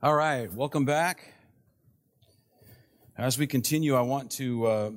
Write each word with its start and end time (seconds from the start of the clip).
All 0.00 0.14
right, 0.14 0.52
welcome 0.54 0.84
back. 0.84 1.34
As 3.16 3.36
we 3.36 3.48
continue, 3.48 3.96
I 3.96 4.02
want 4.02 4.30
to 4.32 4.64
uh, 4.64 4.90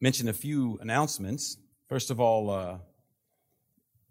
mention 0.00 0.28
a 0.28 0.32
few 0.32 0.78
announcements. 0.80 1.56
First 1.88 2.12
of 2.12 2.20
all, 2.20 2.48
uh, 2.48 2.78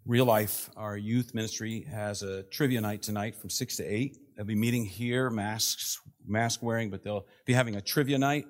Real 0.04 0.26
Life, 0.26 0.68
our 0.76 0.98
youth 0.98 1.32
ministry, 1.32 1.86
has 1.90 2.22
a 2.22 2.42
trivia 2.42 2.82
night 2.82 3.00
tonight 3.00 3.36
from 3.36 3.48
6 3.48 3.76
to 3.76 3.84
8. 3.84 4.18
They'll 4.36 4.44
be 4.44 4.54
meeting 4.54 4.84
here, 4.84 5.30
masks, 5.30 5.98
mask 6.26 6.62
wearing, 6.62 6.90
but 6.90 7.02
they'll 7.02 7.26
be 7.46 7.54
having 7.54 7.76
a 7.76 7.80
trivia 7.80 8.18
night. 8.18 8.44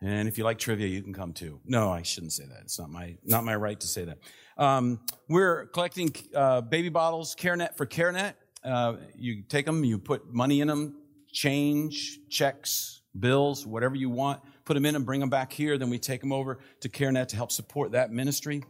And 0.00 0.26
if 0.26 0.38
you 0.38 0.44
like 0.44 0.58
trivia, 0.58 0.86
you 0.86 1.02
can 1.02 1.12
come 1.12 1.34
too. 1.34 1.60
No, 1.66 1.90
I 1.90 2.00
shouldn't 2.00 2.32
say 2.32 2.46
that. 2.46 2.60
It's 2.62 2.78
not 2.78 2.88
my, 2.88 3.18
not 3.22 3.44
my 3.44 3.56
right 3.56 3.78
to 3.78 3.86
say 3.86 4.06
that. 4.06 4.20
Um, 4.56 5.00
we're 5.28 5.66
collecting 5.66 6.16
uh, 6.34 6.62
baby 6.62 6.88
bottles, 6.88 7.36
CareNet 7.38 7.76
for 7.76 7.84
CareNet. 7.84 8.36
Uh, 8.64 8.96
you 9.16 9.42
take 9.42 9.66
them, 9.66 9.84
you 9.84 9.98
put 9.98 10.32
money 10.32 10.60
in 10.60 10.68
them, 10.68 10.96
change, 11.30 12.18
checks, 12.30 13.02
bills, 13.18 13.66
whatever 13.66 13.94
you 13.94 14.08
want, 14.08 14.40
put 14.64 14.74
them 14.74 14.86
in 14.86 14.96
and 14.96 15.04
bring 15.04 15.20
them 15.20 15.28
back 15.28 15.52
here. 15.52 15.76
Then 15.76 15.90
we 15.90 15.98
take 15.98 16.20
them 16.20 16.32
over 16.32 16.58
to 16.80 16.88
CareNet 16.88 17.28
to 17.28 17.36
help 17.36 17.52
support 17.52 17.92
that 17.92 18.10
ministry. 18.10 18.64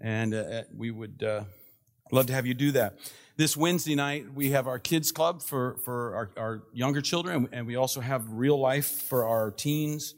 And 0.00 0.34
uh, 0.34 0.38
uh, 0.38 0.62
we 0.76 0.90
would 0.90 1.22
uh, 1.22 1.44
love 2.10 2.26
to 2.26 2.32
have 2.32 2.46
you 2.46 2.54
do 2.54 2.72
that. 2.72 2.98
This 3.36 3.56
Wednesday 3.56 3.94
night, 3.94 4.26
we 4.34 4.50
have 4.50 4.66
our 4.66 4.78
kids 4.78 5.12
club 5.12 5.42
for, 5.42 5.76
for 5.84 6.14
our, 6.14 6.30
our 6.36 6.62
younger 6.72 7.00
children, 7.00 7.48
and 7.52 7.66
we 7.66 7.76
also 7.76 8.00
have 8.00 8.30
real 8.30 8.58
life 8.58 8.86
for 9.02 9.24
our 9.24 9.50
teens. 9.50 10.14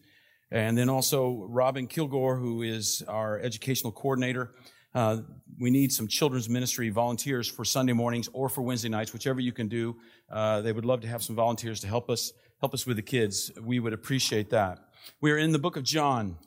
And 0.50 0.78
then 0.78 0.88
also 0.88 1.46
Robin 1.48 1.86
Kilgore, 1.86 2.36
who 2.36 2.62
is 2.62 3.02
our 3.06 3.38
educational 3.38 3.92
coordinator. 3.92 4.52
Uh, 4.94 5.18
we 5.58 5.70
need 5.70 5.92
some 5.92 6.06
children's 6.06 6.48
ministry 6.48 6.88
volunteers 6.88 7.48
for 7.48 7.64
Sunday 7.64 7.92
mornings 7.92 8.28
or 8.32 8.48
for 8.48 8.62
Wednesday 8.62 8.88
nights, 8.88 9.12
whichever 9.12 9.40
you 9.40 9.52
can 9.52 9.68
do. 9.68 9.96
Uh, 10.30 10.60
they 10.60 10.72
would 10.72 10.84
love 10.84 11.00
to 11.00 11.08
have 11.08 11.22
some 11.22 11.34
volunteers 11.34 11.80
to 11.80 11.86
help 11.86 12.08
us 12.10 12.32
help 12.60 12.74
us 12.74 12.86
with 12.86 12.96
the 12.96 13.02
kids. 13.02 13.50
We 13.60 13.78
would 13.80 13.92
appreciate 13.92 14.50
that. 14.50 14.78
We 15.20 15.32
are 15.32 15.38
in 15.38 15.52
the 15.52 15.58
book 15.58 15.76
of 15.76 15.82
John. 15.82 16.38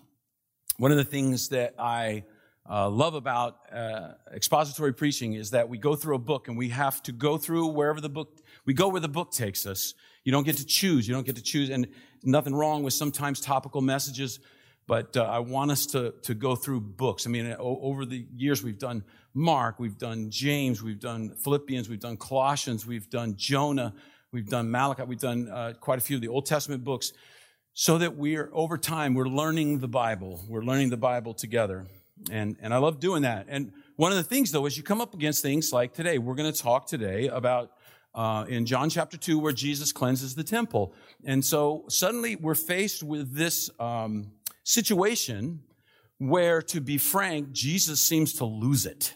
One 0.77 0.91
of 0.91 0.97
the 0.97 1.05
things 1.05 1.49
that 1.49 1.75
I 1.77 2.23
uh, 2.69 2.89
love 2.89 3.13
about 3.13 3.57
uh, 3.71 4.13
expository 4.33 4.93
preaching 4.93 5.33
is 5.33 5.51
that 5.51 5.69
we 5.69 5.77
go 5.77 5.95
through 5.95 6.15
a 6.15 6.19
book 6.19 6.47
and 6.47 6.57
we 6.57 6.69
have 6.69 7.03
to 7.03 7.11
go 7.11 7.37
through 7.37 7.67
wherever 7.67 8.01
the 8.01 8.09
book 8.09 8.39
we 8.65 8.73
go 8.73 8.87
where 8.87 9.01
the 9.01 9.07
book 9.07 9.31
takes 9.31 9.65
us. 9.65 9.93
You 10.23 10.31
don't 10.31 10.43
get 10.43 10.57
to 10.57 10.65
choose. 10.65 11.07
You 11.07 11.13
don't 11.13 11.25
get 11.25 11.35
to 11.35 11.43
choose, 11.43 11.69
and 11.69 11.87
nothing 12.23 12.55
wrong 12.55 12.83
with 12.83 12.93
sometimes 12.93 13.39
topical 13.39 13.81
messages 13.81 14.39
but 14.87 15.17
uh, 15.17 15.23
I 15.23 15.39
want 15.39 15.69
us 15.71 15.85
to, 15.87 16.13
to 16.23 16.33
go 16.33 16.55
through 16.55 16.81
books. 16.81 17.27
I 17.27 17.29
mean, 17.29 17.55
over 17.59 18.05
the 18.05 18.25
years, 18.35 18.63
we've 18.63 18.79
done 18.79 19.03
Mark, 19.33 19.79
we've 19.79 19.97
done 19.97 20.31
James, 20.31 20.81
we've 20.81 20.99
done 20.99 21.35
Philippians, 21.43 21.89
we've 21.89 21.99
done 21.99 22.15
Colossians, 22.17 22.87
we've 22.87 23.09
done 23.09 23.35
Jonah, 23.35 23.93
we've 24.31 24.49
done 24.49 24.71
Malachi, 24.71 25.03
we've 25.03 25.19
done 25.19 25.49
uh, 25.49 25.73
quite 25.79 25.99
a 25.99 26.01
few 26.01 26.15
of 26.15 26.21
the 26.21 26.29
Old 26.29 26.45
Testament 26.45 26.85
books, 26.85 27.11
so 27.73 27.97
that 27.97 28.15
we're, 28.15 28.49
over 28.53 28.77
time, 28.77 29.13
we're 29.13 29.27
learning 29.27 29.79
the 29.79 29.87
Bible. 29.87 30.41
We're 30.47 30.63
learning 30.63 30.89
the 30.89 30.97
Bible 30.97 31.33
together. 31.33 31.85
And, 32.31 32.55
and 32.61 32.73
I 32.73 32.77
love 32.77 32.99
doing 32.99 33.21
that. 33.23 33.45
And 33.49 33.73
one 33.97 34.11
of 34.11 34.17
the 34.17 34.23
things, 34.23 34.51
though, 34.51 34.65
is 34.65 34.77
you 34.77 34.83
come 34.83 35.01
up 35.01 35.13
against 35.13 35.41
things 35.41 35.71
like 35.71 35.93
today. 35.93 36.17
We're 36.17 36.33
going 36.33 36.51
to 36.51 36.59
talk 36.59 36.87
today 36.87 37.27
about 37.27 37.71
uh, 38.15 38.45
in 38.49 38.65
John 38.65 38.89
chapter 38.89 39.17
2 39.17 39.37
where 39.37 39.53
Jesus 39.53 39.91
cleanses 39.91 40.33
the 40.33 40.43
temple. 40.43 40.93
And 41.25 41.45
so 41.45 41.85
suddenly 41.87 42.35
we're 42.35 42.55
faced 42.55 43.03
with 43.03 43.35
this 43.35 43.69
um, 43.79 44.31
situation 44.67 45.61
where, 46.17 46.61
to 46.61 46.81
be 46.81 46.97
frank, 46.97 47.51
Jesus 47.51 48.01
seems 48.01 48.33
to 48.33 48.45
lose 48.45 48.85
it, 48.85 49.15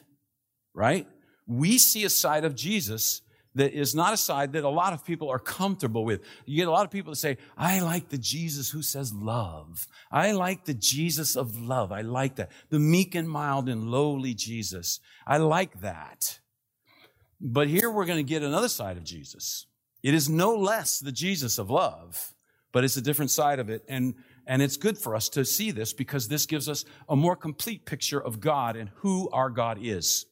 right? 0.74 1.08
We 1.46 1.78
see 1.78 2.06
a 2.06 2.10
side 2.10 2.46
of 2.46 2.56
Jesus 2.56 3.22
that 3.56 3.74
is 3.74 3.94
not 3.94 4.14
a 4.14 4.18
side 4.18 4.54
that 4.54 4.64
a 4.64 4.70
lot 4.70 4.94
of 4.94 5.04
people 5.04 5.30
are 5.30 5.40
comfortable 5.40 6.06
with. 6.06 6.22
You 6.46 6.56
get 6.56 6.70
a 6.70 6.72
lot 6.72 6.86
of 6.86 6.92
people 6.92 7.12
that 7.12 7.18
say, 7.18 7.38
I 7.58 7.82
like 7.82 8.08
the 8.08 8.18
Jesus 8.18 8.70
who 8.70 8.82
says 8.82 9.14
love. 9.14 9.88
I 10.10 10.32
like 10.32 10.64
the 10.64 10.74
Jesus 10.74 11.36
of 11.36 11.60
love. 11.60 11.92
I 11.92 12.00
like 12.02 12.38
that. 12.38 12.52
The 12.70 12.80
meek 12.80 13.14
and 13.14 13.30
mild 13.30 13.68
and 13.68 13.90
lowly 13.90 14.34
Jesus. 14.34 15.02
I 15.28 15.38
like 15.38 15.82
that. 15.82 16.40
But 17.42 17.68
here 17.68 17.92
we're 17.92 18.06
going 18.06 18.26
to 18.26 18.30
get 18.30 18.42
another 18.42 18.70
side 18.70 18.96
of 18.96 19.04
Jesus. 19.04 19.66
It 20.02 20.14
is 20.14 20.30
no 20.30 20.56
less 20.56 21.00
the 21.00 21.12
Jesus 21.12 21.58
of 21.58 21.70
love, 21.70 22.34
but 22.72 22.86
it's 22.86 22.96
a 22.96 23.02
different 23.02 23.32
side 23.32 23.60
of 23.60 23.70
it. 23.70 23.84
And 23.90 24.16
and 24.48 24.62
it's 24.62 24.78
good 24.78 24.98
for 24.98 25.16
us 25.16 25.30
to 25.30 25.46
see 25.46 25.72
this 25.72 25.94
because 25.94 26.28
this 26.28 26.46
gives 26.46 26.68
us 26.68 26.86
a 27.08 27.16
more 27.16 27.36
complete 27.36 27.86
picture 27.86 28.22
of 28.22 28.40
God 28.40 28.76
and 28.76 28.90
who 28.96 29.30
our 29.32 29.50
God 29.50 29.78
is 29.82 30.26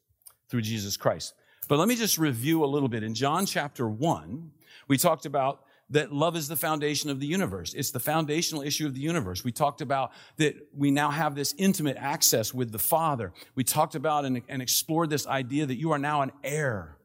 through 0.50 0.62
Jesus 0.62 0.98
Christ. 0.98 1.34
But 1.68 1.78
let 1.78 1.88
me 1.88 1.96
just 1.96 2.18
review 2.18 2.64
a 2.64 2.68
little 2.68 2.90
bit. 2.90 3.04
In 3.04 3.14
John 3.14 3.46
chapter 3.46 3.88
1, 3.88 4.52
we 4.88 4.98
talked 4.98 5.26
about 5.26 5.62
that 5.92 6.12
love 6.12 6.36
is 6.36 6.48
the 6.48 6.56
foundation 6.56 7.10
of 7.10 7.20
the 7.20 7.26
universe. 7.26 7.74
It's 7.74 7.92
the 7.92 8.00
foundational 8.00 8.62
issue 8.64 8.86
of 8.86 8.94
the 8.94 9.00
universe. 9.00 9.44
We 9.44 9.52
talked 9.52 9.82
about 9.82 10.12
that 10.38 10.56
we 10.76 10.92
now 10.92 11.10
have 11.10 11.36
this 11.36 11.54
intimate 11.58 11.98
access 11.98 12.54
with 12.54 12.72
the 12.72 12.80
Father. 12.80 13.34
We 13.56 13.64
talked 13.64 13.96
about 13.96 14.26
and, 14.26 14.42
and 14.48 14.62
explored 14.62 15.10
this 15.10 15.26
idea 15.26 15.66
that 15.66 15.78
you 15.78 15.92
are 15.92 16.00
now 16.00 16.22
an 16.22 16.32
heir. 16.44 16.98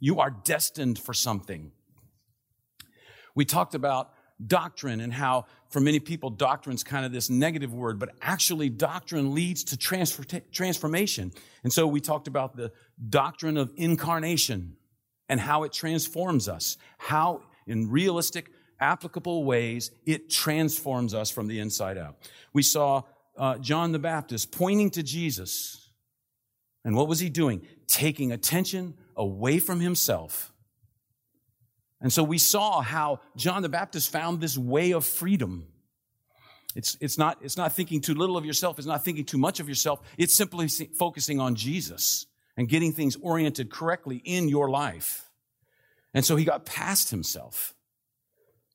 You 0.00 0.20
are 0.20 0.30
destined 0.30 0.98
for 0.98 1.14
something. 1.14 1.72
We 3.34 3.44
talked 3.44 3.74
about 3.74 4.10
doctrine 4.44 5.00
and 5.00 5.12
how 5.12 5.46
for 5.74 5.80
many 5.80 5.98
people 5.98 6.30
doctrine's 6.30 6.84
kind 6.84 7.04
of 7.04 7.10
this 7.10 7.28
negative 7.28 7.74
word 7.74 7.98
but 7.98 8.10
actually 8.22 8.68
doctrine 8.70 9.34
leads 9.34 9.64
to 9.64 9.76
transformation. 9.76 11.32
And 11.64 11.72
so 11.72 11.84
we 11.88 12.00
talked 12.00 12.28
about 12.28 12.56
the 12.56 12.70
doctrine 13.08 13.56
of 13.56 13.72
incarnation 13.74 14.76
and 15.28 15.40
how 15.40 15.64
it 15.64 15.72
transforms 15.72 16.48
us 16.48 16.76
how 16.96 17.42
in 17.66 17.90
realistic 17.90 18.52
applicable 18.78 19.42
ways 19.42 19.90
it 20.06 20.30
transforms 20.30 21.12
us 21.12 21.28
from 21.28 21.48
the 21.48 21.58
inside 21.58 21.98
out. 21.98 22.16
We 22.52 22.62
saw 22.62 23.02
uh, 23.36 23.58
john 23.58 23.90
the 23.90 23.98
baptist 23.98 24.52
pointing 24.52 24.90
to 24.90 25.02
jesus 25.02 25.90
and 26.84 26.94
what 26.94 27.08
was 27.08 27.18
he 27.18 27.30
doing? 27.30 27.66
Taking 27.88 28.30
attention 28.30 28.94
away 29.16 29.58
from 29.58 29.80
himself 29.80 30.52
and 32.04 32.12
so 32.12 32.22
we 32.22 32.36
saw 32.36 32.82
how 32.82 33.20
John 33.34 33.62
the 33.62 33.70
Baptist 33.70 34.12
found 34.12 34.38
this 34.38 34.58
way 34.58 34.90
of 34.90 35.06
freedom. 35.06 35.66
It's, 36.76 36.98
it's, 37.00 37.16
not, 37.16 37.38
it's 37.40 37.56
not 37.56 37.72
thinking 37.72 38.02
too 38.02 38.12
little 38.12 38.36
of 38.36 38.44
yourself. 38.44 38.78
It's 38.78 38.86
not 38.86 39.02
thinking 39.02 39.24
too 39.24 39.38
much 39.38 39.58
of 39.58 39.70
yourself. 39.70 40.02
It's 40.18 40.34
simply 40.34 40.68
focusing 40.68 41.40
on 41.40 41.54
Jesus 41.54 42.26
and 42.58 42.68
getting 42.68 42.92
things 42.92 43.16
oriented 43.22 43.70
correctly 43.70 44.20
in 44.22 44.50
your 44.50 44.68
life. 44.68 45.30
And 46.12 46.22
so 46.22 46.36
he 46.36 46.44
got 46.44 46.66
past 46.66 47.08
himself. 47.08 47.74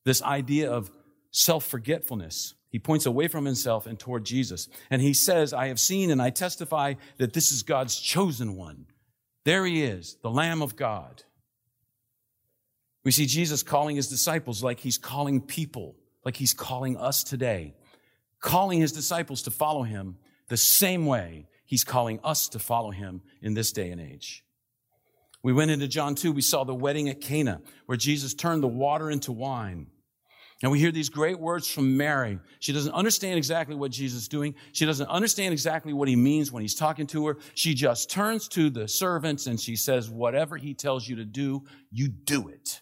This 0.06 0.24
idea 0.24 0.72
of 0.72 0.90
self 1.30 1.66
forgetfulness. 1.66 2.56
He 2.72 2.80
points 2.80 3.06
away 3.06 3.28
from 3.28 3.46
himself 3.46 3.86
and 3.86 4.00
toward 4.00 4.26
Jesus. 4.26 4.70
And 4.90 5.04
he 5.04 5.14
says, 5.14 5.54
I 5.54 5.68
have 5.68 5.80
seen 5.80 6.10
and 6.10 6.20
I 6.20 6.32
testify 6.32 6.96
that 7.18 7.34
this 7.34 7.52
is 7.52 7.62
God's 7.62 8.00
chosen 8.00 8.56
one. 8.56 8.88
There 9.46 9.68
he 9.68 9.84
is, 9.84 10.18
the 10.24 10.32
Lamb 10.32 10.64
of 10.64 10.76
God. 10.76 11.26
We 13.04 13.12
see 13.12 13.26
Jesus 13.26 13.64
calling 13.64 13.96
his 13.96 14.10
disciples 14.10 14.64
like 14.64 14.80
he's 14.80 14.98
calling 14.98 15.42
people, 15.42 15.96
like 16.26 16.36
he's 16.36 16.54
calling 16.54 16.98
us 16.98 17.24
today, 17.24 17.76
calling 18.42 18.80
his 18.80 18.92
disciples 18.92 19.44
to 19.44 19.52
follow 19.52 19.84
him 19.84 20.18
the 20.50 20.58
same 20.58 21.06
way 21.06 21.48
he's 21.66 21.84
calling 21.84 22.20
us 22.24 22.50
to 22.50 22.60
follow 22.60 22.92
him 22.92 23.22
in 23.42 23.54
this 23.54 23.72
day 23.72 23.90
and 23.92 24.02
age. 24.02 24.44
We 25.42 25.54
went 25.54 25.72
into 25.72 25.88
John 25.88 26.16
2, 26.16 26.34
we 26.34 26.42
saw 26.42 26.66
the 26.66 26.76
wedding 26.76 27.08
at 27.08 27.22
Cana, 27.22 27.62
where 27.86 27.98
Jesus 27.98 28.34
turned 28.34 28.62
the 28.62 28.68
water 28.68 29.10
into 29.10 29.32
wine. 29.32 29.88
And 30.62 30.72
we 30.72 30.80
hear 30.80 30.92
these 30.92 31.08
great 31.08 31.40
words 31.40 31.70
from 31.70 31.96
Mary. 31.96 32.40
She 32.60 32.74
doesn't 32.74 32.92
understand 32.92 33.38
exactly 33.38 33.76
what 33.76 33.92
Jesus 33.92 34.24
is 34.24 34.28
doing. 34.28 34.56
She 34.74 34.86
doesn't 34.86 35.08
understand 35.08 35.54
exactly 35.54 35.94
what 35.94 36.10
he 36.10 36.18
means 36.18 36.52
when 36.52 36.62
he's 36.62 36.76
talking 36.76 37.08
to 37.08 37.28
her. 37.28 37.38
She 37.54 37.74
just 37.74 38.10
turns 38.10 38.50
to 38.50 38.70
the 38.70 38.90
servants 38.90 39.48
and 39.48 39.58
she 39.58 39.78
says, 39.78 40.10
Whatever 40.10 40.58
he 40.58 40.74
tells 40.74 41.08
you 41.08 41.16
to 41.16 41.26
do, 41.26 41.64
you 41.92 42.10
do 42.10 42.50
it. 42.50 42.82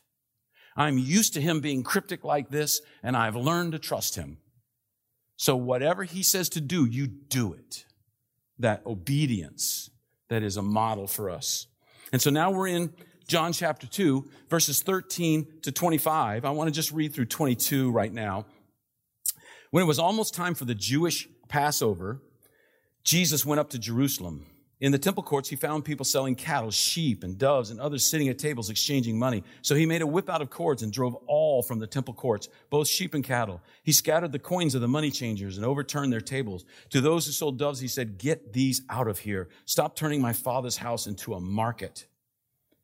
I'm 0.77 1.00
used 1.00 1.33
to 1.33 1.41
him 1.41 1.59
being 1.59 1.83
cryptic 1.83 2.24
like 2.24 2.50
this, 2.50 2.81
and 3.01 3.18
I've 3.18 3.35
learned 3.35 3.71
to 3.71 3.79
trust 3.79 4.15
him. 4.15 4.38
So 5.35 5.56
whatever 5.56 6.03
he 6.03 6.21
says 6.24 6.50
to 6.50 6.62
do, 6.62 6.85
you 6.85 7.07
do 7.07 7.53
it. 7.53 7.85
That 8.59 8.85
obedience 8.85 9.89
that 10.29 10.44
is 10.44 10.56
a 10.56 10.62
model 10.62 11.07
for 11.07 11.29
us. 11.29 11.68
And 12.12 12.21
so 12.21 12.29
now 12.29 12.51
we're 12.51 12.68
in 12.68 12.94
John 13.27 13.53
chapter 13.53 13.88
2, 13.88 14.29
verses 14.50 14.81
13 14.81 15.47
to 15.63 15.71
25. 15.71 16.45
I 16.45 16.50
want 16.51 16.68
to 16.68 16.74
just 16.74 16.91
read 16.91 17.13
through 17.13 17.25
22 17.25 17.91
right 17.91 18.13
now. 18.13 18.45
When 19.71 19.83
it 19.83 19.88
was 19.88 20.00
almost 20.00 20.33
time 20.33 20.56
for 20.56 20.65
the 20.65 20.75
Jewish 20.75 21.27
Passover, 21.50 22.21
Jesus 23.03 23.45
went 23.45 23.59
up 23.59 23.69
to 23.71 23.79
Jerusalem. 23.79 24.45
In 24.79 24.91
the 24.91 25.00
temple 25.00 25.24
courts, 25.24 25.50
he 25.50 25.56
found 25.56 25.85
people 25.85 26.06
selling 26.06 26.35
cattle, 26.35 26.69
sheep, 26.69 27.24
and 27.24 27.35
doves, 27.35 27.71
and 27.71 27.79
others 27.79 28.06
sitting 28.06 28.29
at 28.29 28.38
tables 28.38 28.69
exchanging 28.69 29.18
money. 29.18 29.44
So 29.63 29.74
he 29.74 29.88
made 29.88 30.03
a 30.03 30.07
whip 30.07 30.29
out 30.29 30.44
of 30.44 30.51
cords 30.51 30.83
and 30.83 30.94
drove 30.94 31.15
all 31.25 31.63
from 31.63 31.79
the 31.79 31.88
temple 31.88 32.13
courts, 32.13 32.47
both 32.69 32.88
sheep 32.88 33.15
and 33.15 33.24
cattle. 33.24 33.59
He 33.81 33.91
scattered 33.91 34.31
the 34.31 34.39
coins 34.39 34.75
of 34.75 34.81
the 34.81 34.88
money 34.88 35.09
changers 35.09 35.57
and 35.57 35.65
overturned 35.65 36.13
their 36.13 36.21
tables. 36.21 36.63
To 36.91 37.01
those 37.01 37.25
who 37.25 37.31
sold 37.31 37.57
doves, 37.57 37.79
he 37.79 37.88
said, 37.88 38.19
Get 38.19 38.53
these 38.53 38.83
out 38.88 39.07
of 39.07 39.18
here. 39.18 39.50
Stop 39.65 39.95
turning 39.95 40.21
my 40.21 40.33
father's 40.33 40.77
house 40.77 41.07
into 41.07 41.33
a 41.33 41.39
market. 41.39 42.06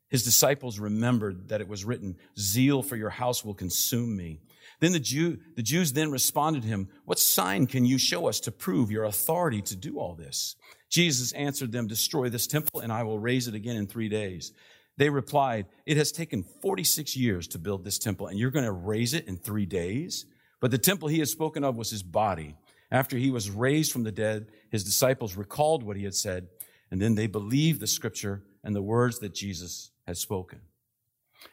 His 0.08 0.24
disciples 0.24 0.80
remembered 0.80 1.48
that 1.48 1.60
it 1.60 1.68
was 1.68 1.84
written, 1.84 2.16
Zeal 2.36 2.82
for 2.82 2.96
your 2.96 3.10
house 3.10 3.44
will 3.44 3.54
consume 3.54 4.16
me. 4.16 4.40
Then 4.80 4.92
the, 4.92 5.00
Jew, 5.00 5.38
the 5.54 5.62
Jews 5.62 5.92
then 5.92 6.10
responded 6.10 6.62
to 6.62 6.68
him, 6.68 6.88
What 7.04 7.20
sign 7.20 7.68
can 7.68 7.84
you 7.84 7.98
show 7.98 8.26
us 8.26 8.40
to 8.40 8.52
prove 8.52 8.90
your 8.90 9.04
authority 9.04 9.62
to 9.62 9.76
do 9.76 9.98
all 9.98 10.14
this? 10.14 10.56
Jesus 10.94 11.32
answered 11.32 11.72
them, 11.72 11.88
Destroy 11.88 12.28
this 12.28 12.46
temple, 12.46 12.78
and 12.78 12.92
I 12.92 13.02
will 13.02 13.18
raise 13.18 13.48
it 13.48 13.54
again 13.56 13.74
in 13.74 13.88
three 13.88 14.08
days. 14.08 14.52
They 14.96 15.10
replied, 15.10 15.66
It 15.86 15.96
has 15.96 16.12
taken 16.12 16.44
46 16.62 17.16
years 17.16 17.48
to 17.48 17.58
build 17.58 17.82
this 17.82 17.98
temple, 17.98 18.28
and 18.28 18.38
you're 18.38 18.52
going 18.52 18.64
to 18.64 18.70
raise 18.70 19.12
it 19.12 19.26
in 19.26 19.36
three 19.36 19.66
days? 19.66 20.24
But 20.60 20.70
the 20.70 20.78
temple 20.78 21.08
he 21.08 21.18
had 21.18 21.26
spoken 21.26 21.64
of 21.64 21.74
was 21.74 21.90
his 21.90 22.04
body. 22.04 22.54
After 22.92 23.16
he 23.16 23.32
was 23.32 23.50
raised 23.50 23.90
from 23.90 24.04
the 24.04 24.12
dead, 24.12 24.46
his 24.70 24.84
disciples 24.84 25.34
recalled 25.34 25.82
what 25.82 25.96
he 25.96 26.04
had 26.04 26.14
said, 26.14 26.46
and 26.92 27.02
then 27.02 27.16
they 27.16 27.26
believed 27.26 27.80
the 27.80 27.88
scripture 27.88 28.44
and 28.62 28.76
the 28.76 28.80
words 28.80 29.18
that 29.18 29.34
Jesus 29.34 29.90
had 30.06 30.16
spoken. 30.16 30.60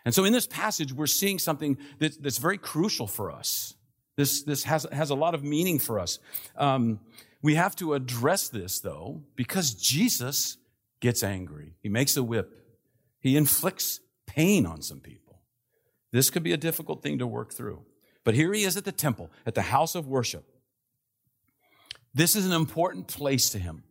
And 0.05 0.13
so 0.13 0.23
in 0.23 0.33
this 0.33 0.45
passage, 0.45 0.93
we're 0.93 1.07
seeing 1.07 1.39
something 1.39 1.79
that, 1.97 2.21
that's 2.21 2.37
very 2.37 2.59
crucial 2.59 3.07
for 3.07 3.31
us. 3.31 3.73
This, 4.17 4.43
this 4.43 4.65
has, 4.65 4.85
has 4.91 5.09
a 5.09 5.15
lot 5.15 5.33
of 5.33 5.43
meaning 5.43 5.79
for 5.79 5.97
us. 5.97 6.19
Um, 6.55 6.99
we 7.41 7.55
have 7.55 7.75
to 7.77 7.93
address 7.93 8.49
this, 8.49 8.79
though, 8.79 9.23
because 9.35 9.73
Jesus 9.73 10.57
gets 10.99 11.23
angry. 11.23 11.73
He 11.81 11.89
makes 11.89 12.15
a 12.15 12.23
whip. 12.23 12.65
He 13.19 13.35
inflicts 13.35 13.99
pain 14.27 14.65
on 14.65 14.81
some 14.81 14.99
people. 14.99 15.41
This 16.11 16.29
could 16.29 16.43
be 16.43 16.53
a 16.53 16.57
difficult 16.57 17.01
thing 17.01 17.19
to 17.19 17.27
work 17.27 17.53
through. 17.53 17.83
But 18.23 18.35
here 18.35 18.53
he 18.53 18.63
is 18.63 18.77
at 18.77 18.85
the 18.85 18.91
temple, 18.91 19.31
at 19.45 19.55
the 19.55 19.63
house 19.63 19.95
of 19.95 20.07
worship. 20.07 20.45
This 22.13 22.35
is 22.35 22.45
an 22.45 22.51
important 22.51 23.07
place 23.07 23.49
to 23.51 23.59
him. 23.59 23.83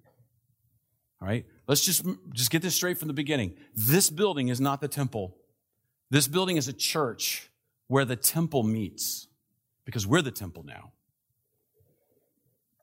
All 1.20 1.28
right? 1.28 1.44
Let's 1.66 1.84
just, 1.84 2.04
just 2.32 2.50
get 2.50 2.62
this 2.62 2.74
straight 2.74 2.98
from 2.98 3.08
the 3.08 3.14
beginning. 3.14 3.54
This 3.74 4.10
building 4.10 4.48
is 4.48 4.60
not 4.60 4.80
the 4.80 4.88
temple. 4.88 5.36
This 6.10 6.28
building 6.28 6.56
is 6.56 6.68
a 6.68 6.72
church 6.72 7.50
where 7.88 8.04
the 8.04 8.16
temple 8.16 8.62
meets 8.62 9.26
because 9.84 10.06
we're 10.06 10.22
the 10.22 10.30
temple 10.30 10.62
now. 10.64 10.92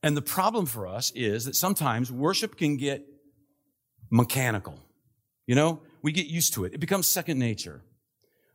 And 0.08 0.16
the 0.16 0.22
problem 0.22 0.66
for 0.66 0.88
us 0.88 1.12
is 1.16 1.44
that 1.44 1.56
sometimes 1.58 2.10
worship 2.10 2.56
can 2.56 2.78
get 2.78 3.06
mechanical. 4.10 4.80
You 5.48 5.56
know, 5.56 5.82
we 6.02 6.14
get 6.14 6.28
used 6.28 6.54
to 6.54 6.64
it. 6.64 6.74
It 6.74 6.78
becomes 6.78 7.08
second 7.08 7.40
nature. 7.40 7.82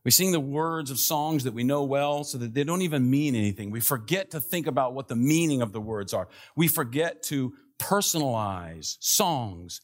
We 0.03 0.13
sing 0.13 0.33
the 0.33 0.41
words 0.41 0.91
of 0.91 0.99
songs 0.99 1.45
that 1.45 1.53
we 1.53 1.63
know 1.63 1.85
well 1.85 2.25
so 2.25 2.39
that 2.39 2.55
they 2.55 2.65
don't 2.65 2.81
even 2.81 3.11
mean 3.11 3.35
anything. 3.35 3.71
We 3.71 3.81
forget 3.81 4.31
to 4.31 4.41
think 4.41 4.67
about 4.67 4.95
what 4.95 5.09
the 5.09 5.15
meaning 5.15 5.61
of 5.61 5.73
the 5.73 5.81
words 5.83 6.15
are. 6.15 6.27
We 6.57 6.69
forget 6.69 7.23
to 7.25 7.53
personalize 7.79 8.97
songs 9.01 9.83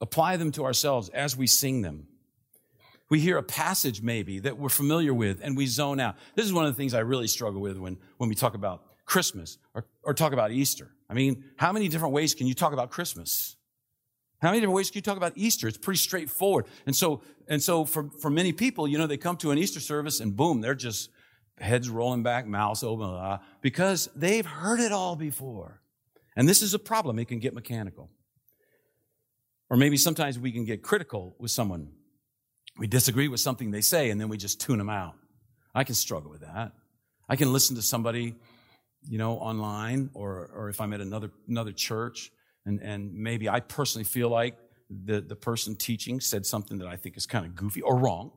apply 0.00 0.36
them 0.36 0.52
to 0.52 0.64
ourselves 0.64 1.08
as 1.08 1.36
we 1.36 1.48
sing 1.48 1.82
them. 1.82 2.06
We 3.10 3.18
hear 3.18 3.38
a 3.38 3.42
passage 3.42 4.02
maybe 4.02 4.38
that 4.38 4.56
we're 4.56 4.68
familiar 4.68 5.12
with 5.12 5.40
and 5.42 5.56
we 5.56 5.66
zone 5.66 5.98
out. 5.98 6.14
This 6.36 6.46
is 6.46 6.52
one 6.52 6.64
of 6.64 6.72
the 6.72 6.76
things 6.76 6.94
I 6.94 7.00
really 7.00 7.26
struggle 7.26 7.60
with 7.60 7.76
when, 7.76 7.98
when 8.18 8.28
we 8.28 8.36
talk 8.36 8.54
about 8.54 8.84
Christmas 9.06 9.58
or, 9.74 9.86
or 10.02 10.12
talk 10.12 10.32
about 10.32 10.50
Easter. 10.50 10.90
I 11.08 11.14
mean, 11.14 11.44
how 11.56 11.72
many 11.72 11.88
different 11.88 12.12
ways 12.12 12.34
can 12.34 12.46
you 12.46 12.54
talk 12.54 12.72
about 12.72 12.90
Christmas? 12.90 13.56
How 14.42 14.48
many 14.48 14.60
different 14.60 14.76
ways 14.76 14.90
can 14.90 14.98
you 14.98 15.02
talk 15.02 15.16
about 15.16 15.32
Easter? 15.36 15.66
It's 15.68 15.78
pretty 15.78 15.98
straightforward. 15.98 16.66
And 16.84 16.94
so, 16.94 17.22
and 17.48 17.62
so 17.62 17.84
for, 17.84 18.10
for 18.20 18.28
many 18.28 18.52
people, 18.52 18.86
you 18.86 18.98
know, 18.98 19.06
they 19.06 19.16
come 19.16 19.36
to 19.38 19.50
an 19.50 19.58
Easter 19.58 19.80
service 19.80 20.20
and 20.20 20.36
boom, 20.36 20.60
they're 20.60 20.74
just 20.74 21.10
heads 21.58 21.88
rolling 21.88 22.22
back, 22.22 22.46
mouths 22.46 22.82
open, 22.82 23.06
blah, 23.06 23.38
because 23.62 24.10
they've 24.14 24.44
heard 24.44 24.80
it 24.80 24.92
all 24.92 25.16
before. 25.16 25.80
And 26.36 26.46
this 26.46 26.60
is 26.60 26.74
a 26.74 26.78
problem. 26.78 27.18
It 27.18 27.28
can 27.28 27.38
get 27.38 27.54
mechanical. 27.54 28.10
Or 29.70 29.76
maybe 29.76 29.96
sometimes 29.96 30.38
we 30.38 30.52
can 30.52 30.64
get 30.64 30.82
critical 30.82 31.34
with 31.38 31.50
someone. 31.50 31.92
We 32.78 32.86
disagree 32.86 33.28
with 33.28 33.40
something 33.40 33.70
they 33.70 33.80
say 33.80 34.10
and 34.10 34.20
then 34.20 34.28
we 34.28 34.36
just 34.36 34.60
tune 34.60 34.78
them 34.78 34.90
out. 34.90 35.14
I 35.74 35.82
can 35.84 35.94
struggle 35.94 36.30
with 36.30 36.42
that. 36.42 36.72
I 37.28 37.36
can 37.36 37.52
listen 37.52 37.74
to 37.76 37.82
somebody, 37.82 38.34
you 39.08 39.18
know, 39.18 39.34
online 39.34 40.10
or, 40.14 40.50
or 40.54 40.68
if 40.68 40.80
I'm 40.80 40.92
at 40.92 41.00
another, 41.00 41.30
another 41.48 41.72
church 41.72 42.30
and, 42.64 42.80
and 42.82 43.14
maybe 43.14 43.48
I 43.48 43.60
personally 43.60 44.04
feel 44.04 44.28
like 44.28 44.58
the, 44.90 45.20
the 45.20 45.36
person 45.36 45.76
teaching 45.76 46.20
said 46.20 46.44
something 46.46 46.78
that 46.78 46.88
I 46.88 46.96
think 46.96 47.16
is 47.16 47.26
kind 47.26 47.46
of 47.46 47.54
goofy 47.54 47.82
or 47.82 47.96
wrong. 47.96 48.32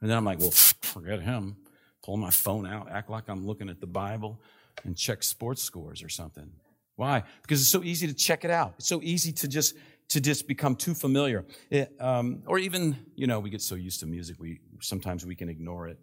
And 0.00 0.10
then 0.10 0.16
I'm 0.16 0.24
like, 0.24 0.40
well, 0.40 0.50
forget 0.50 1.22
him. 1.22 1.56
Pull 2.04 2.16
my 2.16 2.30
phone 2.30 2.66
out, 2.66 2.90
act 2.90 3.10
like 3.10 3.28
I'm 3.28 3.46
looking 3.46 3.68
at 3.68 3.80
the 3.80 3.86
Bible 3.86 4.40
and 4.84 4.96
check 4.96 5.22
sports 5.22 5.62
scores 5.62 6.02
or 6.02 6.08
something. 6.08 6.50
Why? 6.96 7.24
Because 7.42 7.60
it's 7.60 7.70
so 7.70 7.82
easy 7.82 8.06
to 8.06 8.14
check 8.14 8.44
it 8.44 8.50
out. 8.50 8.74
It's 8.78 8.88
so 8.88 9.00
easy 9.02 9.32
to 9.32 9.48
just 9.48 9.74
to 10.08 10.20
just 10.20 10.46
become 10.46 10.76
too 10.76 10.94
familiar. 10.94 11.44
It, 11.68 11.92
um, 12.00 12.44
or 12.46 12.60
even, 12.60 12.96
you 13.16 13.26
know, 13.26 13.40
we 13.40 13.50
get 13.50 13.60
so 13.60 13.74
used 13.74 14.00
to 14.00 14.06
music, 14.06 14.36
we 14.38 14.60
sometimes 14.80 15.26
we 15.26 15.34
can 15.34 15.48
ignore 15.48 15.88
it. 15.88 15.98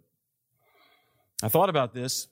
I 1.42 1.48
thought 1.48 1.70
about 1.70 1.94
this 1.94 2.28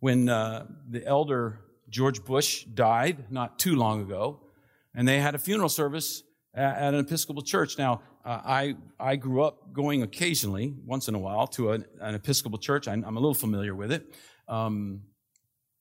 when 0.00 0.28
uh, 0.28 0.66
the 0.88 1.06
elder 1.06 1.60
George 1.88 2.24
Bush 2.24 2.64
died 2.64 3.30
not 3.30 3.58
too 3.58 3.76
long 3.76 4.02
ago, 4.02 4.40
and 4.94 5.06
they 5.06 5.20
had 5.20 5.34
a 5.34 5.38
funeral 5.38 5.68
service 5.68 6.22
at, 6.54 6.76
at 6.76 6.94
an 6.94 7.00
Episcopal 7.00 7.42
church. 7.42 7.78
Now, 7.78 8.02
uh, 8.24 8.40
I 8.44 8.76
I 8.98 9.16
grew 9.16 9.42
up 9.42 9.72
going 9.72 10.02
occasionally, 10.02 10.74
once 10.84 11.08
in 11.08 11.14
a 11.14 11.18
while, 11.18 11.46
to 11.48 11.72
an, 11.72 11.84
an 12.00 12.14
Episcopal 12.14 12.58
church. 12.58 12.88
I'm, 12.88 13.04
I'm, 13.04 13.16
a 13.16 13.20
little 13.20 13.34
familiar 13.34 13.74
with 13.74 13.92
it. 13.92 14.14
Um, 14.48 15.02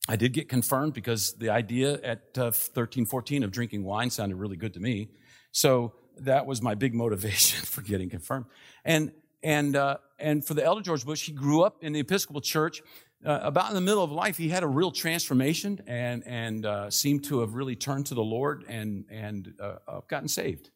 I 0.08 0.16
did 0.16 0.34
get 0.34 0.50
confirmed 0.50 0.94
because 0.94 1.34
the 1.34 1.50
idea 1.50 2.00
at 2.02 2.38
uh, 2.38 2.52
13, 2.52 3.06
14 3.06 3.44
of 3.44 3.52
drinking 3.52 3.84
wine 3.84 4.10
sounded 4.10 4.38
really 4.38 4.58
good 4.58 4.74
to 4.74 4.80
me. 4.80 5.10
So 5.52 5.94
that 6.20 6.46
was 6.46 6.62
my 6.62 6.76
big 6.76 6.94
motivation 6.94 7.64
for 7.66 7.82
getting 7.82 8.10
confirmed. 8.10 8.46
And, 8.84 9.12
and, 9.44 9.76
uh, 9.76 9.98
and 10.18 10.44
for 10.46 10.54
the 10.54 10.64
elder 10.64 10.82
George 10.82 11.06
Bush, 11.06 11.26
he 11.26 11.32
grew 11.32 11.62
up 11.62 11.84
in 11.84 11.94
the 11.94 12.00
Episcopal 12.00 12.42
Church. 12.42 12.82
Uh, 13.26 13.40
about 13.44 13.68
in 13.68 13.76
the 13.76 13.82
middle 13.82 14.04
of 14.04 14.12
life, 14.12 14.38
he 14.38 14.48
had 14.48 14.64
a 14.64 14.68
real 14.68 14.92
transformation 14.92 15.82
and, 15.88 16.24
and 16.26 16.66
uh, 16.66 16.90
seemed 16.90 17.24
to 17.26 17.42
have 17.42 17.54
really 17.54 17.76
turned 17.76 18.06
to 18.06 18.14
the 18.14 18.24
Lord 18.24 18.64
and, 18.70 19.06
and 19.10 19.54
uh, 19.60 19.76
uh, 19.88 20.02
gotten 20.08 20.30
saved 20.30 20.70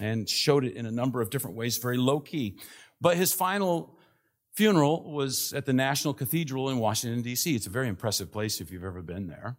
and 0.00 0.28
showed 0.28 0.64
it 0.64 0.74
in 0.74 0.86
a 0.86 0.90
number 0.90 1.20
of 1.20 1.30
different 1.30 1.56
ways, 1.56 1.76
very 1.78 1.96
low 1.96 2.18
key. 2.18 2.58
But 3.00 3.16
his 3.16 3.32
final 3.32 3.96
funeral 4.54 5.12
was 5.12 5.52
at 5.52 5.66
the 5.66 5.72
National 5.72 6.14
Cathedral 6.14 6.68
in 6.70 6.78
Washington, 6.78 7.22
D.C. 7.22 7.54
It's 7.54 7.66
a 7.66 7.70
very 7.70 7.88
impressive 7.88 8.32
place 8.32 8.60
if 8.60 8.72
you've 8.72 8.84
ever 8.84 9.02
been 9.02 9.28
there. 9.28 9.56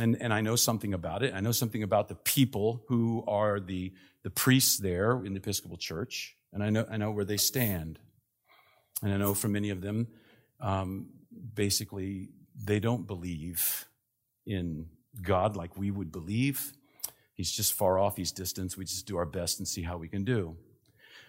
And, 0.00 0.16
and 0.20 0.34
I 0.34 0.40
know 0.40 0.56
something 0.56 0.92
about 0.92 1.22
it. 1.22 1.34
I 1.34 1.40
know 1.40 1.52
something 1.52 1.84
about 1.84 2.08
the 2.08 2.16
people 2.16 2.82
who 2.88 3.22
are 3.28 3.60
the, 3.60 3.92
the 4.24 4.30
priests 4.30 4.76
there 4.78 5.24
in 5.24 5.34
the 5.34 5.38
Episcopal 5.38 5.76
Church. 5.76 6.36
And 6.52 6.64
I 6.64 6.70
know, 6.70 6.84
I 6.90 6.96
know 6.96 7.12
where 7.12 7.24
they 7.24 7.36
stand. 7.36 8.00
And 9.02 9.12
I 9.12 9.16
know 9.18 9.34
for 9.34 9.48
many 9.48 9.70
of 9.70 9.82
them, 9.82 10.08
um, 10.60 11.10
basically, 11.54 12.30
they 12.56 12.80
don't 12.80 13.06
believe 13.06 13.86
in 14.46 14.86
God 15.22 15.56
like 15.56 15.76
we 15.76 15.90
would 15.90 16.12
believe. 16.12 16.72
He's 17.34 17.50
just 17.50 17.72
far 17.72 17.98
off, 17.98 18.16
he's 18.16 18.32
distant. 18.32 18.76
We 18.76 18.84
just 18.84 19.06
do 19.06 19.16
our 19.16 19.26
best 19.26 19.58
and 19.58 19.66
see 19.66 19.82
how 19.82 19.96
we 19.96 20.08
can 20.08 20.24
do. 20.24 20.56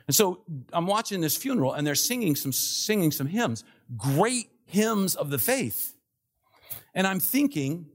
And 0.08 0.16
so 0.16 0.44
I'm 0.72 0.86
watching 0.86 1.22
this 1.22 1.36
funeral 1.36 1.74
and 1.74 1.86
they're 1.86 1.96
singing 1.96 2.36
some, 2.36 2.52
singing 2.52 3.12
some 3.12 3.28
hymns, 3.28 3.64
great 3.98 4.50
hymns 4.66 5.16
of 5.16 5.30
the 5.30 5.40
faith. 5.40 5.96
And 6.94 7.08
I'm 7.08 7.20
thinking, 7.20 7.88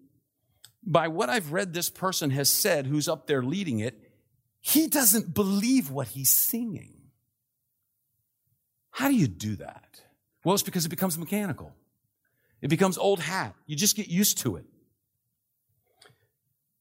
by 0.85 1.09
what 1.09 1.29
I've 1.29 1.53
read 1.53 1.73
this 1.73 1.89
person 1.89 2.31
has 2.31 2.49
said 2.49 2.87
who's 2.87 3.09
up 3.09 3.27
there 3.27 3.43
leading 3.43 3.79
it, 3.79 4.11
he 4.61 4.89
doesn't 4.89 5.35
believe 5.35 5.91
what 5.91 6.09
he's 6.09 6.31
singing. 6.31 6.95
How 8.91 9.09
do 9.09 9.15
you 9.15 9.29
do 9.29 9.57
that? 9.57 10.03
Well, 10.45 10.55
it's 10.55 10.63
because 10.63 10.85
it 10.85 10.91
becomes 10.91 11.17
mechanical. 11.17 11.75
It 12.63 12.69
becomes 12.69 12.99
old 12.99 13.21
hat. 13.21 13.55
You 13.67 13.77
just 13.77 13.97
get 13.97 14.09
used 14.09 14.39
to 14.39 14.57
it. 14.57 14.65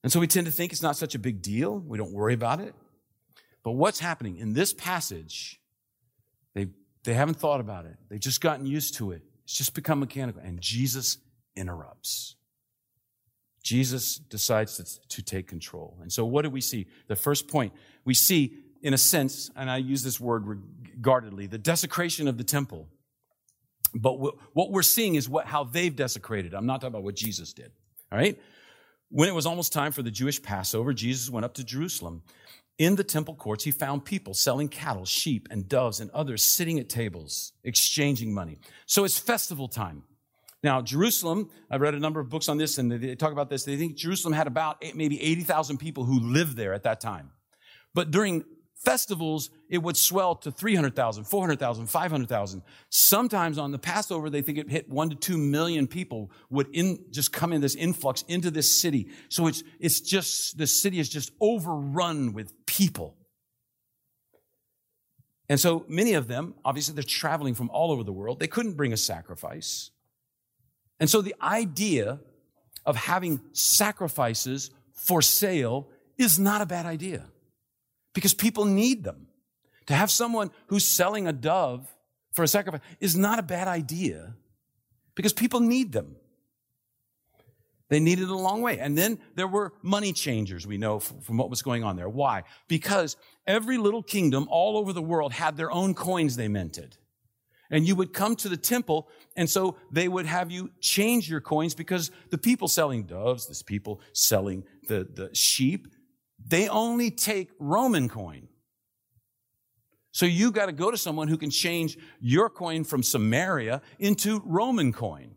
And 0.03 0.11
so 0.11 0.19
we 0.19 0.27
tend 0.27 0.45
to 0.47 0.51
think 0.51 0.71
it's 0.71 0.81
not 0.81 0.95
such 0.95 1.15
a 1.15 1.19
big 1.19 1.41
deal. 1.41 1.79
We 1.79 1.97
don't 1.97 2.13
worry 2.13 2.33
about 2.33 2.59
it. 2.59 2.73
But 3.63 3.71
what's 3.71 3.99
happening 3.99 4.37
in 4.37 4.53
this 4.53 4.73
passage, 4.73 5.59
they, 6.53 6.67
they 7.03 7.13
haven't 7.13 7.35
thought 7.35 7.59
about 7.59 7.85
it. 7.85 7.97
They've 8.09 8.19
just 8.19 8.41
gotten 8.41 8.65
used 8.65 8.95
to 8.95 9.11
it. 9.11 9.21
It's 9.43 9.55
just 9.55 9.73
become 9.73 9.99
mechanical. 9.99 10.41
And 10.41 10.61
Jesus 10.61 11.17
interrupts. 11.55 12.35
Jesus 13.61 14.15
decides 14.15 14.77
to, 14.77 15.07
to 15.09 15.21
take 15.21 15.47
control. 15.47 15.97
And 16.01 16.11
so 16.11 16.25
what 16.25 16.43
do 16.43 16.49
we 16.49 16.61
see? 16.61 16.87
The 17.07 17.15
first 17.15 17.49
point, 17.49 17.73
we 18.05 18.13
see, 18.13 18.53
in 18.81 18.93
a 18.93 18.97
sense, 18.97 19.51
and 19.55 19.69
I 19.69 19.77
use 19.77 20.01
this 20.01 20.19
word 20.19 20.61
guardedly, 21.01 21.45
the 21.47 21.57
desecration 21.57 22.27
of 22.27 22.37
the 22.37 22.43
temple. 22.45 22.87
But 23.93 24.19
what 24.53 24.71
we're 24.71 24.81
seeing 24.81 25.15
is 25.15 25.27
what, 25.27 25.45
how 25.45 25.63
they've 25.63 25.95
desecrated. 25.95 26.53
I'm 26.53 26.65
not 26.65 26.81
talking 26.81 26.93
about 26.93 27.03
what 27.03 27.15
Jesus 27.15 27.53
did. 27.53 27.71
All 28.11 28.17
right? 28.17 28.39
When 29.09 29.27
it 29.27 29.33
was 29.33 29.45
almost 29.45 29.73
time 29.73 29.91
for 29.91 30.03
the 30.03 30.11
Jewish 30.11 30.41
Passover, 30.41 30.93
Jesus 30.93 31.29
went 31.29 31.45
up 31.45 31.55
to 31.55 31.63
Jerusalem. 31.63 32.23
In 32.77 32.95
the 32.95 33.03
temple 33.03 33.35
courts, 33.35 33.63
he 33.63 33.71
found 33.71 34.05
people 34.05 34.33
selling 34.33 34.69
cattle, 34.69 35.05
sheep, 35.05 35.47
and 35.51 35.67
doves, 35.67 35.99
and 35.99 36.09
others 36.11 36.41
sitting 36.41 36.79
at 36.79 36.87
tables, 36.87 37.51
exchanging 37.63 38.33
money. 38.33 38.59
So 38.85 39.03
it's 39.03 39.19
festival 39.19 39.67
time. 39.67 40.03
Now, 40.63 40.81
Jerusalem, 40.81 41.49
I've 41.71 41.81
read 41.81 41.95
a 41.95 41.99
number 41.99 42.19
of 42.19 42.29
books 42.29 42.49
on 42.49 42.57
this, 42.57 42.77
and 42.77 42.91
they 42.91 43.15
talk 43.15 43.31
about 43.31 43.49
this. 43.49 43.63
They 43.63 43.77
think 43.77 43.95
Jerusalem 43.95 44.33
had 44.33 44.47
about 44.47 44.83
maybe 44.93 45.21
80,000 45.21 45.77
people 45.77 46.03
who 46.03 46.19
lived 46.19 46.55
there 46.55 46.73
at 46.73 46.83
that 46.83 47.01
time. 47.01 47.31
But 47.93 48.11
during 48.11 48.43
festivals, 48.79 49.49
it 49.69 49.79
would 49.79 49.97
swell 49.97 50.35
to 50.35 50.51
300,000, 50.51 51.25
400,000, 51.25 51.87
500,000. 51.87 52.61
Sometimes 52.89 53.57
on 53.57 53.71
the 53.71 53.77
Passover, 53.77 54.29
they 54.29 54.41
think 54.41 54.57
it 54.57 54.69
hit 54.69 54.89
one 54.89 55.09
to 55.09 55.15
two 55.15 55.37
million 55.37 55.85
people 55.85 56.31
would 56.49 56.67
in, 56.73 57.05
just 57.11 57.33
come 57.33 57.51
in 57.51 57.61
this 57.61 57.75
influx 57.75 58.23
into 58.27 58.49
this 58.49 58.71
city. 58.71 59.09
So 59.27 59.47
it's, 59.47 59.63
it's 59.79 59.99
just, 59.99 60.57
the 60.57 60.65
city 60.65 60.99
is 60.99 61.09
just 61.09 61.31
overrun 61.41 62.33
with 62.33 62.53
people. 62.65 63.17
And 65.49 65.59
so 65.59 65.83
many 65.87 66.13
of 66.13 66.27
them, 66.27 66.53
obviously, 66.63 66.93
they're 66.93 67.03
traveling 67.03 67.55
from 67.55 67.69
all 67.71 67.91
over 67.91 68.03
the 68.03 68.13
world. 68.13 68.39
They 68.39 68.47
couldn't 68.47 68.73
bring 68.73 68.93
a 68.93 68.97
sacrifice. 68.97 69.91
And 70.99 71.09
so 71.09 71.21
the 71.21 71.35
idea 71.41 72.19
of 72.85 72.95
having 72.95 73.41
sacrifices 73.51 74.71
for 74.93 75.21
sale 75.21 75.89
is 76.17 76.39
not 76.39 76.61
a 76.61 76.65
bad 76.65 76.85
idea 76.85 77.25
because 78.13 78.33
people 78.33 78.65
need 78.65 79.03
them. 79.03 79.27
To 79.87 79.95
have 79.95 80.11
someone 80.11 80.51
who's 80.67 80.85
selling 80.85 81.27
a 81.27 81.33
dove 81.33 81.87
for 82.31 82.43
a 82.43 82.47
sacrifice 82.47 82.81
is 82.99 83.15
not 83.15 83.39
a 83.39 83.43
bad 83.43 83.67
idea 83.67 84.35
because 85.15 85.33
people 85.33 85.59
need 85.59 85.91
them. 85.91 86.15
They 87.89 87.99
needed 87.99 88.29
a 88.29 88.35
long 88.35 88.61
way. 88.61 88.77
And 88.79 88.97
then 88.97 89.19
there 89.35 89.47
were 89.47 89.73
money 89.81 90.13
changers, 90.13 90.65
we 90.65 90.77
know 90.77 90.99
from 90.99 91.37
what 91.37 91.49
was 91.49 91.63
going 91.63 91.83
on 91.83 91.95
there. 91.95 92.07
Why? 92.07 92.43
Because 92.67 93.17
every 93.47 93.77
little 93.77 94.03
kingdom 94.03 94.47
all 94.49 94.77
over 94.77 94.93
the 94.93 95.01
world 95.01 95.33
had 95.33 95.57
their 95.57 95.71
own 95.71 95.95
coins 95.95 96.35
they 96.35 96.47
minted. 96.47 96.97
And 97.71 97.87
you 97.87 97.95
would 97.95 98.13
come 98.13 98.35
to 98.37 98.49
the 98.49 98.57
temple, 98.57 99.09
and 99.35 99.47
so 99.47 99.77
they 99.91 100.07
would 100.07 100.25
have 100.25 100.49
you 100.49 100.71
change 100.79 101.29
your 101.29 101.41
coins 101.41 101.75
because 101.75 102.09
the 102.31 102.37
people 102.37 102.67
selling 102.67 103.03
doves, 103.03 103.47
this 103.47 103.61
people 103.61 104.01
selling 104.11 104.63
the, 104.87 105.07
the 105.11 105.33
sheep, 105.35 105.87
they 106.49 106.67
only 106.67 107.11
take 107.11 107.51
Roman 107.59 108.09
coin. 108.09 108.47
So 110.11 110.25
you 110.25 110.51
got 110.51 110.65
to 110.65 110.71
go 110.71 110.89
to 110.89 110.97
someone 110.97 111.27
who 111.27 111.37
can 111.37 111.51
change 111.51 111.97
your 112.19 112.49
coin 112.49 112.83
from 112.83 113.03
Samaria 113.03 113.81
into 113.99 114.41
Roman 114.43 114.91
coin. 114.91 115.35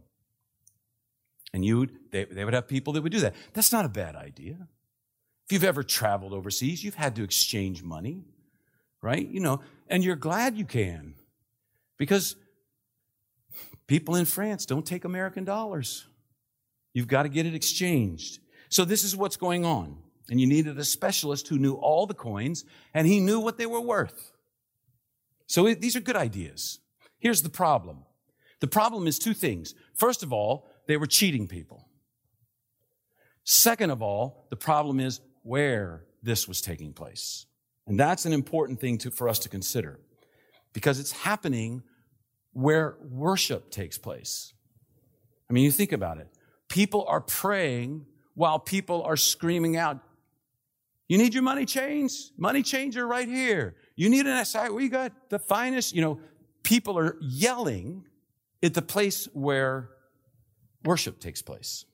And 1.53 1.65
you 1.65 1.89
they, 2.11 2.25
they 2.25 2.45
would 2.45 2.55
have 2.55 2.67
people 2.67 2.95
that 2.95 3.03
would 3.03 3.13
do 3.13 3.21
that. 3.21 3.35
That's 3.53 3.73
not 3.73 3.85
a 3.85 3.89
bad 3.89 4.17
idea. 4.17 4.57
If 5.45 5.53
you've 5.53 5.65
ever 5.65 5.83
traveled 5.83 6.33
overseas, 6.33 6.83
you've 6.83 6.95
had 6.95 7.15
to 7.17 7.23
exchange 7.25 7.83
money, 7.83 8.25
right? 9.03 9.27
You 9.27 9.41
know, 9.41 9.61
and 9.89 10.03
you're 10.03 10.17
glad 10.17 10.57
you 10.57 10.65
can 10.65 11.15
because 11.99 12.37
people 13.87 14.15
in 14.15 14.25
France 14.25 14.65
don't 14.65 14.87
take 14.87 15.05
American 15.05 15.45
dollars. 15.45 16.07
You've 16.95 17.09
got 17.09 17.25
to 17.25 17.29
get 17.29 17.45
it 17.45 17.55
exchanged. 17.55 18.39
So 18.71 18.87
this 18.87 19.05
is 19.05 19.15
what's 19.15 19.37
going 19.37 19.67
on. 19.67 19.99
And 20.31 20.41
you 20.41 20.47
needed 20.47 20.79
a 20.79 20.85
specialist 20.85 21.49
who 21.49 21.59
knew 21.59 21.75
all 21.75 22.07
the 22.07 22.15
coins 22.15 22.65
and 22.95 23.07
he 23.07 23.21
knew 23.21 23.41
what 23.41 23.59
they 23.59 23.67
were 23.67 23.81
worth. 23.81 24.33
So 25.47 25.67
it, 25.67 25.81
these 25.81 25.97
are 25.97 26.01
good 26.01 26.17
ideas. 26.17 26.79
Here's 27.19 27.43
the 27.43 27.51
problem. 27.51 28.05
The 28.61 28.69
problem 28.69 29.07
is 29.07 29.19
two 29.19 29.35
things. 29.35 29.75
First 29.95 30.23
of 30.23 30.33
all, 30.33 30.69
they 30.87 30.97
were 30.97 31.07
cheating 31.07 31.49
people. 31.49 31.89
Second 33.45 33.91
of 33.91 34.03
all, 34.03 34.47
the 34.51 34.57
problem 34.57 35.01
is 35.01 35.21
where 35.43 36.05
this 36.23 36.47
was 36.47 36.61
taking 36.61 36.93
place. 36.93 37.47
And 37.87 37.99
that's 37.99 38.25
an 38.25 38.33
important 38.33 38.81
thing 38.81 38.99
to, 38.99 39.11
for 39.11 39.29
us 39.29 39.41
to 39.41 39.49
consider 39.49 39.99
because 40.73 41.01
it's 41.01 41.13
happening 41.13 41.83
where 42.53 42.97
worship 43.01 43.71
takes 43.71 43.99
place. 43.99 44.53
I 45.51 45.53
mean, 45.53 45.65
you 45.65 45.73
think 45.73 45.93
about 45.93 46.19
it. 46.19 46.29
People 46.69 47.05
are 47.09 47.21
praying 47.21 48.07
while 48.35 48.59
people 48.59 49.03
are 49.03 49.17
screaming 49.17 49.77
out, 49.77 49.99
you 51.13 51.19
need 51.19 51.35
your 51.35 51.43
money 51.43 51.67
changed? 51.67 52.31
Money 52.39 52.63
changer 52.63 53.07
right 53.07 53.29
here. 53.29 53.77
You 53.97 54.09
need 54.09 54.25
an 54.25 54.43
SI. 54.47 54.71
We 54.71 54.89
got 54.89 55.13
the 55.29 55.39
finest. 55.39 55.95
You 55.95 56.01
know, 56.01 56.21
people 56.63 56.99
are 56.99 57.19
yelling 57.21 58.07
at 58.63 58.73
the 58.73 58.81
place 58.81 59.29
where 59.35 59.91
worship 60.87 61.21
takes 61.21 61.43
place. 61.43 61.85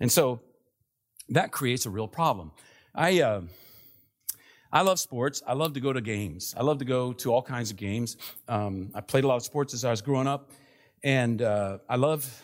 And 0.00 0.10
so 0.10 0.40
that 1.28 1.52
creates 1.52 1.84
a 1.84 1.90
real 1.90 2.08
problem. 2.08 2.52
I, 2.94 3.20
uh, 3.20 3.42
I 4.72 4.80
love 4.80 4.98
sports. 5.00 5.42
I 5.46 5.52
love 5.52 5.74
to 5.74 5.80
go 5.80 5.92
to 5.92 6.00
games. 6.00 6.54
I 6.56 6.62
love 6.62 6.78
to 6.78 6.86
go 6.86 7.12
to 7.12 7.30
all 7.30 7.42
kinds 7.42 7.70
of 7.70 7.76
games. 7.76 8.16
Um, 8.48 8.90
I 8.94 9.02
played 9.02 9.24
a 9.24 9.26
lot 9.26 9.36
of 9.36 9.42
sports 9.42 9.74
as 9.74 9.84
I 9.84 9.90
was 9.90 10.00
growing 10.00 10.28
up, 10.28 10.50
and 11.02 11.42
uh, 11.42 11.76
I 11.90 11.96
love 11.96 12.42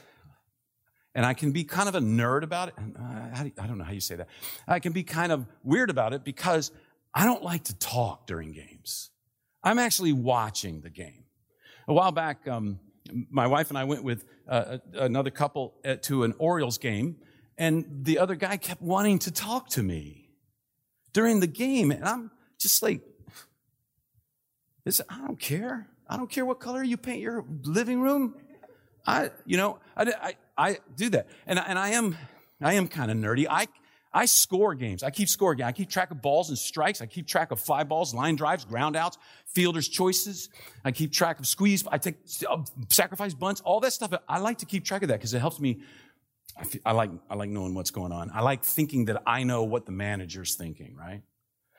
and 1.15 1.27
I 1.27 1.35
can 1.35 1.53
be 1.53 1.65
kind 1.65 1.89
of 1.89 1.95
a 1.95 2.01
nerd 2.01 2.43
about 2.43 2.69
it. 2.69 2.75
Uh, 2.79 3.51
I 3.59 3.67
don't 3.67 3.79
know 3.79 3.85
how 3.85 3.93
you 3.93 4.01
say 4.01 4.17
that. 4.17 4.29
I 4.69 4.79
can 4.79 4.93
be 4.93 5.03
kind 5.03 5.33
of 5.33 5.47
weird 5.65 5.91
about 5.91 6.13
it 6.13 6.25
because 6.25 6.71
I 7.15 7.25
don't 7.25 7.43
like 7.43 7.65
to 7.65 7.75
talk 7.75 8.27
during 8.27 8.53
games. 8.53 9.11
I'm 9.63 9.79
actually 9.79 10.13
watching 10.13 10.81
the 10.81 10.91
game. 10.91 11.25
A 11.89 11.93
while 11.93 12.13
back, 12.13 12.47
um, 12.47 12.79
my 13.31 13.47
wife 13.47 13.71
and 13.71 13.79
I 13.79 13.85
went 13.85 14.05
with 14.05 14.25
uh, 14.49 14.79
another 14.95 15.31
couple 15.31 15.75
at, 15.85 16.03
to 16.05 16.23
an 16.23 16.35
Orioles 16.39 16.79
game, 16.79 17.17
and 17.59 18.05
the 18.05 18.19
other 18.19 18.37
guy 18.37 18.57
kept 18.57 18.81
wanting 18.81 19.19
to 19.21 19.31
talk 19.31 19.69
to 19.71 19.83
me 19.83 20.31
during 21.13 21.41
the 21.41 21.47
game, 21.47 21.91
and 21.91 22.05
I'm 22.05 22.31
just 22.59 22.83
like, 22.83 23.01
I 24.87 25.19
don't 25.27 25.39
care. 25.39 25.89
I 26.09 26.17
don't 26.17 26.31
care 26.31 26.45
what 26.45 26.59
color 26.61 26.83
you 26.83 26.97
paint 26.97 27.21
your 27.21 27.45
living 27.65 28.01
room. 28.01 28.35
I, 29.07 29.31
you 29.47 29.57
know, 29.57 29.79
I, 29.97 30.03
I, 30.03 30.35
I 30.61 30.79
do 30.95 31.09
that. 31.11 31.27
And, 31.47 31.59
and 31.59 31.79
I 31.79 31.91
am, 31.91 32.17
I 32.61 32.75
am 32.75 32.87
kind 32.87 33.11
of 33.11 33.17
nerdy. 33.17 33.47
I, 33.49 33.67
I 34.13 34.27
score 34.27 34.75
games. 34.75 35.03
I 35.03 35.11
keep 35.11 35.29
score 35.29 35.55
games. 35.55 35.69
I 35.69 35.73
keep 35.73 35.89
track 35.89 36.11
of 36.11 36.21
balls 36.21 36.51
and 36.51 36.59
strikes. 36.59 37.01
I 37.01 37.07
keep 37.07 37.27
track 37.27 37.51
of 37.51 37.59
fly 37.59 37.83
balls, 37.83 38.13
line 38.13 38.37
drives, 38.37 38.67
ground 38.67 38.95
outs, 38.95 39.17
fielders' 39.47 39.89
choices. 39.89 40.51
I 40.85 40.93
keep 40.93 41.13
track 41.13 41.39
of 41.39 41.47
squeeze. 41.47 41.83
I 41.91 41.97
take 41.97 42.17
uh, 42.47 42.59
sacrifice 42.91 43.33
bunts, 43.33 43.63
all 43.63 43.81
that 43.81 43.93
stuff. 43.93 44.13
I 44.29 44.39
like 44.39 44.59
to 44.59 44.67
keep 44.67 44.85
track 44.85 45.03
of 45.03 45.09
that 45.09 45.19
because 45.19 45.33
it 45.33 45.39
helps 45.39 45.61
me. 45.61 45.81
I, 46.59 46.65
feel, 46.65 46.83
I, 46.85 46.93
like, 46.93 47.11
I 47.31 47.37
like 47.37 47.49
knowing 47.49 47.75
what's 47.75 47.91
going 47.91 48.13
on. 48.13 48.31
I 48.35 48.43
like 48.43 48.63
thinking 48.63 49.07
that 49.07 49.23
I 49.27 49.45
know 49.45 49.63
what 49.63 49.87
the 49.87 49.93
manager's 49.93 50.57
thinking, 50.57 50.95
right? 50.95 51.23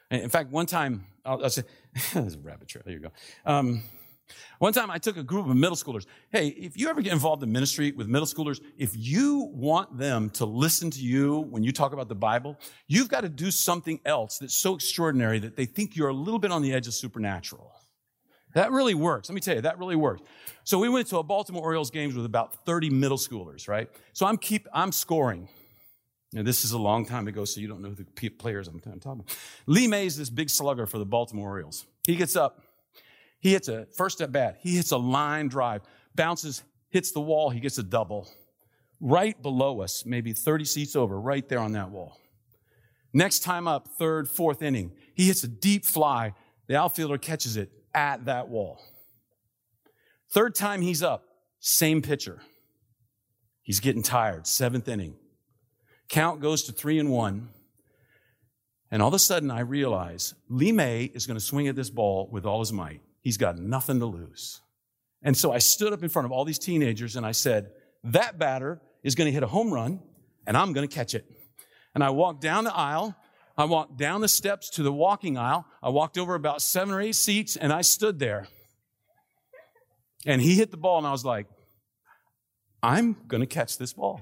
in 0.10 0.30
fact, 0.30 0.52
one 0.52 0.66
time, 0.66 1.06
I'll, 1.24 1.44
I'll 1.44 1.50
say, 1.50 1.64
a 2.16 2.22
rabbit 2.42 2.68
trail. 2.68 2.84
There 2.84 2.94
you 2.94 3.00
go. 3.00 3.12
Um, 3.46 3.84
one 4.60 4.74
time 4.74 4.92
I 4.92 4.98
took 4.98 5.18
a 5.18 5.24
group 5.24 5.48
of 5.48 5.56
middle 5.56 5.76
schoolers. 5.76 6.06
Hey, 6.32 6.48
if 6.48 6.78
you 6.78 6.90
ever 6.90 7.02
get 7.02 7.14
involved 7.14 7.44
in 7.44 7.52
ministry 7.52 7.92
with 7.92 8.08
middle 8.08 8.28
schoolers, 8.28 8.62
if 8.78 8.92
you 8.96 9.50
want 9.54 9.98
them 9.98 10.30
to 10.32 10.46
listen 10.46 10.92
to 10.92 11.00
you 11.00 11.40
when 11.50 11.64
you 11.64 11.72
talk 11.72 11.94
about 11.94 12.10
the 12.10 12.16
Bible, 12.16 12.58
you've 12.88 13.10
got 13.10 13.22
to 13.22 13.30
do 13.30 13.52
something 13.52 14.00
else 14.06 14.38
that's 14.38 14.56
so 14.56 14.76
extraordinary 14.76 15.40
that 15.40 15.56
they 15.56 15.66
think 15.66 15.96
you're 15.96 16.10
a 16.10 16.14
little 16.14 16.40
bit 16.40 16.52
on 16.52 16.62
the 16.62 16.74
edge 16.74 16.88
of 16.88 16.94
supernatural. 16.94 17.72
That 18.54 18.72
really 18.72 18.94
works. 18.94 19.30
Let 19.30 19.36
me 19.36 19.42
tell 19.42 19.56
you, 19.56 19.62
that 19.62 19.80
really 19.80 19.96
works. 19.96 20.22
So 20.64 20.78
we 20.78 20.90
went 20.90 21.08
to 21.08 21.18
a 21.18 21.24
Baltimore 21.24 21.64
Orioles 21.64 21.90
games 21.90 22.16
with 22.16 22.26
about 22.26 22.66
30 22.66 22.90
middle 22.90 23.18
schoolers, 23.18 23.68
right? 23.68 23.90
So 24.14 24.26
I'm 24.26 24.38
keep, 24.38 24.68
I'm 24.74 24.92
scoring. 24.92 25.48
Now, 26.34 26.44
this 26.44 26.64
is 26.64 26.72
a 26.72 26.78
long 26.78 27.06
time 27.06 27.28
ago, 27.28 27.44
so 27.44 27.60
you 27.60 27.68
don't 27.68 27.82
know 27.82 27.90
who 27.90 27.96
the 27.96 28.30
players 28.30 28.68
I'm 28.68 28.80
talking 28.80 29.02
about. 29.04 29.38
Lee 29.66 29.88
Mays, 29.88 30.18
this 30.18 30.30
big 30.30 30.50
slugger 30.50 30.86
for 30.86 30.98
the 30.98 31.06
Baltimore 31.06 31.50
Orioles. 31.50 31.86
He 32.06 32.16
gets 32.16 32.38
up 32.38 32.62
he 33.42 33.52
hits 33.52 33.68
a 33.68 33.88
first 33.98 34.22
at 34.22 34.32
bat, 34.32 34.60
he 34.62 34.76
hits 34.76 34.92
a 34.92 34.98
line 34.98 35.48
drive, 35.48 35.82
bounces, 36.16 36.64
hits 36.90 37.12
the 37.12 37.20
wall, 37.20 37.50
he 37.50 37.60
gets 37.60 37.78
a 37.78 37.84
double. 37.84 38.30
Right 39.00 39.42
below 39.42 39.82
us, 39.82 40.06
maybe 40.06 40.32
30 40.32 40.64
seats 40.64 40.96
over, 40.96 41.20
right 41.20 41.48
there 41.50 41.60
on 41.60 41.72
that 41.72 41.90
wall. 41.90 42.18
Next 43.14 43.40
time 43.40 43.68
up, 43.68 43.88
third, 43.98 44.30
fourth 44.30 44.62
inning, 44.62 44.92
he 45.16 45.26
hits 45.26 45.44
a 45.44 45.48
deep 45.48 45.86
fly. 45.86 46.34
The 46.68 46.76
outfielder 46.78 47.18
catches 47.18 47.58
it 47.58 47.72
at 47.94 48.26
that 48.26 48.48
wall. 48.48 48.80
Third 50.32 50.56
time 50.56 50.82
he's 50.82 51.02
up, 51.02 51.26
same 51.60 52.02
pitcher. 52.02 52.42
He's 53.64 53.80
getting 53.80 54.04
tired, 54.04 54.46
seventh 54.48 54.88
inning. 54.88 55.16
Count 56.08 56.42
goes 56.42 56.64
to 56.64 56.72
three 56.72 57.00
and 57.00 57.10
one. 57.10 57.50
And 58.92 59.02
all 59.02 59.08
of 59.08 59.14
a 59.14 59.20
sudden, 59.20 59.50
I 59.50 59.62
realize 59.62 60.34
Lee 60.50 60.72
May 60.72 61.06
is 61.06 61.26
going 61.26 61.40
to 61.40 61.44
swing 61.44 61.68
at 61.68 61.76
this 61.76 61.90
ball 61.90 62.30
with 62.32 62.46
all 62.46 62.60
his 62.60 62.74
might. 62.74 63.02
He's 63.22 63.38
got 63.38 63.58
nothing 63.58 64.00
to 64.00 64.06
lose. 64.06 64.62
And 65.24 65.38
so 65.38 65.52
I 65.52 65.60
stood 65.60 65.94
up 65.94 66.04
in 66.04 66.10
front 66.10 66.26
of 66.26 66.32
all 66.32 66.46
these 66.46 66.60
teenagers 66.60 67.16
and 67.16 67.26
I 67.26 67.32
said, 67.32 67.72
That 68.04 68.40
batter 68.40 68.82
is 69.04 69.16
going 69.16 69.28
to 69.28 69.32
hit 69.32 69.44
a 69.44 69.48
home 69.48 69.72
run 69.72 70.02
and 70.48 70.58
I'm 70.58 70.74
going 70.74 70.88
to 70.88 70.94
catch 70.94 71.14
it. 71.14 71.26
And 71.94 72.04
I 72.04 72.10
walked 72.10 72.42
down 72.42 72.64
the 72.64 72.76
aisle. 72.76 73.16
I 73.58 73.66
walked 73.66 73.98
down 73.98 74.22
the 74.22 74.28
steps 74.28 74.70
to 74.72 74.84
the 74.84 74.92
walking 74.92 75.38
aisle. 75.38 75.66
I 75.84 75.90
walked 75.90 76.18
over 76.18 76.36
about 76.36 76.62
seven 76.62 76.94
or 76.94 77.02
eight 77.02 77.16
seats 77.16 77.56
and 77.56 77.72
I 77.72 77.82
stood 77.82 78.18
there. 78.18 78.48
And 80.26 80.42
he 80.42 80.56
hit 80.56 80.72
the 80.72 80.78
ball 80.78 80.98
and 80.98 81.08
I 81.08 81.12
was 81.12 81.26
like, 81.26 81.48
I'm 82.82 83.16
going 83.28 83.42
to 83.42 83.48
catch 83.48 83.78
this 83.78 83.94
ball. 83.94 84.22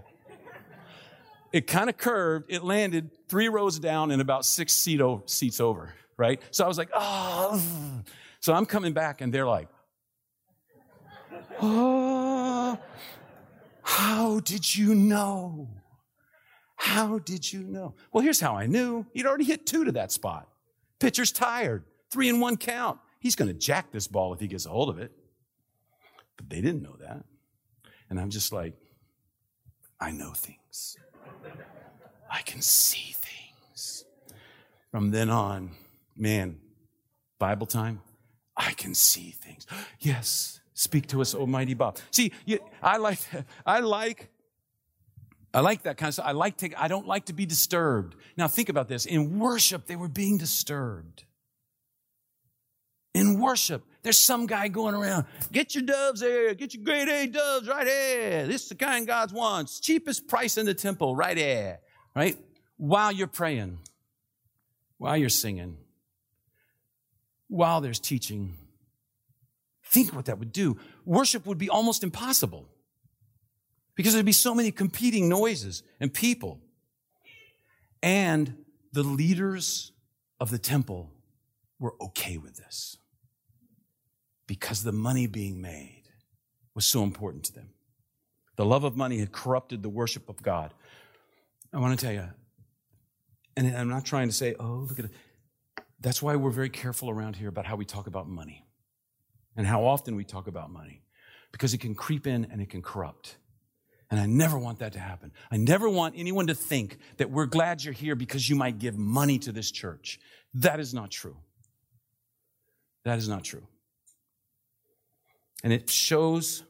It 1.51 1.65
kind 1.68 1.89
of 1.89 1.98
curved. 1.98 2.46
It 2.50 2.63
landed 2.63 3.10
three 3.27 3.48
rows 3.50 3.79
down 3.79 4.12
and 4.12 4.22
about 4.22 4.46
six 4.46 4.74
seat 4.74 5.01
over, 5.01 5.24
seats 5.25 5.60
over, 5.60 5.94
right? 6.18 6.41
So 6.51 6.63
I 6.63 6.68
was 6.68 6.77
like, 6.77 6.89
oh. 6.94 7.62
So 8.39 8.53
I'm 8.53 8.65
coming 8.65 8.93
back 8.93 9.22
and 9.22 9.34
they're 9.34 9.48
like, 9.48 9.67
oh, 11.62 12.77
how 13.81 14.39
did 14.39 14.75
you 14.75 14.96
know? 14.96 15.69
How 16.75 17.19
did 17.19 17.51
you 17.51 17.63
know? 17.63 17.96
Well, 18.13 18.24
here's 18.24 18.39
how 18.39 18.55
I 18.55 18.65
knew. 18.65 19.05
He'd 19.13 19.25
already 19.25 19.43
hit 19.43 19.65
two 19.65 19.84
to 19.86 19.91
that 19.93 20.12
spot. 20.12 20.48
Pitcher's 21.00 21.31
tired. 21.31 21.84
three 22.12 22.29
and 22.29 22.39
one 22.39 22.55
count. 22.58 23.00
He's 23.19 23.36
going 23.36 23.50
to 23.50 23.53
jack 23.53 23.91
this 23.91 24.08
ball 24.08 24.34
if 24.34 24.39
he 24.39 24.48
gets 24.48 24.65
a 24.65 24.69
hold 24.69 24.89
of 24.89 24.98
it. 24.98 25.12
But 26.38 26.50
they 26.50 26.62
didn't 26.62 26.81
know 26.81 26.96
that. 27.01 27.25
And 28.10 28.19
I'm 28.19 28.29
just 28.29 28.53
like, 28.53 28.75
I 30.00 30.12
know 30.12 30.31
things. 30.31 30.98
I 32.31 32.41
can 32.43 32.62
see 32.62 33.13
things. 33.13 34.05
From 34.91 35.12
then 35.12 35.29
on, 35.29 35.72
man, 36.15 36.60
Bible 37.38 37.67
time, 37.67 38.01
I 38.60 38.74
can 38.74 38.94
see 38.94 39.32
things. 39.32 39.66
Yes, 40.00 40.60
speak 40.74 41.08
to 41.08 41.22
us, 41.22 41.34
Almighty 41.34 41.74
Bob. 41.74 41.98
See, 42.12 42.34
you, 42.46 42.60
I 42.84 42.98
like, 42.98 43.20
I 43.66 43.80
like, 43.80 44.30
I 45.54 45.62
like 45.62 45.84
that 45.84 45.98
kind 45.98 46.10
of 46.10 46.16
stuff. 46.16 46.25
I 46.28 46.34
like 46.34 46.58
to, 46.58 46.70
I 46.80 46.89
don't 46.89 47.08
like 47.08 47.28
to 47.28 47.34
be 47.34 47.46
disturbed. 47.46 48.18
Now 48.36 48.50
think 48.50 48.68
about 48.68 48.89
this. 48.89 49.06
In 49.06 49.39
worship, 49.39 49.88
they 49.88 49.96
were 49.96 50.10
being 50.10 50.38
disturbed. 50.38 51.24
In 53.16 53.39
worship, 53.39 53.84
there's 54.04 54.20
some 54.20 54.46
guy 54.46 54.68
going 54.68 54.94
around, 54.94 55.25
get 55.51 55.74
your 55.74 55.84
doves 55.84 56.20
there, 56.20 56.54
get 56.54 56.74
your 56.74 56.84
grade 56.84 57.08
A 57.08 57.28
doves 57.28 57.68
right 57.68 57.88
here. 57.88 58.46
This 58.46 58.63
is 58.63 58.70
the 58.70 58.75
kind 58.75 59.08
God 59.08 59.32
wants. 59.32 59.80
Cheapest 59.80 60.28
price 60.28 60.58
in 60.58 60.66
the 60.66 60.74
temple, 60.74 61.16
right 61.16 61.38
here. 61.38 61.80
Right? 62.16 62.38
While 62.78 63.12
you're 63.12 63.28
praying, 63.28 63.80
while 64.98 65.18
you're 65.18 65.30
singing, 65.30 65.78
while 67.50 67.82
there's 67.82 68.00
teaching. 68.00 68.53
Think 69.86 70.15
what 70.15 70.25
that 70.25 70.39
would 70.39 70.53
do. 70.53 70.77
Worship 71.03 71.46
would 71.46 71.58
be 71.58 71.70
almost 71.70 72.03
impossible 72.03 72.70
because 73.96 74.13
there'd 74.13 74.25
be 74.25 74.32
so 74.32 74.56
many 74.56 74.72
competing 74.72 75.27
noises 75.27 75.84
and 76.00 76.13
people. 76.13 76.62
And 78.01 78.56
the 78.94 79.03
leaders 79.03 79.91
of 80.39 80.51
the 80.51 80.58
temple 80.58 81.12
were 81.79 81.96
okay 82.01 82.38
with 82.38 82.56
this 82.56 82.98
because 84.48 84.84
the 84.84 84.91
money 84.91 85.27
being 85.27 85.62
made 85.62 86.03
was 86.75 86.86
so 86.86 87.03
important 87.03 87.44
to 87.46 87.53
them. 87.53 87.70
The 88.56 88.65
love 88.65 88.84
of 88.84 88.96
money 88.96 89.20
had 89.20 89.32
corrupted 89.32 89.84
the 89.84 89.89
worship 89.89 90.29
of 90.29 90.41
God. 90.41 90.74
I 91.74 91.79
want 91.79 92.00
to 92.00 92.06
tell 92.06 92.13
you, 92.13 92.29
and 93.56 93.75
I'm 93.75 93.89
not 93.89 94.06
trying 94.06 94.27
to 94.27 94.34
say, 94.34 94.56
oh, 94.60 94.86
look 94.88 95.00
at 95.00 95.06
it. 95.06 95.12
That's 96.01 96.22
why 96.22 96.36
we're 96.36 96.51
very 96.51 96.70
careful 96.70 97.10
around 97.10 97.36
here 97.36 97.50
about 97.50 97.65
how 97.65 97.75
we 97.75 97.86
talk 97.86 98.08
about 98.08 98.27
money 98.27 98.65
and 99.58 99.68
how 99.68 99.86
often 99.86 100.15
we 100.15 100.24
talk 100.24 100.48
about 100.48 100.72
money 100.72 101.01
because 101.51 101.74
it 101.74 101.79
can 101.79 101.96
creep 101.96 102.25
in 102.25 102.48
and 102.51 102.62
it 102.62 102.70
can 102.70 102.82
corrupt. 102.82 103.38
And 104.12 104.20
I 104.20 104.25
never 104.25 104.58
want 104.58 104.79
that 104.79 104.94
to 104.94 105.00
happen. 105.00 105.32
I 105.51 105.58
never 105.58 105.88
want 105.89 106.15
anyone 106.18 106.48
to 106.48 106.56
think 106.56 106.98
that 107.18 107.29
we're 107.29 107.46
glad 107.46 107.84
you're 107.84 107.94
here 107.94 108.15
because 108.15 108.50
you 108.50 108.56
might 108.56 108.79
give 108.79 108.98
money 108.98 109.38
to 109.39 109.51
this 109.51 109.70
church. 109.70 110.20
That 110.56 110.79
is 110.79 110.94
not 110.94 111.12
true. 111.12 111.38
That 113.03 113.18
is 113.18 113.27
not 113.27 113.44
true. 113.44 113.68
And 115.63 115.74
it 115.74 115.89
shows 115.89 116.63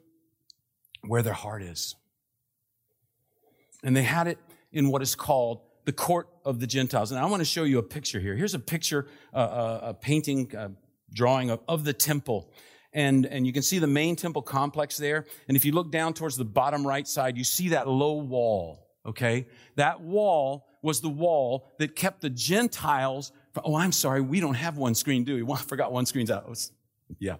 where 1.02 1.22
their 1.22 1.34
heart 1.34 1.62
is. 1.62 1.96
And 3.84 3.96
they 3.96 4.04
had 4.04 4.28
it 4.28 4.38
in 4.74 4.90
what 4.90 5.02
is 5.02 5.16
called 5.16 5.62
the 5.90 5.94
court 5.94 6.30
of 6.46 6.60
the 6.60 6.68
Gentiles. 6.68 7.10
And 7.10 7.20
I 7.20 7.26
want 7.26 7.42
to 7.42 7.46
show 7.46 7.64
you 7.64 7.80
a 7.80 7.84
picture 7.84 8.20
here. 8.20 8.36
Here's 8.36 8.54
a 8.54 8.60
picture, 8.60 9.08
uh, 9.34 9.38
uh 9.38 9.80
a 9.86 9.94
painting, 9.96 10.56
uh, 10.56 10.70
drawing 11.12 11.50
of, 11.50 11.62
of 11.68 11.84
the 11.84 11.94
temple. 11.94 12.54
And, 12.94 13.26
and 13.26 13.48
you 13.48 13.52
can 13.52 13.64
see 13.64 13.80
the 13.80 13.88
main 13.88 14.16
temple 14.16 14.44
complex 14.44 14.98
there. 14.98 15.26
And 15.48 15.58
if 15.58 15.66
you 15.66 15.72
look 15.72 15.92
down 15.92 16.14
towards 16.14 16.38
the 16.38 16.46
bottom 16.46 16.86
right 16.86 17.08
side, 17.08 17.38
you 17.38 17.44
see 17.44 17.70
that 17.70 17.88
low 17.88 18.18
wall, 18.18 18.88
okay? 19.04 19.48
That 19.78 20.02
wall 20.02 20.68
was 20.84 21.02
the 21.02 21.10
wall 21.10 21.72
that 21.80 21.96
kept 21.96 22.22
the 22.22 22.30
Gentiles 22.30 23.32
from, 23.52 23.64
oh, 23.66 23.76
I'm 23.76 23.92
sorry, 23.92 24.22
we 24.22 24.40
don't 24.40 24.54
have 24.54 24.78
one 24.78 24.94
screen, 24.94 25.24
do 25.24 25.44
we? 25.44 25.52
I 25.54 25.58
forgot 25.58 25.92
one 25.92 26.06
screen's 26.06 26.30
out. 26.30 26.48
Was, 26.48 26.72
yeah. 27.18 27.38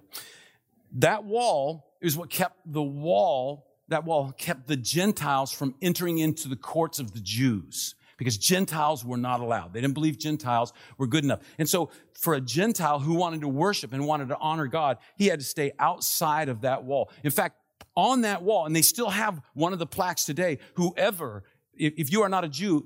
That 0.94 1.24
wall 1.24 1.86
is 2.02 2.18
what 2.18 2.32
kept 2.32 2.58
the 2.66 2.82
wall, 2.82 3.68
that 3.90 4.06
wall 4.06 4.32
kept 4.32 4.68
the 4.68 4.76
Gentiles 4.76 5.54
from 5.54 5.76
entering 5.84 6.18
into 6.18 6.48
the 6.48 6.56
courts 6.56 6.98
of 6.98 7.14
the 7.14 7.20
Jews 7.20 7.94
because 8.20 8.38
Gentiles 8.38 9.04
were 9.04 9.18
not 9.18 9.40
allowed. 9.40 9.74
They 9.74 9.82
didn't 9.82 9.96
believe 9.96 10.20
Gentiles 10.20 10.72
were 11.00 11.08
good 11.08 11.24
enough. 11.24 11.40
And 11.58 11.68
so 11.68 11.90
for 12.14 12.36
a 12.36 12.42
Gentile 12.42 13.00
who 13.00 13.16
wanted 13.16 13.42
to 13.42 13.48
worship 13.48 13.92
and 13.92 14.06
wanted 14.06 14.28
to 14.28 14.38
honor 14.38 14.68
God, 14.68 14.98
he 15.18 15.26
had 15.26 15.40
to 15.40 15.46
stay 15.46 15.72
outside 15.80 16.50
of 16.50 16.62
that 16.62 16.84
wall. 16.84 17.12
In 17.24 17.32
fact, 17.32 17.56
on 17.96 18.22
that 18.22 18.44
wall, 18.44 18.68
and 18.68 18.76
they 18.76 18.84
still 18.84 19.10
have 19.10 19.42
one 19.56 19.74
of 19.74 19.80
the 19.80 19.88
plaques 19.88 20.24
today, 20.24 20.60
whoever, 20.76 21.44
if, 21.74 22.12
you 22.12 22.22
are 22.22 22.30
not 22.30 22.44
a 22.44 22.50
Jew, 22.50 22.86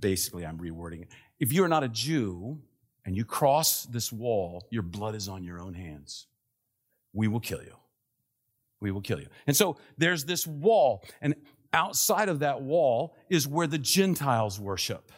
basically 0.00 0.44
I'm 0.44 0.58
rewording 0.58 1.02
it. 1.02 1.08
If 1.38 1.52
you 1.52 1.62
are 1.62 1.68
not 1.68 1.84
a 1.84 1.88
Jew 1.88 2.58
and 3.04 3.16
you 3.16 3.24
cross 3.24 3.84
this 3.84 4.12
wall, 4.12 4.66
your 4.70 4.82
blood 4.82 5.14
is 5.14 5.28
on 5.28 5.44
your 5.44 5.60
own 5.60 5.74
hands 5.74 6.26
we 7.12 7.28
will 7.28 7.40
kill 7.40 7.62
you. 7.62 7.74
We 8.80 8.90
will 8.92 9.00
kill 9.00 9.18
you. 9.18 9.26
And 9.46 9.56
so 9.56 9.76
there's 9.96 10.24
this 10.24 10.46
wall, 10.46 11.04
and 11.20 11.34
outside 11.72 12.28
of 12.28 12.40
that 12.40 12.62
wall 12.62 13.16
is 13.28 13.46
where 13.46 13.66
the 13.66 13.78
Gentiles 13.78 14.58
worship. 14.58 15.12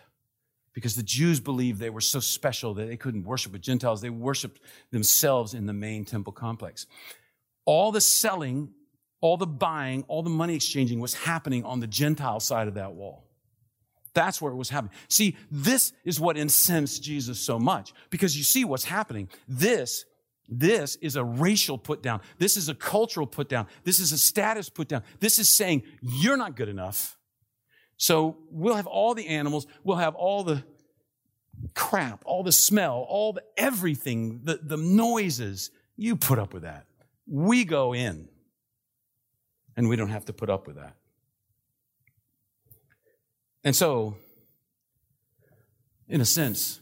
Because 0.73 0.95
the 0.95 1.03
Jews 1.03 1.41
believed 1.41 1.81
they 1.81 1.91
were 1.91 2.01
so 2.01 2.21
special 2.21 2.75
that 2.75 2.87
they 2.87 2.97
couldn't 2.97 3.25
worship 3.25 3.53
with 3.53 3.61
Gentiles. 3.61 4.01
They 4.01 4.11
worshiped 4.11 4.61
themselves 4.93 5.53
in 5.53 5.67
the 5.67 5.73
main 5.73 6.05
temple 6.05 6.33
complex. 6.33 6.87
All 7.65 7.91
the 7.91 8.01
selling, 8.01 8.71
all 9.21 9.37
the 9.37 9.47
buying, 9.47 10.05
all 10.07 10.23
the 10.23 10.31
money 10.31 10.55
exchanging 10.55 11.01
was 11.01 11.15
happening 11.15 11.65
on 11.65 11.81
the 11.81 11.87
Gentile 11.87 12.41
side 12.41 12.69
of 12.69 12.75
that 12.75 12.95
wall. 12.95 13.27
That's 14.15 14.41
where 14.41 14.53
it 14.53 14.57
was 14.57 14.71
happening. 14.71 14.95
See, 15.09 15.37
this 15.51 15.93
is 16.05 16.19
what 16.19 16.37
incensed 16.37 17.03
Jesus 17.03 17.39
so 17.39 17.59
much 17.59 17.93
because 18.11 18.37
you 18.37 18.43
see 18.43 18.65
what's 18.65 18.85
happening. 18.85 19.29
This 19.47 20.05
this 20.51 20.97
is 20.97 21.15
a 21.15 21.23
racial 21.23 21.79
put 21.79 22.03
down. 22.03 22.21
This 22.39 22.57
is 22.57 22.69
a 22.69 22.75
cultural 22.75 23.27
put 23.27 23.49
down. 23.49 23.69
This 23.85 24.01
is 24.01 24.11
a 24.11 24.19
status 24.19 24.69
put 24.69 24.89
down. 24.89 25.05
This 25.21 25.39
is 25.39 25.49
saying 25.49 25.85
you're 26.03 26.37
not 26.37 26.57
good 26.57 26.69
enough. 26.69 27.17
So 27.97 28.39
we'll 28.51 28.75
have 28.75 28.89
all 28.89 29.15
the 29.15 29.29
animals, 29.29 29.67
we'll 29.85 29.99
have 29.99 30.15
all 30.15 30.43
the 30.43 30.65
crap, 31.75 32.23
all 32.25 32.43
the 32.43 32.53
smell, 32.53 33.07
all 33.09 33.33
the 33.33 33.45
everything, 33.57 34.41
the, 34.43 34.59
the 34.61 34.77
noises. 34.77 35.71
You 35.97 36.17
put 36.17 36.39
up 36.39 36.53
with 36.53 36.63
that. 36.65 36.87
We 37.27 37.65
go 37.65 37.95
in 37.95 38.29
and 39.77 39.89
we 39.89 39.97
don't 39.97 40.09
have 40.09 40.25
to 40.25 40.33
put 40.33 40.51
up 40.51 40.67
with 40.67 40.77
that. 40.77 40.97
And 43.63 43.77
so, 43.77 44.17
in 46.09 46.21
a 46.21 46.25
sense, 46.25 46.81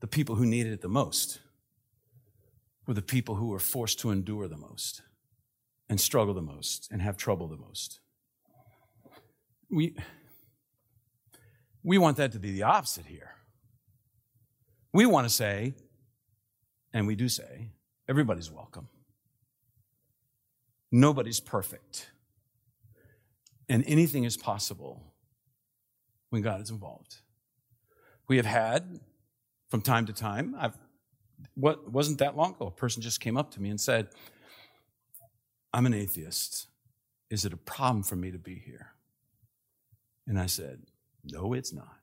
the 0.00 0.06
people 0.06 0.34
who 0.34 0.44
needed 0.44 0.72
it 0.72 0.82
the 0.82 0.88
most 0.88 1.40
were 2.92 2.96
the 2.96 3.00
people 3.00 3.36
who 3.36 3.46
were 3.46 3.58
forced 3.58 3.98
to 4.00 4.10
endure 4.10 4.46
the 4.46 4.56
most 4.56 5.00
and 5.88 5.98
struggle 5.98 6.34
the 6.34 6.42
most 6.42 6.88
and 6.90 7.00
have 7.00 7.16
trouble 7.16 7.48
the 7.48 7.56
most. 7.56 8.00
We, 9.70 9.96
we 11.82 11.96
want 11.96 12.18
that 12.18 12.32
to 12.32 12.38
be 12.38 12.52
the 12.52 12.64
opposite 12.64 13.06
here. 13.06 13.30
We 14.92 15.06
want 15.06 15.26
to 15.26 15.32
say, 15.32 15.72
and 16.92 17.06
we 17.06 17.16
do 17.16 17.30
say, 17.30 17.70
everybody's 18.10 18.50
welcome. 18.50 18.88
Nobody's 20.90 21.40
perfect. 21.40 22.10
And 23.70 23.84
anything 23.86 24.24
is 24.24 24.36
possible 24.36 25.14
when 26.28 26.42
God 26.42 26.60
is 26.60 26.68
involved. 26.68 27.16
We 28.28 28.36
have 28.36 28.44
had, 28.44 29.00
from 29.70 29.80
time 29.80 30.04
to 30.04 30.12
time, 30.12 30.54
I've 30.58 30.76
what 31.54 31.90
wasn't 31.90 32.18
that 32.18 32.36
long 32.36 32.54
ago, 32.54 32.66
a 32.66 32.70
person 32.70 33.02
just 33.02 33.20
came 33.20 33.36
up 33.36 33.52
to 33.52 33.62
me 33.62 33.70
and 33.70 33.80
said, 33.80 34.08
I'm 35.72 35.86
an 35.86 35.94
atheist. 35.94 36.68
Is 37.30 37.44
it 37.44 37.52
a 37.52 37.56
problem 37.56 38.02
for 38.02 38.16
me 38.16 38.30
to 38.30 38.38
be 38.38 38.56
here? 38.56 38.92
And 40.26 40.38
I 40.38 40.46
said, 40.46 40.82
No, 41.24 41.52
it's 41.54 41.72
not. 41.72 41.96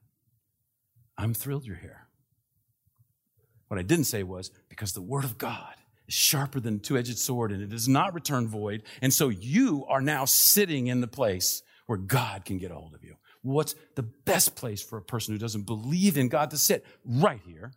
I'm 1.17 1.33
thrilled 1.33 1.65
you're 1.65 1.75
here. 1.75 2.07
What 3.67 3.79
I 3.79 3.83
didn't 3.83 4.05
say 4.05 4.23
was, 4.23 4.49
because 4.69 4.93
the 4.93 5.01
Word 5.01 5.23
of 5.23 5.37
God 5.37 5.75
is 6.07 6.13
sharper 6.15 6.59
than 6.59 6.75
a 6.75 6.79
two 6.79 6.97
edged 6.97 7.19
sword 7.19 7.51
and 7.51 7.61
it 7.61 7.69
does 7.69 7.87
not 7.87 8.13
return 8.13 8.47
void. 8.47 8.83
And 9.01 9.13
so 9.13 9.29
you 9.29 9.85
are 9.87 10.01
now 10.01 10.25
sitting 10.25 10.87
in 10.87 11.01
the 11.01 11.07
place 11.07 11.61
where 11.85 11.97
God 11.97 12.45
can 12.45 12.57
get 12.57 12.71
a 12.71 12.75
hold 12.75 12.95
of 12.95 13.03
you. 13.03 13.15
What's 13.41 13.75
the 13.95 14.03
best 14.03 14.55
place 14.55 14.81
for 14.81 14.97
a 14.97 15.01
person 15.01 15.33
who 15.33 15.39
doesn't 15.39 15.65
believe 15.65 16.17
in 16.17 16.29
God 16.29 16.49
to 16.51 16.57
sit? 16.57 16.85
Right 17.05 17.41
here 17.45 17.71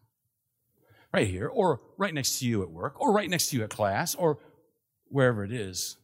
right 1.13 1.27
here, 1.27 1.49
or 1.49 1.81
right 1.99 2.15
next 2.15 2.39
to 2.39 2.47
you 2.47 2.63
at 2.63 2.71
work, 2.71 3.01
or 3.01 3.13
right 3.13 3.29
next 3.29 3.51
to 3.51 3.57
you 3.57 3.65
at 3.65 3.71
class, 3.71 4.15
or 4.15 4.39
wherever 5.09 5.45
it 5.45 5.53
is. 5.53 5.97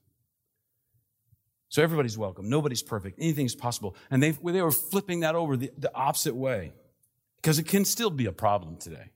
So 1.71 1.83
everybody's 1.83 2.17
welcome. 2.17 2.49
Nobody's 2.49 2.83
perfect. 2.83 3.19
Anything's 3.19 3.55
possible. 3.55 3.95
And 4.11 4.23
they, 4.23 4.31
they 4.31 4.63
were 4.63 4.71
flipping 4.71 5.21
that 5.21 5.35
over 5.35 5.57
the, 5.57 5.71
the 5.77 5.95
opposite 5.95 6.35
way 6.35 6.73
because 7.37 7.59
it 7.59 7.65
can 7.65 7.85
still 7.85 8.11
be 8.11 8.27
a 8.27 8.33
problem 8.33 8.77
today. 8.77 9.11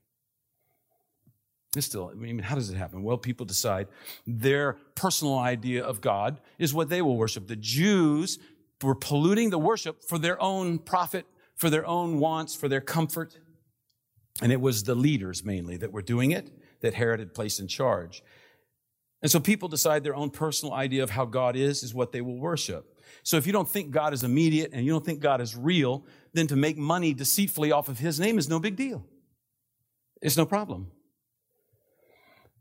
It's 1.75 1.87
still, 1.87 2.11
I 2.11 2.13
mean, 2.13 2.37
how 2.37 2.53
does 2.53 2.69
it 2.69 2.77
happen? 2.77 3.01
Well, 3.01 3.17
people 3.17 3.47
decide 3.47 3.87
their 4.27 4.73
personal 4.93 5.39
idea 5.39 5.83
of 5.83 6.01
God 6.01 6.39
is 6.59 6.73
what 6.73 6.89
they 6.89 7.01
will 7.01 7.17
worship. 7.17 7.47
The 7.47 7.55
Jews 7.55 8.37
were 8.83 8.93
polluting 8.93 9.49
the 9.49 9.57
worship 9.57 10.03
for 10.03 10.19
their 10.19 10.39
own 10.39 10.77
profit, 10.77 11.25
for 11.55 11.71
their 11.71 11.85
own 11.87 12.19
wants, 12.19 12.53
for 12.53 12.67
their 12.67 12.81
comfort. 12.81 13.35
And 14.41 14.51
it 14.51 14.59
was 14.59 14.83
the 14.83 14.95
leaders 14.95 15.43
mainly 15.43 15.77
that 15.77 15.91
were 15.91 16.01
doing 16.01 16.31
it, 16.31 16.51
that 16.81 16.95
Herod 16.95 17.19
had 17.19 17.33
placed 17.33 17.59
in 17.59 17.67
charge. 17.67 18.23
And 19.21 19.31
so 19.31 19.39
people 19.39 19.69
decide 19.69 20.03
their 20.03 20.15
own 20.15 20.31
personal 20.31 20.73
idea 20.73 21.01
of 21.01 21.11
how 21.11 21.25
God 21.25 21.55
is, 21.55 21.81
is 21.81 21.93
what 21.93 22.11
they 22.11 22.21
will 22.21 22.37
worship. 22.37 22.99
So 23.23 23.37
if 23.37 23.47
you 23.47 23.53
don't 23.53 23.69
think 23.69 23.91
God 23.91 24.13
is 24.13 24.23
immediate 24.23 24.71
and 24.73 24.85
you 24.85 24.91
don't 24.91 25.05
think 25.05 25.21
God 25.21 25.39
is 25.39 25.55
real, 25.55 26.05
then 26.33 26.47
to 26.47 26.57
make 26.57 26.77
money 26.77 27.13
deceitfully 27.13 27.71
off 27.71 27.87
of 27.87 27.99
his 27.99 28.19
name 28.19 28.37
is 28.37 28.49
no 28.49 28.59
big 28.59 28.75
deal. 28.75 29.05
It's 30.21 30.35
no 30.35 30.45
problem. 30.45 30.91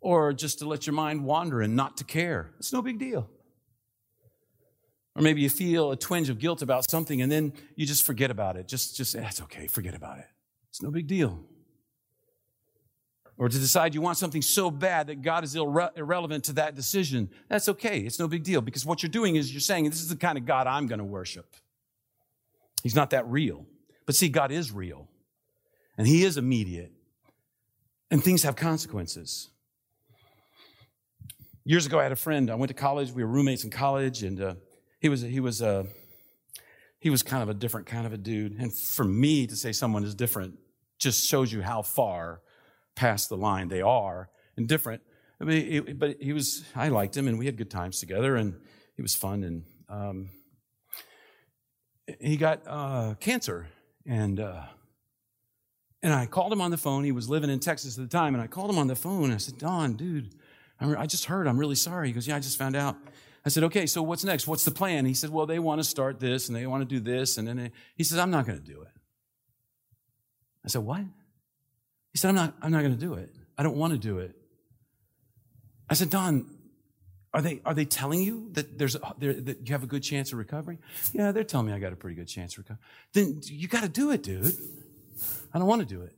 Or 0.01 0.33
just 0.33 0.61
to 0.61 0.69
let 0.69 0.87
your 0.87 0.95
mind 0.95 1.25
wander 1.25 1.63
and 1.63 1.75
not 1.75 1.97
to 1.97 2.05
care. 2.05 2.53
It's 2.59 2.73
no 2.73 2.83
big 2.83 2.99
deal. 2.99 3.29
Or 5.17 5.23
maybe 5.23 5.41
you 5.41 5.51
feel 5.51 5.91
a 5.91 5.97
twinge 5.97 6.29
of 6.29 6.39
guilt 6.39 6.63
about 6.63 6.89
something 6.89 7.23
and 7.23 7.31
then 7.31 7.53
you 7.77 7.87
just 7.87 8.05
forget 8.05 8.31
about 8.31 8.57
it. 8.57 8.69
Just, 8.69 8.97
just, 8.97 9.15
that's 9.15 9.41
eh, 9.41 9.45
okay, 9.45 9.67
forget 9.67 9.95
about 9.95 10.19
it. 10.19 10.27
It's 10.71 10.81
no 10.81 10.91
big 10.91 11.07
deal. 11.07 11.41
Or 13.42 13.48
to 13.48 13.59
decide 13.59 13.92
you 13.92 14.00
want 14.00 14.18
something 14.18 14.40
so 14.40 14.70
bad 14.70 15.09
that 15.09 15.20
God 15.20 15.42
is 15.42 15.57
irre- 15.57 15.90
irrelevant 15.98 16.44
to 16.44 16.52
that 16.52 16.76
decision. 16.76 17.28
That's 17.48 17.68
okay. 17.70 17.98
It's 17.98 18.20
no 18.20 18.28
big 18.28 18.44
deal 18.44 18.61
because 18.61 18.87
what 18.87 19.02
you're 19.02 19.11
doing 19.11 19.35
is 19.35 19.52
you're 19.52 19.61
saying, 19.61 19.90
this 19.90 20.00
is 20.00 20.07
the 20.07 20.14
kind 20.14 20.38
of 20.38 20.46
God 20.46 20.68
I'm 20.68 20.87
going 20.87 21.00
to 21.00 21.05
worship. 21.05 21.57
He's 22.85 22.94
not 22.94 23.11
that 23.11 23.26
real. 23.26 23.66
But 24.07 24.14
see, 24.14 24.28
God 24.28 24.52
is 24.52 24.70
real 24.70 25.09
and 25.98 26.07
He 26.07 26.22
is 26.22 26.37
immediate 26.37 26.92
and 28.12 28.22
things 28.22 28.44
have 28.44 28.55
consequences. 28.55 29.50
Years 31.64 31.85
ago, 31.85 31.98
I 31.98 32.05
had 32.05 32.12
a 32.12 32.16
friend. 32.16 32.48
I 32.48 32.55
went 32.55 32.68
to 32.68 32.74
college. 32.74 33.11
We 33.11 33.24
were 33.24 33.31
roommates 33.31 33.64
in 33.64 33.70
college, 33.70 34.22
and 34.22 34.40
uh, 34.40 34.55
he 35.00 35.09
was 35.09 35.22
he 35.22 35.40
was 35.40 35.61
uh, 35.61 35.83
he 37.00 37.11
was 37.11 37.24
kind 37.24 37.42
of 37.42 37.48
a 37.48 37.55
different 37.55 37.88
kind 37.88 38.07
of 38.07 38.12
a 38.12 38.18
dude. 38.18 38.52
And 38.61 38.72
for 38.72 39.05
me 39.05 39.48
to 39.48 39.57
say 39.57 39.72
someone 39.72 40.05
is 40.05 40.14
different 40.14 40.61
just 41.00 41.28
shows 41.28 41.52
you 41.52 41.62
how 41.62 41.83
far 41.83 42.40
past 42.94 43.28
the 43.28 43.37
line 43.37 43.68
they 43.68 43.83
are 43.83 44.28
and 44.57 44.68
different. 44.68 45.02
I 45.40 45.44
mean, 45.44 45.87
it, 45.88 45.98
but 45.98 46.16
he 46.20 46.33
was. 46.33 46.64
I 46.76 46.88
liked 46.88 47.16
him, 47.16 47.26
and 47.26 47.38
we 47.38 47.46
had 47.46 47.57
good 47.57 47.70
times 47.70 47.98
together, 47.98 48.37
and 48.37 48.55
he 48.96 49.02
was 49.02 49.14
fun. 49.14 49.42
And 49.42 49.64
um, 49.88 50.31
he 52.20 52.37
got 52.37 52.62
uh, 52.66 53.14
cancer, 53.18 53.66
and 54.07 54.38
uh, 54.38 54.62
and 56.02 56.12
I 56.12 56.26
called 56.26 56.52
him 56.52 56.61
on 56.61 56.70
the 56.70 56.76
phone. 56.76 57.05
He 57.05 57.12
was 57.12 57.28
living 57.28 57.50
in 57.50 57.61
Texas 57.61 57.96
at 57.96 58.02
the 58.02 58.09
time, 58.09 58.35
and 58.35 58.42
I 58.42 58.46
called 58.46 58.70
him 58.70 58.78
on 58.78 58.88
the 58.88 58.96
phone. 58.96 59.24
And 59.24 59.35
I 59.35 59.37
said, 59.37 59.59
Don, 59.59 59.94
dude, 59.94 60.35
I 60.81 61.07
just 61.07 61.26
heard. 61.26 61.46
I'm 61.46 61.59
really 61.59 61.76
sorry. 61.76 62.09
He 62.09 62.12
goes, 62.12 62.26
Yeah, 62.26 62.37
I 62.37 62.40
just 62.40 62.59
found 62.59 62.74
out. 62.74 62.96
I 63.44 63.48
said, 63.48 63.64
Okay, 63.64 63.87
so 63.87 64.02
what's 64.02 64.24
next? 64.24 64.46
What's 64.46 64.64
the 64.64 64.72
plan? 64.72 65.07
He 65.07 65.14
said, 65.14 65.31
Well, 65.31 65.46
they 65.46 65.59
want 65.59 65.81
to 65.81 65.85
start 65.85 66.18
this 66.18 66.48
and 66.48 66.57
they 66.57 66.66
want 66.66 66.88
to 66.88 66.94
do 66.94 67.00
this. 67.00 67.38
And 67.38 67.46
then 67.46 67.70
he 67.96 68.05
says, 68.05 68.18
I'm 68.18 68.31
not 68.31 68.46
going 68.46 68.59
to 68.59 68.64
do 68.64 68.83
it. 68.83 68.92
I 70.64 70.68
said, 70.68 70.83
What? 70.83 71.02
He 72.12 72.18
said, 72.18 72.29
I'm 72.29 72.35
not, 72.35 72.55
I'm 72.62 72.70
not 72.70 72.81
going 72.81 72.94
to 72.94 73.01
do 73.01 73.14
it. 73.14 73.35
I 73.57 73.62
don't 73.62 73.77
want 73.77 73.92
to 73.92 73.98
do 73.98 74.18
it. 74.18 74.35
I 75.88 75.94
said, 75.94 76.11
Don, 76.11 76.46
are 77.35 77.40
they, 77.40 77.61
are 77.64 77.75
they 77.75 77.85
telling 77.85 78.22
you 78.22 78.51
that, 78.53 78.79
there's 78.79 78.92
that 78.94 79.59
you 79.64 79.72
have 79.72 79.83
a 79.83 79.87
good 79.87 80.03
chance 80.03 80.33
of 80.33 80.38
recovery? 80.38 80.79
Yeah, 81.12 81.33
they're 81.33 81.44
telling 81.44 81.66
me 81.66 81.72
I 81.72 81.79
got 81.79 81.92
a 81.92 81.96
pretty 81.96 82.16
good 82.16 82.29
chance 82.29 82.55
of 82.55 82.59
recovery. 82.59 82.83
Then 83.14 83.40
you 83.44 83.68
got 83.68 83.83
to 83.83 83.88
do 83.88 84.11
it, 84.11 84.22
dude. 84.22 84.55
I 85.55 85.59
don't 85.59 85.68
want 85.68 85.81
to 85.81 85.87
do 85.87 86.03
it. 86.03 86.14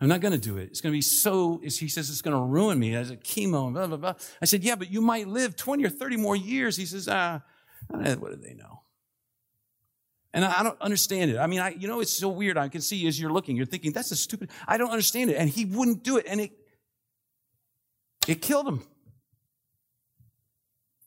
I'm 0.00 0.08
not 0.08 0.20
going 0.20 0.32
to 0.32 0.38
do 0.38 0.56
it. 0.56 0.68
It's 0.70 0.80
going 0.80 0.92
to 0.92 0.96
be 0.96 1.02
so, 1.02 1.60
he 1.62 1.70
says, 1.70 2.08
it's 2.08 2.22
going 2.22 2.36
to 2.36 2.42
ruin 2.42 2.78
me 2.78 2.94
as 2.94 3.10
a 3.10 3.16
chemo 3.16 3.66
and 3.66 3.74
blah, 3.74 3.86
blah, 3.86 3.96
blah. 3.98 4.14
I 4.40 4.46
said, 4.46 4.64
yeah, 4.64 4.76
but 4.76 4.90
you 4.90 5.02
might 5.02 5.28
live 5.28 5.56
20 5.56 5.84
or 5.84 5.90
30 5.90 6.16
more 6.16 6.36
years. 6.36 6.76
He 6.76 6.86
says, 6.86 7.06
ah, 7.08 7.42
what 7.88 8.04
do 8.04 8.36
they 8.36 8.54
know? 8.54 8.82
And 10.32 10.44
I 10.44 10.62
don't 10.62 10.80
understand 10.80 11.30
it. 11.30 11.38
I 11.38 11.46
mean, 11.46 11.60
I, 11.60 11.70
you 11.70 11.88
know, 11.88 12.00
it's 12.00 12.12
so 12.12 12.28
weird. 12.28 12.56
I 12.56 12.68
can 12.68 12.80
see 12.80 13.06
as 13.08 13.18
you're 13.18 13.32
looking, 13.32 13.56
you're 13.56 13.66
thinking, 13.66 13.92
that's 13.92 14.12
a 14.12 14.16
stupid, 14.16 14.50
I 14.66 14.76
don't 14.76 14.90
understand 14.90 15.30
it. 15.30 15.34
And 15.34 15.50
he 15.50 15.64
wouldn't 15.64 16.04
do 16.04 16.18
it. 16.18 16.26
And 16.28 16.40
it, 16.40 16.52
it 18.28 18.40
killed 18.40 18.68
him. 18.68 18.82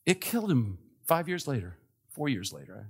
It 0.06 0.20
killed 0.20 0.52
him 0.52 0.78
five 1.06 1.30
years 1.30 1.48
later, 1.48 1.78
four 2.10 2.28
years 2.28 2.52
later. 2.52 2.90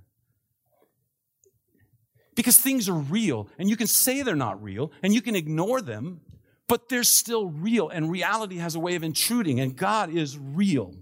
Because 2.34 2.58
things 2.58 2.88
are 2.88 2.94
real, 2.94 3.48
and 3.58 3.70
you 3.70 3.76
can 3.76 3.86
say 3.86 4.22
they're 4.22 4.34
not 4.34 4.60
real, 4.60 4.90
and 5.04 5.14
you 5.14 5.22
can 5.22 5.36
ignore 5.36 5.80
them, 5.80 6.20
but 6.66 6.88
they're 6.88 7.04
still 7.04 7.46
real, 7.46 7.88
and 7.88 8.10
reality 8.10 8.56
has 8.56 8.74
a 8.74 8.80
way 8.80 8.96
of 8.96 9.04
intruding, 9.04 9.60
and 9.60 9.76
God 9.76 10.10
is 10.10 10.36
real. 10.36 10.94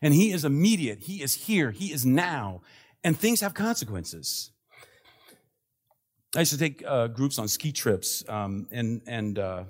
And 0.00 0.14
He 0.14 0.30
is 0.30 0.44
immediate, 0.44 1.00
He 1.00 1.20
is 1.20 1.34
here, 1.34 1.72
He 1.72 1.92
is 1.92 2.06
now, 2.06 2.62
and 3.04 3.18
things 3.18 3.40
have 3.40 3.54
consequences. 3.54 4.50
I 6.34 6.40
used 6.40 6.52
to 6.52 6.58
take 6.58 6.82
uh, 6.86 7.08
groups 7.08 7.38
on 7.38 7.48
ski 7.48 7.72
trips, 7.72 8.24
um, 8.28 8.66
and, 8.70 9.02
and, 9.06 9.38
uh, 9.38 9.64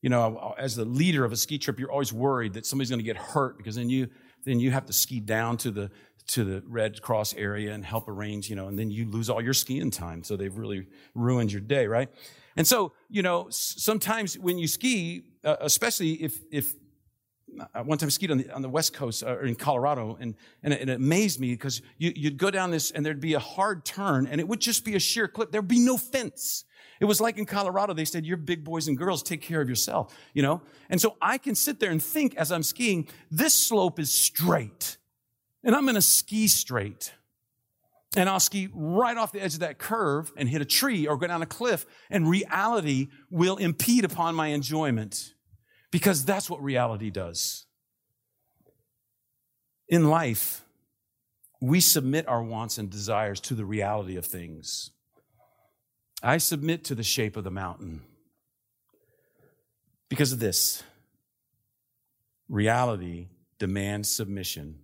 you 0.00 0.10
know, 0.10 0.54
as 0.58 0.76
the 0.76 0.84
leader 0.84 1.24
of 1.24 1.32
a 1.32 1.36
ski 1.36 1.58
trip, 1.58 1.78
you're 1.78 1.90
always 1.90 2.12
worried 2.12 2.54
that 2.54 2.66
somebody's 2.66 2.90
going 2.90 2.98
to 3.00 3.04
get 3.04 3.16
hurt 3.16 3.56
because 3.56 3.76
then 3.76 3.88
you 3.88 4.08
then 4.44 4.58
you 4.58 4.72
have 4.72 4.86
to 4.86 4.92
ski 4.92 5.20
down 5.20 5.56
to 5.56 5.70
the 5.70 5.90
to 6.26 6.44
the 6.44 6.62
Red 6.66 7.02
Cross 7.02 7.34
area 7.34 7.72
and 7.72 7.84
help 7.84 8.08
arrange, 8.08 8.48
you 8.48 8.56
know, 8.56 8.68
and 8.68 8.78
then 8.78 8.90
you 8.90 9.08
lose 9.08 9.28
all 9.28 9.42
your 9.42 9.54
skiing 9.54 9.90
time. 9.90 10.24
So 10.24 10.36
they've 10.36 10.56
really 10.56 10.86
ruined 11.14 11.52
your 11.52 11.60
day, 11.60 11.86
right? 11.86 12.08
And 12.56 12.66
so, 12.66 12.92
you 13.08 13.22
know, 13.22 13.46
sometimes 13.50 14.38
when 14.38 14.58
you 14.58 14.68
ski, 14.68 15.24
uh, 15.44 15.56
especially 15.60 16.22
if, 16.22 16.40
if, 16.50 16.74
one 17.84 17.98
time 17.98 18.06
I 18.06 18.10
skied 18.10 18.30
on 18.30 18.38
the, 18.38 18.50
on 18.50 18.62
the 18.62 18.68
West 18.68 18.94
Coast 18.94 19.22
uh, 19.22 19.36
or 19.36 19.44
in 19.44 19.54
Colorado, 19.54 20.16
and, 20.20 20.34
and, 20.62 20.72
it, 20.72 20.88
it 20.88 20.90
amazed 20.90 21.40
me 21.40 21.50
because 21.52 21.82
you, 21.98 22.12
you'd 22.14 22.38
go 22.38 22.50
down 22.50 22.70
this 22.70 22.90
and 22.90 23.04
there'd 23.04 23.20
be 23.20 23.34
a 23.34 23.38
hard 23.40 23.84
turn, 23.84 24.26
and 24.26 24.40
it 24.40 24.48
would 24.48 24.60
just 24.60 24.84
be 24.84 24.94
a 24.94 25.00
sheer 25.00 25.28
cliff. 25.28 25.50
There'd 25.50 25.68
be 25.68 25.80
no 25.80 25.96
fence. 25.96 26.64
It 27.00 27.06
was 27.06 27.20
like 27.20 27.36
in 27.36 27.46
Colorado, 27.46 27.94
they 27.94 28.04
said, 28.04 28.24
You're 28.24 28.36
big 28.36 28.64
boys 28.64 28.88
and 28.88 28.96
girls, 28.96 29.22
take 29.22 29.42
care 29.42 29.60
of 29.60 29.68
yourself, 29.68 30.16
you 30.34 30.42
know? 30.42 30.62
And 30.88 31.00
so 31.00 31.16
I 31.20 31.38
can 31.38 31.54
sit 31.54 31.80
there 31.80 31.90
and 31.90 32.02
think 32.02 32.36
as 32.36 32.52
I'm 32.52 32.62
skiing, 32.62 33.08
this 33.30 33.54
slope 33.54 33.98
is 33.98 34.12
straight 34.12 34.98
and 35.64 35.74
I'm 35.74 35.86
to 35.86 36.02
ski 36.02 36.48
straight. 36.48 37.12
And 38.14 38.28
I'll 38.28 38.40
ski 38.40 38.68
right 38.74 39.16
off 39.16 39.32
the 39.32 39.42
edge 39.42 39.54
of 39.54 39.60
that 39.60 39.78
curve 39.78 40.32
and 40.36 40.48
hit 40.48 40.60
a 40.60 40.66
tree 40.66 41.06
or 41.06 41.16
go 41.16 41.26
down 41.26 41.40
a 41.40 41.46
cliff, 41.46 41.86
and 42.10 42.28
reality 42.28 43.08
will 43.30 43.56
impede 43.56 44.04
upon 44.04 44.34
my 44.34 44.48
enjoyment 44.48 45.32
because 45.92 46.24
that's 46.24 46.50
what 46.50 46.60
reality 46.60 47.10
does. 47.10 47.66
In 49.88 50.10
life, 50.10 50.64
we 51.60 51.78
submit 51.78 52.26
our 52.26 52.42
wants 52.42 52.78
and 52.78 52.90
desires 52.90 53.38
to 53.42 53.54
the 53.54 53.64
reality 53.64 54.16
of 54.16 54.26
things. 54.26 54.90
I 56.20 56.38
submit 56.38 56.82
to 56.84 56.96
the 56.96 57.04
shape 57.04 57.36
of 57.36 57.44
the 57.44 57.50
mountain 57.52 58.02
because 60.08 60.32
of 60.32 60.40
this. 60.40 60.82
Reality 62.48 63.28
demands 63.60 64.10
submission 64.10 64.80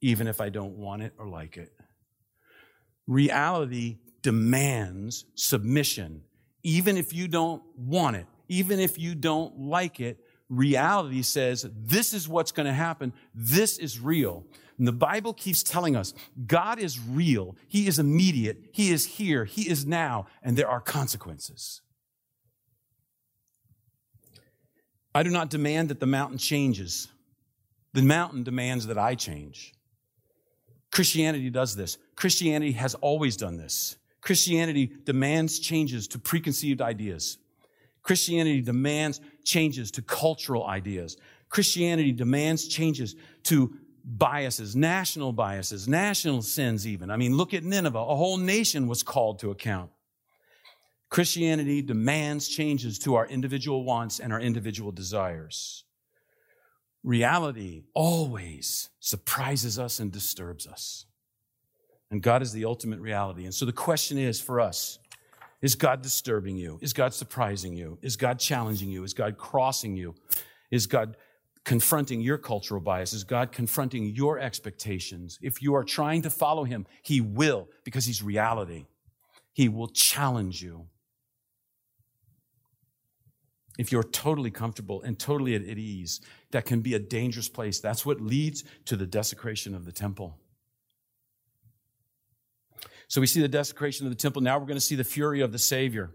even 0.00 0.26
if 0.26 0.40
I 0.40 0.48
don't 0.48 0.76
want 0.76 1.02
it 1.02 1.12
or 1.18 1.26
like 1.26 1.56
it. 1.56 1.72
Reality 3.06 3.98
demands 4.22 5.24
submission, 5.34 6.22
even 6.62 6.96
if 6.96 7.12
you 7.12 7.28
don't 7.28 7.62
want 7.76 8.16
it, 8.16 8.26
even 8.48 8.78
if 8.78 8.98
you 8.98 9.14
don't 9.14 9.58
like 9.58 10.00
it. 10.00 10.18
Reality 10.48 11.22
says, 11.22 11.68
this 11.74 12.14
is 12.14 12.28
what's 12.28 12.52
going 12.52 12.66
to 12.66 12.72
happen. 12.72 13.12
This 13.34 13.78
is 13.78 14.00
real. 14.00 14.46
And 14.78 14.86
the 14.86 14.92
Bible 14.92 15.34
keeps 15.34 15.62
telling 15.62 15.96
us 15.96 16.14
God 16.46 16.78
is 16.78 16.98
real. 16.98 17.56
He 17.66 17.86
is 17.86 17.98
immediate. 17.98 18.70
He 18.72 18.90
is 18.90 19.04
here. 19.04 19.44
He 19.44 19.68
is 19.68 19.84
now. 19.84 20.26
And 20.42 20.56
there 20.56 20.68
are 20.68 20.80
consequences. 20.80 21.82
I 25.14 25.22
do 25.22 25.30
not 25.30 25.50
demand 25.50 25.88
that 25.88 26.00
the 26.00 26.06
mountain 26.06 26.38
changes. 26.38 27.08
The 27.92 28.02
mountain 28.02 28.44
demands 28.44 28.86
that 28.86 28.98
I 28.98 29.16
change. 29.16 29.74
Christianity 30.92 31.50
does 31.50 31.76
this. 31.76 31.98
Christianity 32.14 32.72
has 32.72 32.94
always 32.94 33.36
done 33.36 33.56
this. 33.56 33.96
Christianity 34.20 34.92
demands 35.04 35.58
changes 35.58 36.08
to 36.08 36.18
preconceived 36.18 36.80
ideas. 36.80 37.38
Christianity 38.08 38.62
demands 38.62 39.20
changes 39.44 39.90
to 39.90 40.00
cultural 40.00 40.66
ideas. 40.66 41.18
Christianity 41.50 42.10
demands 42.10 42.66
changes 42.66 43.14
to 43.42 43.74
biases, 44.02 44.74
national 44.74 45.34
biases, 45.34 45.86
national 45.86 46.40
sins, 46.40 46.86
even. 46.86 47.10
I 47.10 47.18
mean, 47.18 47.36
look 47.36 47.52
at 47.52 47.64
Nineveh. 47.64 47.98
A 47.98 48.16
whole 48.16 48.38
nation 48.38 48.88
was 48.88 49.02
called 49.02 49.40
to 49.40 49.50
account. 49.50 49.90
Christianity 51.10 51.82
demands 51.82 52.48
changes 52.48 52.98
to 53.00 53.14
our 53.14 53.26
individual 53.26 53.84
wants 53.84 54.20
and 54.20 54.32
our 54.32 54.40
individual 54.40 54.90
desires 54.90 55.84
reality 57.04 57.84
always 57.94 58.90
surprises 59.00 59.78
us 59.78 60.00
and 60.00 60.10
disturbs 60.10 60.66
us. 60.66 61.06
And 62.10 62.22
God 62.22 62.42
is 62.42 62.52
the 62.52 62.64
ultimate 62.64 63.00
reality. 63.00 63.44
And 63.44 63.54
so 63.54 63.66
the 63.66 63.72
question 63.72 64.18
is 64.18 64.40
for 64.40 64.60
us 64.60 64.98
is 65.60 65.74
God 65.74 66.02
disturbing 66.02 66.56
you? 66.56 66.78
Is 66.80 66.92
God 66.92 67.14
surprising 67.14 67.74
you? 67.74 67.98
Is 68.02 68.16
God 68.16 68.38
challenging 68.38 68.90
you? 68.90 69.04
Is 69.04 69.14
God 69.14 69.38
crossing 69.38 69.96
you? 69.96 70.14
Is 70.70 70.86
God 70.86 71.16
confronting 71.64 72.20
your 72.20 72.38
cultural 72.38 72.80
bias? 72.80 73.12
Is 73.12 73.24
God 73.24 73.52
confronting 73.52 74.06
your 74.06 74.38
expectations? 74.38 75.38
If 75.42 75.60
you 75.60 75.74
are 75.74 75.84
trying 75.84 76.22
to 76.22 76.30
follow 76.30 76.64
Him, 76.64 76.86
He 77.02 77.20
will 77.20 77.68
because 77.84 78.04
He's 78.04 78.22
reality. 78.22 78.86
He 79.52 79.68
will 79.68 79.88
challenge 79.88 80.62
you. 80.62 80.86
if 83.78 83.92
you're 83.92 84.02
totally 84.02 84.50
comfortable 84.50 85.00
and 85.02 85.18
totally 85.18 85.54
at, 85.54 85.62
ease, 85.62 86.20
that 86.50 86.66
can 86.66 86.80
be 86.80 86.94
a 86.94 86.98
dangerous 86.98 87.48
place. 87.48 87.78
That's 87.78 88.04
what 88.04 88.20
leads 88.20 88.64
to 88.86 88.96
the 88.96 89.06
desecration 89.06 89.74
of 89.74 89.84
the 89.84 89.92
temple. 89.92 90.36
So 93.08 93.20
we 93.20 93.26
see 93.26 93.40
the 93.40 93.48
desecration 93.48 94.06
of 94.06 94.12
the 94.12 94.16
temple. 94.16 94.42
Now 94.42 94.58
we're 94.58 94.66
going 94.66 94.76
to 94.76 94.80
see 94.80 94.94
the 94.94 95.04
fury 95.04 95.40
of 95.40 95.50
the 95.50 95.58
Savior. 95.58 96.10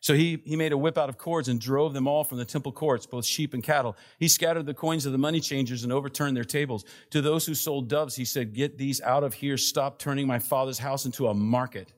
So 0.00 0.12
he, 0.12 0.42
he 0.44 0.56
made 0.56 0.72
a 0.72 0.76
whip 0.76 0.98
out 0.98 1.08
of 1.08 1.16
cords 1.16 1.48
and 1.48 1.58
drove 1.58 1.94
them 1.94 2.06
all 2.06 2.24
from 2.24 2.36
the 2.36 2.44
temple 2.44 2.72
courts, 2.72 3.06
both 3.06 3.24
sheep 3.24 3.54
and 3.54 3.62
cattle. 3.62 3.96
He 4.18 4.28
scattered 4.28 4.66
the 4.66 4.74
coins 4.74 5.06
of 5.06 5.12
the 5.12 5.18
money 5.18 5.40
changers 5.40 5.82
and 5.82 5.90
overturned 5.90 6.36
their 6.36 6.44
tables. 6.44 6.84
To 7.10 7.22
those 7.22 7.46
who 7.46 7.54
sold 7.54 7.88
doves, 7.88 8.14
he 8.14 8.26
said, 8.26 8.52
Get 8.52 8.76
these 8.76 9.00
out 9.00 9.24
of 9.24 9.32
here. 9.32 9.56
Stop 9.56 9.98
turning 9.98 10.26
my 10.26 10.38
father's 10.38 10.78
house 10.78 11.06
into 11.06 11.28
a 11.28 11.34
market. 11.34 11.92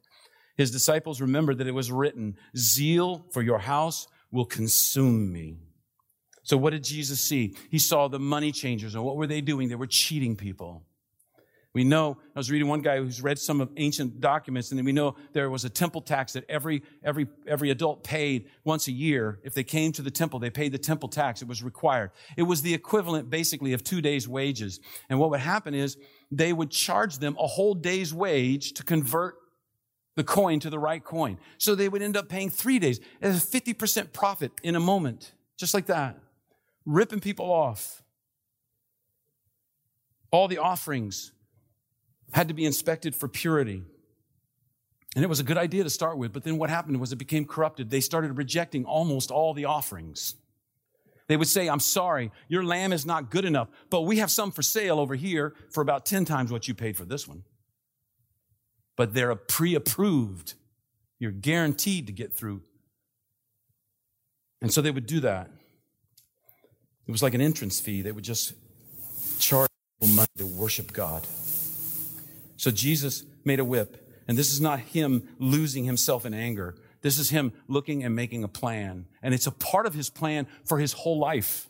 His 0.57 0.71
disciples 0.71 1.21
remembered 1.21 1.59
that 1.59 1.67
it 1.67 1.73
was 1.73 1.91
written, 1.91 2.37
Zeal 2.57 3.27
for 3.33 3.43
your 3.43 3.59
house 3.59 4.07
will 4.31 4.45
consume 4.45 5.33
me. 5.33 5.57
So 6.45 6.57
what 6.57 6.71
did 6.71 6.85
Jesus 6.85 7.21
see? 7.21 7.57
He 7.73 7.81
saw 7.81 8.07
the 8.07 8.21
money 8.21 8.53
changers, 8.53 8.95
and 8.95 9.03
what 9.03 9.17
were 9.17 9.27
they 9.27 9.41
doing? 9.41 9.69
They 9.69 9.75
were 9.75 9.89
cheating 9.89 10.37
people. 10.37 10.85
We 11.77 11.85
know, 11.85 12.17
I 12.35 12.39
was 12.39 12.51
reading 12.51 12.69
one 12.69 12.81
guy 12.81 12.97
who's 12.97 13.21
read 13.21 13.39
some 13.39 13.61
of 13.61 13.69
ancient 13.77 14.19
documents, 14.19 14.73
and 14.73 14.83
we 14.83 14.93
know 14.93 15.15
there 15.35 15.51
was 15.51 15.67
a 15.67 15.69
temple 15.69 16.01
tax 16.01 16.33
that 16.33 16.49
every, 16.49 16.83
every, 17.05 17.27
every 17.47 17.71
adult 17.71 18.03
paid 18.03 18.49
once 18.65 18.89
a 18.89 18.93
year. 18.93 19.41
If 19.45 19.53
they 19.53 19.63
came 19.63 19.93
to 19.93 20.01
the 20.01 20.11
temple, 20.11 20.39
they 20.39 20.49
paid 20.49 20.73
the 20.73 20.79
temple 20.79 21.11
tax. 21.11 21.43
It 21.43 21.49
was 21.49 21.63
required. 21.63 22.13
It 22.35 22.45
was 22.45 22.63
the 22.63 22.73
equivalent, 22.73 23.29
basically, 23.29 23.75
of 23.75 23.85
two 23.85 24.01
days' 24.01 24.27
wages. 24.27 24.81
And 25.11 25.19
what 25.19 25.29
would 25.29 25.41
happen 25.41 25.75
is 25.75 25.99
they 26.31 26.51
would 26.51 26.71
charge 26.71 27.19
them 27.19 27.37
a 27.39 27.47
whole 27.47 27.75
day's 27.75 28.15
wage 28.15 28.73
to 28.73 28.83
convert 28.83 29.35
the 30.15 30.25
coin 30.25 30.61
to 30.61 30.71
the 30.71 30.79
right 30.79 31.05
coin. 31.05 31.37
So 31.59 31.75
they 31.75 31.91
would 31.91 32.01
end 32.01 32.17
up 32.17 32.31
paying 32.31 32.49
three 32.49 32.79
days 32.79 33.01
a 33.21 33.29
50% 33.29 34.15
profit 34.15 34.51
in 34.63 34.77
a 34.77 34.81
moment, 34.81 35.35
just 35.59 35.75
like 35.75 35.85
that, 35.89 36.19
ripping 36.87 37.21
people 37.21 37.53
off. 37.53 38.03
All 40.31 40.49
the 40.49 40.57
offerings 40.57 41.33
had 42.33 42.49
to 42.49 42.55
be 42.55 42.65
inspected 42.65 43.15
for 43.15 43.29
purity. 43.29 43.83
And 45.15 45.25
it 45.25 45.29
was 45.29 45.41
a 45.41 45.45
good 45.45 45.57
idea 45.57 45.85
to 45.85 45.91
start 45.91 46.19
with, 46.19 46.33
but 46.33 46.45
then 46.45 46.59
what 46.59 46.69
happened 46.69 47.01
was 47.01 47.13
it 47.13 47.17
became 47.17 47.47
corrupted. 47.47 47.91
They 47.91 48.01
started 48.01 48.37
rejecting 48.37 48.85
almost 48.85 49.31
all 49.31 49.55
the 49.55 49.65
offerings. 49.65 50.35
They 51.29 51.37
would 51.37 51.49
say, 51.49 51.69
I'm 51.69 51.81
sorry, 51.81 52.31
your 52.49 52.63
lamb 52.65 52.93
is 52.93 53.07
not 53.07 53.31
good 53.31 53.45
enough, 53.45 53.69
but 53.91 54.03
we 54.03 54.19
have 54.19 54.31
some 54.31 54.53
for 54.53 54.63
sale 54.63 55.01
over 55.01 55.15
here 55.15 55.55
for 55.71 55.81
about 55.81 56.07
10 56.07 56.25
times 56.25 56.53
what 56.53 56.69
you 56.69 56.75
paid 56.75 56.97
for 56.97 57.05
this 57.05 57.27
one 57.27 57.43
but 58.97 59.13
they're 59.13 59.35
pre 59.35 59.75
approved. 59.75 60.55
You're 61.19 61.33
guaranteed 61.33 62.07
to 62.07 62.13
get 62.13 62.35
through. 62.35 62.63
And 64.61 64.73
so 64.73 64.81
they 64.81 64.91
would 64.91 65.07
do 65.07 65.21
that. 65.21 65.51
It 67.07 67.13
was 67.13 67.23
like 67.23 67.35
an 67.35 67.41
entrance 67.41 67.79
fee. 67.79 68.03
They 68.03 68.13
would 68.13 68.25
just 68.25 68.55
charge 69.39 69.71
people 70.01 70.15
money 70.15 70.29
to 70.39 70.47
worship 70.47 70.93
God. 70.93 71.27
So 72.57 72.71
Jesus 72.71 73.25
made 73.45 73.61
a 73.61 73.65
whip. 73.65 74.03
And 74.29 74.37
this 74.37 74.53
is 74.53 74.61
not 74.61 74.81
him 74.81 75.29
losing 75.39 75.85
himself 75.85 76.27
in 76.27 76.35
anger. 76.35 76.75
This 77.03 77.19
is 77.19 77.31
him 77.31 77.53
looking 77.69 78.03
and 78.03 78.17
making 78.17 78.43
a 78.43 78.49
plan. 78.49 79.07
And 79.23 79.33
it's 79.33 79.47
a 79.47 79.53
part 79.53 79.87
of 79.87 79.95
his 79.95 80.11
plan 80.11 80.47
for 80.65 80.79
his 80.79 80.93
whole 80.93 81.19
life. 81.19 81.69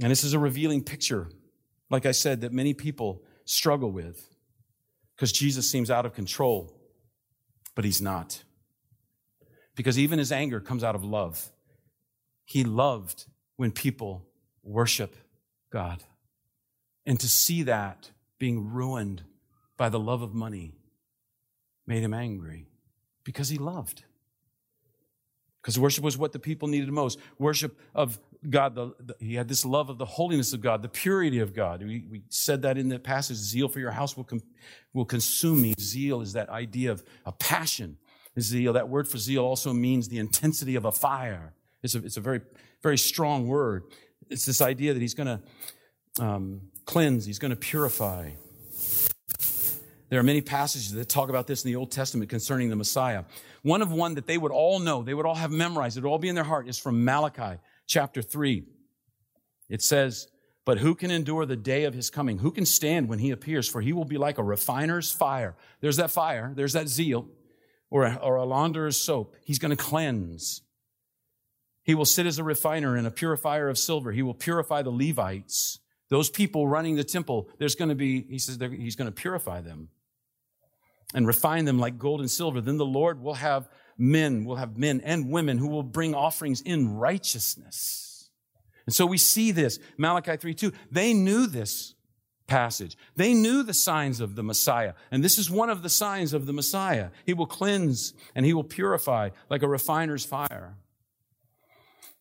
And 0.00 0.10
this 0.10 0.24
is 0.24 0.32
a 0.32 0.38
revealing 0.38 0.82
picture, 0.82 1.28
like 1.90 2.06
I 2.06 2.12
said, 2.12 2.42
that 2.42 2.52
many 2.52 2.74
people 2.74 3.22
struggle 3.44 3.90
with 3.90 4.28
because 5.14 5.32
Jesus 5.32 5.70
seems 5.70 5.90
out 5.90 6.06
of 6.06 6.14
control, 6.14 6.72
but 7.74 7.84
he's 7.84 8.02
not. 8.02 8.42
Because 9.76 9.98
even 9.98 10.18
his 10.18 10.32
anger 10.32 10.60
comes 10.60 10.84
out 10.84 10.94
of 10.94 11.04
love. 11.04 11.50
He 12.44 12.64
loved 12.64 13.26
when 13.56 13.72
people 13.72 14.26
worship 14.62 15.16
God. 15.70 16.02
And 17.06 17.18
to 17.20 17.28
see 17.28 17.64
that 17.64 18.10
being 18.44 18.70
ruined 18.70 19.22
by 19.78 19.88
the 19.88 19.98
love 19.98 20.20
of 20.20 20.34
money 20.34 20.74
made 21.86 22.02
him 22.02 22.12
angry 22.12 22.66
because 23.24 23.48
he 23.48 23.56
loved. 23.56 24.04
Because 25.62 25.78
worship 25.78 26.04
was 26.04 26.18
what 26.18 26.32
the 26.32 26.38
people 26.38 26.68
needed 26.68 26.90
most. 26.92 27.18
Worship 27.38 27.80
of 27.94 28.20
God, 28.50 28.74
the, 28.74 28.92
the, 29.00 29.16
he 29.18 29.34
had 29.34 29.48
this 29.48 29.64
love 29.64 29.88
of 29.88 29.96
the 29.96 30.04
holiness 30.04 30.52
of 30.52 30.60
God, 30.60 30.82
the 30.82 30.90
purity 30.90 31.38
of 31.38 31.54
God. 31.54 31.82
We, 31.82 32.04
we 32.10 32.22
said 32.28 32.60
that 32.62 32.76
in 32.76 32.90
the 32.90 32.98
passage 32.98 33.38
zeal 33.38 33.66
for 33.66 33.80
your 33.80 33.92
house 33.92 34.14
will, 34.14 34.24
com, 34.24 34.42
will 34.92 35.06
consume 35.06 35.62
me. 35.62 35.72
Zeal 35.80 36.20
is 36.20 36.34
that 36.34 36.50
idea 36.50 36.92
of 36.92 37.02
a 37.24 37.32
passion. 37.32 37.96
Zeal, 38.38 38.74
that 38.74 38.90
word 38.90 39.08
for 39.08 39.16
zeal 39.16 39.42
also 39.42 39.72
means 39.72 40.08
the 40.08 40.18
intensity 40.18 40.76
of 40.76 40.84
a 40.84 40.92
fire. 40.92 41.54
It's 41.82 41.94
a, 41.94 42.04
it's 42.04 42.18
a 42.18 42.20
very, 42.20 42.42
very 42.82 42.98
strong 42.98 43.48
word. 43.48 43.84
It's 44.28 44.44
this 44.44 44.60
idea 44.60 44.92
that 44.92 45.00
he's 45.00 45.14
going 45.14 45.32
to 46.18 46.22
um, 46.22 46.60
cleanse, 46.84 47.26
he's 47.26 47.38
going 47.38 47.50
to 47.50 47.56
purify. 47.56 48.30
There 50.10 50.20
are 50.20 50.24
many 50.24 50.42
passages 50.42 50.92
that 50.92 51.08
talk 51.08 51.28
about 51.28 51.46
this 51.46 51.64
in 51.64 51.70
the 51.70 51.76
Old 51.76 51.90
Testament 51.90 52.30
concerning 52.30 52.70
the 52.70 52.76
Messiah. 52.76 53.24
One 53.62 53.82
of 53.82 53.90
one 53.90 54.14
that 54.14 54.26
they 54.26 54.38
would 54.38 54.52
all 54.52 54.78
know, 54.78 55.02
they 55.02 55.14
would 55.14 55.26
all 55.26 55.34
have 55.34 55.50
memorized, 55.50 55.96
it 55.96 56.02
would 56.02 56.10
all 56.10 56.18
be 56.18 56.28
in 56.28 56.34
their 56.34 56.44
heart, 56.44 56.68
is 56.68 56.78
from 56.78 57.04
Malachi 57.04 57.58
chapter 57.86 58.22
3. 58.22 58.64
It 59.68 59.82
says, 59.82 60.28
But 60.64 60.78
who 60.78 60.94
can 60.94 61.10
endure 61.10 61.46
the 61.46 61.56
day 61.56 61.84
of 61.84 61.94
his 61.94 62.10
coming? 62.10 62.38
Who 62.38 62.50
can 62.50 62.66
stand 62.66 63.08
when 63.08 63.18
he 63.18 63.30
appears? 63.30 63.68
For 63.68 63.80
he 63.80 63.92
will 63.92 64.04
be 64.04 64.18
like 64.18 64.38
a 64.38 64.42
refiner's 64.42 65.10
fire. 65.10 65.56
There's 65.80 65.96
that 65.96 66.10
fire, 66.10 66.52
there's 66.54 66.74
that 66.74 66.88
zeal, 66.88 67.26
or 67.90 68.04
a, 68.04 68.14
or 68.16 68.36
a 68.36 68.44
launderer's 68.44 68.98
soap. 68.98 69.34
He's 69.44 69.58
going 69.58 69.76
to 69.76 69.82
cleanse. 69.82 70.62
He 71.82 71.94
will 71.94 72.04
sit 72.04 72.26
as 72.26 72.38
a 72.38 72.44
refiner 72.44 72.96
and 72.96 73.06
a 73.06 73.10
purifier 73.10 73.68
of 73.68 73.78
silver. 73.78 74.12
He 74.12 74.22
will 74.22 74.34
purify 74.34 74.82
the 74.82 74.90
Levites. 74.90 75.80
Those 76.10 76.30
people 76.30 76.68
running 76.68 76.96
the 76.96 77.04
temple, 77.04 77.48
there's 77.58 77.74
going 77.74 77.88
to 77.88 77.94
be, 77.94 78.22
he 78.28 78.38
says, 78.38 78.58
he's 78.60 78.96
going 78.96 79.06
to 79.06 79.12
purify 79.12 79.60
them 79.60 79.88
and 81.14 81.26
refine 81.26 81.64
them 81.64 81.78
like 81.78 81.98
gold 81.98 82.20
and 82.20 82.30
silver. 82.30 82.60
Then 82.60 82.76
the 82.76 82.84
Lord 82.84 83.22
will 83.22 83.34
have 83.34 83.68
men, 83.96 84.44
will 84.44 84.56
have 84.56 84.76
men 84.76 85.00
and 85.02 85.30
women 85.30 85.58
who 85.58 85.68
will 85.68 85.82
bring 85.82 86.14
offerings 86.14 86.60
in 86.60 86.94
righteousness. 86.94 88.30
And 88.86 88.94
so 88.94 89.06
we 89.06 89.18
see 89.18 89.50
this, 89.50 89.78
Malachi 89.96 90.36
3 90.36 90.54
2. 90.54 90.72
They 90.90 91.14
knew 91.14 91.46
this 91.46 91.94
passage. 92.46 92.96
They 93.16 93.32
knew 93.32 93.62
the 93.62 93.72
signs 93.72 94.20
of 94.20 94.34
the 94.34 94.42
Messiah. 94.42 94.94
And 95.10 95.24
this 95.24 95.38
is 95.38 95.50
one 95.50 95.70
of 95.70 95.82
the 95.82 95.88
signs 95.88 96.34
of 96.34 96.46
the 96.46 96.52
Messiah. 96.52 97.10
He 97.24 97.32
will 97.32 97.46
cleanse 97.46 98.12
and 98.34 98.44
he 98.44 98.52
will 98.52 98.64
purify 98.64 99.30
like 99.48 99.62
a 99.62 99.68
refiner's 99.68 100.26
fire. 100.26 100.76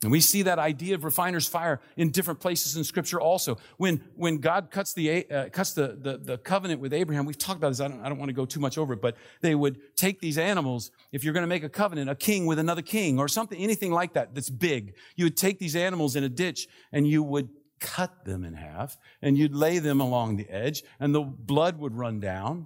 And 0.03 0.11
we 0.11 0.21
see 0.21 0.43
that 0.43 0.59
idea 0.59 0.95
of 0.95 1.03
refiner's 1.03 1.47
fire 1.47 1.81
in 1.97 2.11
different 2.11 2.39
places 2.39 2.75
in 2.75 2.83
Scripture 2.83 3.19
also. 3.19 3.57
When, 3.77 4.03
when 4.15 4.37
God 4.37 4.71
cuts, 4.71 4.93
the, 4.93 5.29
uh, 5.29 5.49
cuts 5.49 5.73
the, 5.73 5.97
the, 5.99 6.17
the, 6.17 6.37
covenant 6.37 6.81
with 6.81 6.93
Abraham, 6.93 7.25
we've 7.25 7.37
talked 7.37 7.57
about 7.57 7.69
this, 7.69 7.79
I 7.79 7.87
don't, 7.87 8.01
I 8.01 8.09
don't 8.09 8.17
want 8.17 8.29
to 8.29 8.33
go 8.33 8.45
too 8.45 8.59
much 8.59 8.77
over 8.77 8.93
it, 8.93 9.01
but 9.01 9.15
they 9.41 9.55
would 9.55 9.95
take 9.95 10.19
these 10.19 10.37
animals, 10.37 10.91
if 11.11 11.23
you're 11.23 11.33
going 11.33 11.43
to 11.43 11.47
make 11.47 11.63
a 11.63 11.69
covenant, 11.69 12.09
a 12.09 12.15
king 12.15 12.45
with 12.45 12.59
another 12.59 12.81
king 12.81 13.19
or 13.19 13.27
something, 13.27 13.59
anything 13.59 13.91
like 13.91 14.13
that 14.13 14.35
that's 14.35 14.49
big, 14.49 14.95
you 15.15 15.25
would 15.25 15.37
take 15.37 15.59
these 15.59 15.75
animals 15.75 16.15
in 16.15 16.23
a 16.23 16.29
ditch 16.29 16.67
and 16.91 17.07
you 17.07 17.23
would 17.23 17.49
cut 17.79 18.23
them 18.25 18.43
in 18.43 18.53
half 18.53 18.97
and 19.21 19.37
you'd 19.37 19.53
lay 19.53 19.77
them 19.79 19.99
along 19.99 20.37
the 20.37 20.49
edge 20.49 20.83
and 20.99 21.13
the 21.13 21.21
blood 21.21 21.77
would 21.77 21.93
run 21.93 22.19
down 22.19 22.65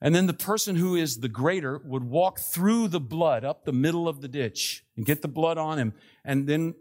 and 0.00 0.14
then 0.14 0.26
the 0.26 0.32
person 0.32 0.76
who 0.76 0.96
is 0.96 1.18
the 1.18 1.28
greater 1.28 1.78
would 1.78 2.04
walk 2.04 2.38
through 2.38 2.88
the 2.88 3.00
blood 3.00 3.44
up 3.44 3.64
the 3.64 3.72
middle 3.72 4.08
of 4.08 4.22
the 4.22 4.28
ditch 4.28 4.82
and 4.96 5.04
get 5.04 5.20
the 5.20 5.28
blood 5.28 5.58
on 5.58 5.78
him. 5.78 5.92
And 6.24 6.46
then 6.46 6.74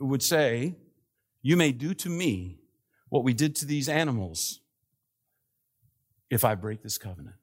would 0.00 0.22
say, 0.22 0.74
You 1.40 1.56
may 1.56 1.70
do 1.70 1.94
to 1.94 2.08
me 2.08 2.58
what 3.10 3.22
we 3.22 3.32
did 3.32 3.54
to 3.56 3.66
these 3.66 3.88
animals 3.88 4.60
if 6.30 6.44
I 6.44 6.56
break 6.56 6.82
this 6.82 6.98
covenant. 6.98 7.36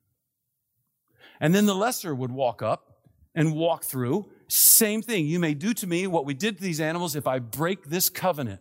And 1.40 1.56
then 1.56 1.66
the 1.66 1.76
lesser 1.76 2.14
would 2.14 2.32
walk 2.32 2.62
up 2.62 3.08
and 3.34 3.56
walk 3.56 3.86
through. 3.86 4.30
Same 4.50 5.02
thing. 5.02 5.28
You 5.28 5.40
may 5.40 5.54
do 5.54 5.74
to 5.76 5.88
me 5.88 6.08
what 6.08 6.26
we 6.26 6.34
did 6.34 6.58
to 6.58 6.64
these 6.64 6.82
animals 6.82 7.16
if 7.16 7.26
I 7.26 7.40
break 7.40 7.86
this 7.86 8.10
covenant. 8.10 8.60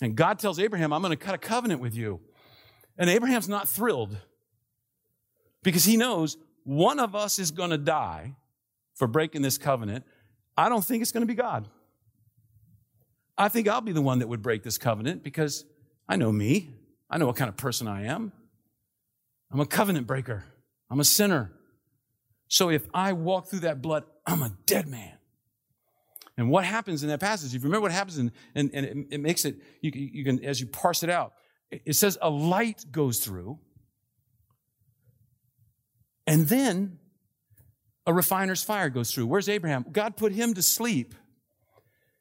And 0.00 0.16
God 0.16 0.40
tells 0.40 0.58
Abraham, 0.58 0.92
I'm 0.92 1.02
going 1.02 1.16
to 1.16 1.24
cut 1.24 1.36
a 1.36 1.38
covenant 1.38 1.80
with 1.80 1.94
you. 1.94 2.20
And 2.98 3.08
Abraham's 3.08 3.48
not 3.48 3.68
thrilled 3.68 4.18
because 5.62 5.84
he 5.84 5.96
knows 5.96 6.36
one 6.64 7.00
of 7.00 7.14
us 7.14 7.38
is 7.38 7.50
going 7.50 7.70
to 7.70 7.78
die 7.78 8.34
for 8.94 9.06
breaking 9.06 9.42
this 9.42 9.58
covenant. 9.58 10.04
I 10.56 10.68
don't 10.68 10.84
think 10.84 11.02
it's 11.02 11.12
going 11.12 11.22
to 11.22 11.26
be 11.26 11.34
God. 11.34 11.68
I 13.36 13.48
think 13.48 13.68
I'll 13.68 13.80
be 13.80 13.92
the 13.92 14.02
one 14.02 14.18
that 14.18 14.28
would 14.28 14.42
break 14.42 14.64
this 14.64 14.78
covenant 14.78 15.22
because 15.22 15.64
I 16.08 16.16
know 16.16 16.32
me. 16.32 16.70
I 17.08 17.18
know 17.18 17.26
what 17.26 17.36
kind 17.36 17.48
of 17.48 17.56
person 17.56 17.86
I 17.86 18.06
am. 18.06 18.32
I'm 19.50 19.60
a 19.60 19.66
covenant 19.66 20.06
breaker. 20.06 20.44
I'm 20.90 21.00
a 21.00 21.04
sinner. 21.04 21.52
So 22.48 22.70
if 22.70 22.86
I 22.92 23.12
walk 23.12 23.48
through 23.48 23.60
that 23.60 23.80
blood, 23.80 24.04
I'm 24.26 24.42
a 24.42 24.52
dead 24.66 24.88
man. 24.88 25.14
And 26.36 26.50
what 26.50 26.64
happens 26.64 27.02
in 27.02 27.08
that 27.08 27.20
passage, 27.20 27.54
if 27.54 27.62
you 27.62 27.68
remember 27.68 27.82
what 27.82 27.92
happens, 27.92 28.18
in, 28.18 28.32
and, 28.54 28.70
and 28.72 28.86
it, 28.86 28.96
it, 29.12 29.20
makes 29.20 29.44
it, 29.44 29.56
you, 29.80 29.90
you 29.94 30.24
can, 30.24 30.44
as 30.44 30.60
you 30.60 30.66
parse 30.66 31.02
it 31.02 31.10
out, 31.10 31.32
it 31.70 31.94
says 31.94 32.16
a 32.22 32.30
light 32.30 32.84
goes 32.90 33.18
through 33.18 33.58
and 36.28 36.48
then 36.48 36.98
a 38.06 38.12
refiner's 38.12 38.62
fire 38.62 38.88
goes 38.88 39.12
through. 39.12 39.26
Where's 39.26 39.48
Abraham? 39.48 39.84
God 39.90 40.16
put 40.16 40.32
him 40.32 40.54
to 40.54 40.62
sleep 40.62 41.14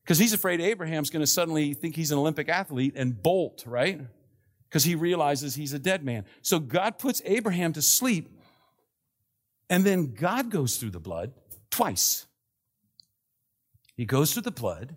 because 0.04 0.18
he's 0.18 0.34
afraid 0.34 0.62
Abraham's 0.62 1.10
going 1.10 1.22
to 1.22 1.28
suddenly 1.28 1.74
think 1.74 1.96
he's 1.96 2.12
an 2.12 2.18
Olympic 2.18 2.48
athlete 2.48 2.94
and 2.96 3.22
bolt, 3.22 3.64
right? 3.66 4.00
Because 4.70 4.86
he 4.86 4.96
realizes 4.96 5.56
he's 5.56 5.74
a 5.74 5.80
dead 5.80 6.04
man. 6.04 6.26
So 6.42 6.60
God 6.60 6.98
puts 6.98 7.22
Abraham 7.26 7.74
to 7.74 7.82
sleep, 7.82 8.30
and 9.70 9.86
then 9.86 10.14
God 10.14 10.50
goes 10.50 10.78
through 10.78 10.92
the 10.92 11.00
blood 11.00 11.34
twice. 11.72 12.26
He 13.98 14.06
goes 14.06 14.32
through 14.32 14.44
the 14.44 14.52
blood, 14.52 14.96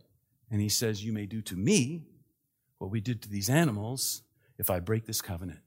and 0.50 0.60
he 0.60 0.68
says, 0.68 1.04
You 1.04 1.12
may 1.12 1.26
do 1.26 1.42
to 1.42 1.56
me 1.56 2.04
what 2.78 2.90
we 2.90 3.00
did 3.00 3.22
to 3.22 3.28
these 3.28 3.50
animals 3.50 4.22
if 4.58 4.70
I 4.70 4.78
break 4.78 5.06
this 5.06 5.20
covenant. 5.20 5.60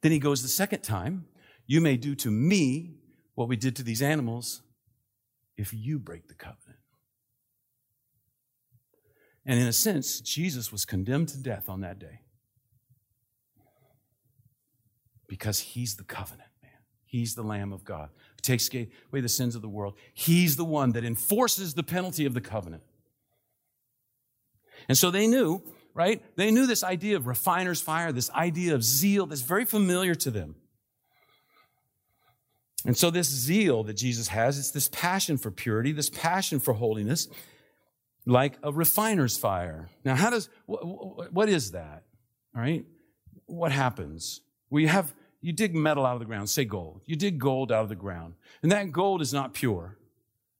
Then 0.00 0.12
he 0.12 0.18
goes 0.18 0.42
the 0.42 0.48
second 0.48 0.82
time, 0.82 1.26
You 1.68 1.80
may 1.80 1.96
do 1.96 2.16
to 2.16 2.30
me 2.30 2.96
what 3.36 3.48
we 3.48 3.54
did 3.54 3.76
to 3.76 3.84
these 3.84 4.02
animals 4.02 4.62
if 5.56 5.72
you 5.72 6.00
break 6.00 6.26
the 6.26 6.34
covenant. 6.34 6.80
And 9.46 9.60
in 9.60 9.68
a 9.68 9.72
sense, 9.72 10.20
Jesus 10.20 10.72
was 10.72 10.84
condemned 10.84 11.28
to 11.28 11.38
death 11.38 11.68
on 11.68 11.82
that 11.82 12.00
day 12.00 12.22
because 15.28 15.60
he's 15.60 15.94
the 15.94 16.04
covenant, 16.04 16.50
man. 16.60 16.72
He's 17.04 17.36
the 17.36 17.44
Lamb 17.44 17.72
of 17.72 17.84
God 17.84 18.10
takes 18.48 18.70
away 18.72 19.20
the 19.20 19.28
sins 19.28 19.54
of 19.54 19.62
the 19.62 19.68
world. 19.68 19.94
He's 20.14 20.56
the 20.56 20.64
one 20.64 20.92
that 20.92 21.04
enforces 21.04 21.74
the 21.74 21.82
penalty 21.82 22.24
of 22.24 22.34
the 22.34 22.40
covenant. 22.40 22.82
And 24.88 24.96
so 24.96 25.10
they 25.10 25.26
knew, 25.26 25.62
right? 25.92 26.22
They 26.36 26.50
knew 26.50 26.66
this 26.66 26.82
idea 26.82 27.16
of 27.16 27.26
refiner's 27.26 27.80
fire, 27.80 28.10
this 28.10 28.30
idea 28.30 28.74
of 28.74 28.82
zeal 28.82 29.26
that's 29.26 29.42
very 29.42 29.64
familiar 29.64 30.14
to 30.14 30.30
them. 30.30 30.54
And 32.88 32.96
so, 32.96 33.10
this 33.10 33.28
zeal 33.28 33.84
that 33.84 33.98
Jesus 33.98 34.28
has, 34.28 34.58
it's 34.58 34.70
this 34.70 34.88
passion 34.88 35.36
for 35.36 35.50
purity, 35.50 35.92
this 35.92 36.08
passion 36.08 36.58
for 36.58 36.72
holiness, 36.72 37.28
like 38.24 38.54
a 38.62 38.72
refiner's 38.72 39.36
fire. 39.36 39.90
Now, 40.06 40.14
how 40.14 40.30
does, 40.30 40.48
what 40.64 41.50
is 41.50 41.72
that? 41.72 42.04
All 42.56 42.62
right? 42.62 42.86
What 43.44 43.72
happens? 43.72 44.40
We 44.70 44.86
have, 44.86 45.14
you 45.42 45.52
dig 45.52 45.74
metal 45.74 46.06
out 46.06 46.14
of 46.14 46.20
the 46.20 46.24
ground, 46.24 46.48
say 46.48 46.64
gold. 46.64 47.02
You 47.04 47.14
dig 47.14 47.38
gold 47.38 47.70
out 47.70 47.82
of 47.82 47.90
the 47.90 47.94
ground, 47.94 48.36
and 48.62 48.72
that 48.72 48.90
gold 48.90 49.20
is 49.20 49.34
not 49.34 49.52
pure. 49.52 49.98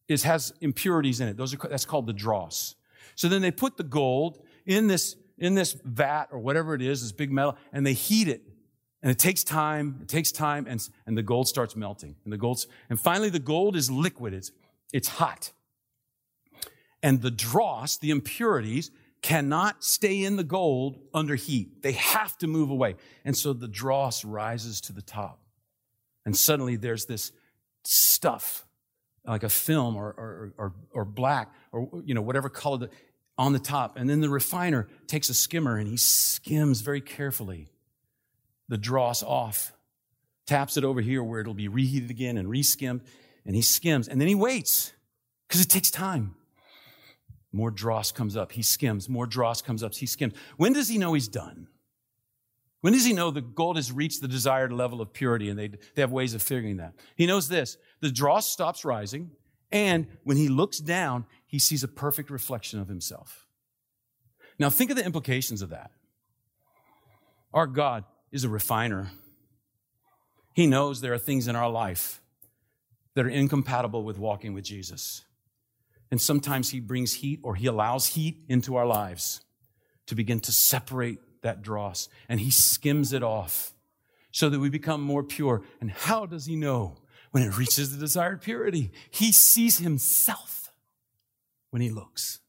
It 0.07 0.21
has 0.25 0.53
impurities 0.61 1.21
in 1.21 1.29
it. 1.29 1.39
Those 1.39 1.55
are, 1.55 1.69
that's 1.71 1.87
called 1.87 2.07
the 2.07 2.13
dross. 2.13 2.75
So 3.15 3.29
then 3.29 3.41
they 3.41 3.51
put 3.51 3.79
the 3.79 3.85
gold 3.85 4.45
in 4.67 4.87
this, 4.87 5.17
in 5.39 5.55
this 5.55 5.79
vat 5.83 6.27
or 6.31 6.41
whatever 6.41 6.75
it 6.75 6.83
is, 6.83 7.01
this 7.01 7.13
big 7.13 7.33
metal, 7.33 7.57
and 7.73 7.87
they 7.87 7.95
heat 7.95 8.29
it. 8.29 8.43
And 9.03 9.13
it 9.13 9.19
takes 9.19 9.45
time, 9.45 10.01
it 10.03 10.09
takes 10.09 10.33
time, 10.33 10.67
and, 10.69 10.87
and 11.07 11.17
the 11.17 11.23
gold 11.23 11.47
starts 11.47 11.77
melting. 11.77 12.17
And 12.25 12.33
the 12.33 12.37
gold's, 12.37 12.67
and 12.91 12.99
finally 12.99 13.31
the 13.31 13.39
gold 13.39 13.77
is 13.77 13.91
liquid. 13.91 14.35
It's, 14.35 14.51
it's 14.93 15.09
hot. 15.09 15.53
And 17.03 17.23
the 17.23 17.31
dross, 17.31 17.97
the 17.97 18.11
impurities, 18.11 18.91
cannot 19.23 19.85
stay 19.85 20.25
in 20.25 20.37
the 20.37 20.45
gold 20.45 20.99
under 21.15 21.37
heat. 21.37 21.83
They 21.83 21.93
have 21.93 22.37
to 22.39 22.47
move 22.47 22.71
away. 22.71 22.97
And 23.25 23.37
so 23.37 23.53
the 23.53 23.69
dross 23.69 24.25
rises 24.25 24.81
to 24.83 24.93
the 24.93 25.03
top. 25.03 25.41
And 26.25 26.37
suddenly 26.37 26.77
there's 26.77 27.07
this 27.07 27.33
stuff, 27.85 28.67
like 29.25 29.45
a 29.45 29.49
film 29.49 29.97
or, 29.97 30.07
or, 30.07 30.53
or, 30.59 30.73
or 30.93 31.05
black 31.05 31.53
or, 31.73 32.03
you 32.05 32.15
know, 32.15 32.23
whatever 32.23 32.49
color 32.49 32.91
on 33.37 33.53
the 33.53 33.59
top. 33.59 33.97
And 33.97 34.11
then 34.11 34.21
the 34.21 34.29
refiner 34.29 34.89
takes 35.07 35.29
a 35.29 35.35
skimmer 35.35 35.77
and 35.77 35.89
he 35.89 35.97
skims 35.97 36.81
very 36.81 37.01
carefully 37.01 37.69
the 38.69 38.79
dross 38.79 39.23
off, 39.23 39.73
taps 40.47 40.77
it 40.77 40.85
over 40.85 41.01
here 41.01 41.23
where 41.23 41.41
it'll 41.41 41.55
be 41.55 41.69
reheated 41.69 42.11
again 42.11 42.37
and 42.37 42.49
reskimmed. 42.49 43.01
And 43.45 43.55
he 43.55 43.63
skims 43.63 44.09
and 44.09 44.21
then 44.21 44.29
he 44.29 44.35
waits 44.35 44.93
because 45.47 45.63
it 45.63 45.69
takes 45.69 45.91
time. 45.91 46.35
More 47.53 47.71
dross 47.71 48.13
comes 48.13 48.37
up. 48.37 48.53
He 48.53 48.63
skims. 48.63 49.09
More 49.09 49.27
dross 49.27 49.63
comes 49.63 49.83
up. 49.83 49.95
He 49.95 50.07
skims. 50.07 50.35
When 50.57 50.75
does 50.75 50.89
he 50.89 50.99
know 50.99 51.15
he's 51.15 51.29
done? 51.29 51.69
When 52.81 52.93
does 52.93 53.05
he 53.05 53.13
know 53.13 53.31
the 53.31 53.41
gold 53.41 53.77
has 53.77 53.91
reached 53.91 54.21
the 54.21 54.29
desired 54.29 54.73
level 54.73 55.01
of 55.01 55.13
purity? 55.13 55.49
And 55.49 55.59
they, 55.59 55.69
they 55.69 56.03
have 56.03 56.13
ways 56.13 56.35
of 56.35 56.43
figuring 56.43 56.77
that. 56.77 56.95
He 57.17 57.27
knows 57.27 57.49
this 57.49 57.77
the 58.01 58.11
dross 58.11 58.51
stops 58.51 58.85
rising. 58.85 59.31
And 59.71 60.07
when 60.25 60.37
he 60.37 60.49
looks 60.49 60.79
down, 60.79 61.27
he 61.47 61.59
sees 61.59 61.83
a 61.83 61.89
perfect 61.89 62.31
reflection 62.31 62.81
of 62.81 62.89
himself. 62.89 63.47
Now, 64.59 64.71
think 64.71 64.91
of 64.91 64.97
the 64.97 65.05
implications 65.05 65.61
of 65.61 65.71
that. 65.71 65.91
Our 67.53 67.67
God 67.67 68.05
is 68.33 68.45
a 68.45 68.49
refiner. 68.49 69.11
He 70.55 70.67
knows 70.67 71.01
there 71.01 71.15
are 71.15 71.19
things 71.19 71.49
in 71.49 71.57
our 71.57 71.71
life 71.71 72.21
that 73.15 73.25
are 73.25 73.31
incompatible 73.31 74.05
with 74.05 74.19
walking 74.19 74.55
with 74.55 74.65
Jesus. 74.65 75.25
And 76.11 76.21
sometimes 76.21 76.71
He 76.71 76.81
brings 76.81 77.15
heat 77.15 77.41
or 77.43 77.55
He 77.55 77.67
allows 77.67 78.07
heat 78.07 78.39
into 78.49 78.77
our 78.77 78.87
lives 78.87 79.41
to 80.07 80.15
begin 80.15 80.41
to 80.41 80.53
separate 80.53 81.19
that 81.43 81.63
dross. 81.63 82.09
And 82.29 82.41
He 82.41 82.51
skims 82.51 83.13
it 83.13 83.23
off 83.23 83.75
so 84.31 84.49
that 84.49 84.61
we 84.61 84.69
become 84.69 85.01
more 85.01 85.23
pure. 85.23 85.63
And 85.81 85.91
how 85.91 86.27
does 86.27 86.47
He 86.47 86.57
know 86.57 86.99
when 87.31 87.43
it 87.43 87.57
reaches 87.57 87.93
the 87.93 87.99
desired 87.99 88.43
purity? 88.43 88.91
He 89.11 89.33
sees 89.33 89.79
Himself 89.79 90.73
when 91.71 91.83
He 91.83 91.91
looks. 91.91 92.41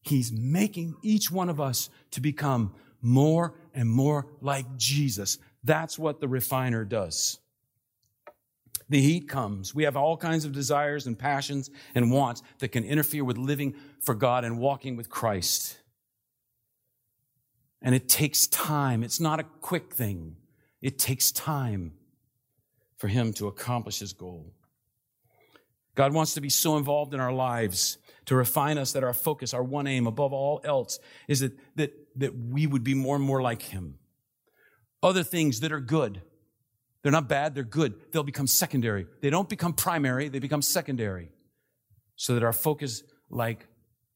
He's 0.00 0.32
making 0.32 0.96
each 1.02 1.30
one 1.30 1.50
of 1.50 1.60
us 1.60 1.90
to 2.12 2.20
become 2.20 2.74
more 3.02 3.54
and 3.78 3.88
more 3.88 4.26
like 4.40 4.76
Jesus. 4.76 5.38
That's 5.64 5.98
what 5.98 6.20
the 6.20 6.28
refiner 6.28 6.84
does 6.84 7.38
the 8.88 9.00
heat 9.00 9.28
comes. 9.28 9.74
We 9.74 9.84
have 9.84 9.96
all 9.96 10.16
kinds 10.16 10.44
of 10.44 10.52
desires 10.52 11.06
and 11.06 11.18
passions 11.18 11.70
and 11.94 12.10
wants 12.10 12.42
that 12.58 12.68
can 12.68 12.84
interfere 12.84 13.24
with 13.24 13.36
living 13.36 13.74
for 14.00 14.14
God 14.14 14.44
and 14.44 14.58
walking 14.58 14.96
with 14.96 15.10
Christ. 15.10 15.78
And 17.82 17.94
it 17.94 18.08
takes 18.08 18.46
time. 18.46 19.02
It's 19.04 19.20
not 19.20 19.40
a 19.40 19.44
quick 19.60 19.92
thing. 19.92 20.36
It 20.80 20.98
takes 20.98 21.30
time 21.30 21.92
for 22.96 23.08
Him 23.08 23.32
to 23.34 23.46
accomplish 23.46 23.98
His 23.98 24.12
goal. 24.12 24.52
God 25.94 26.14
wants 26.14 26.34
to 26.34 26.40
be 26.40 26.48
so 26.48 26.76
involved 26.76 27.12
in 27.12 27.20
our 27.20 27.32
lives 27.32 27.98
to 28.26 28.36
refine 28.36 28.78
us 28.78 28.92
that 28.92 29.04
our 29.04 29.12
focus, 29.12 29.52
our 29.52 29.62
one 29.62 29.86
aim 29.86 30.06
above 30.06 30.32
all 30.32 30.60
else, 30.64 30.98
is 31.28 31.40
that, 31.40 31.52
that, 31.76 31.92
that 32.18 32.36
we 32.36 32.66
would 32.66 32.84
be 32.84 32.94
more 32.94 33.16
and 33.16 33.24
more 33.24 33.42
like 33.42 33.62
Him. 33.62 33.98
Other 35.02 35.22
things 35.22 35.60
that 35.60 35.72
are 35.72 35.80
good, 35.80 36.22
they're 37.02 37.12
not 37.12 37.28
bad, 37.28 37.54
they're 37.54 37.64
good. 37.64 38.12
They'll 38.12 38.22
become 38.22 38.46
secondary. 38.46 39.06
They 39.22 39.30
don't 39.30 39.48
become 39.48 39.72
primary, 39.72 40.28
they 40.28 40.40
become 40.40 40.62
secondary. 40.62 41.30
So 42.16 42.34
that 42.34 42.42
our 42.42 42.52
focus, 42.52 43.02
like 43.30 43.66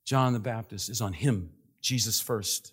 John 0.05 0.33
the 0.33 0.41
Baptist, 0.41 0.91
is 0.91 1.01
on 1.01 1.13
Him, 1.13 1.51
Jesus 1.81 2.21
first. 2.21 2.73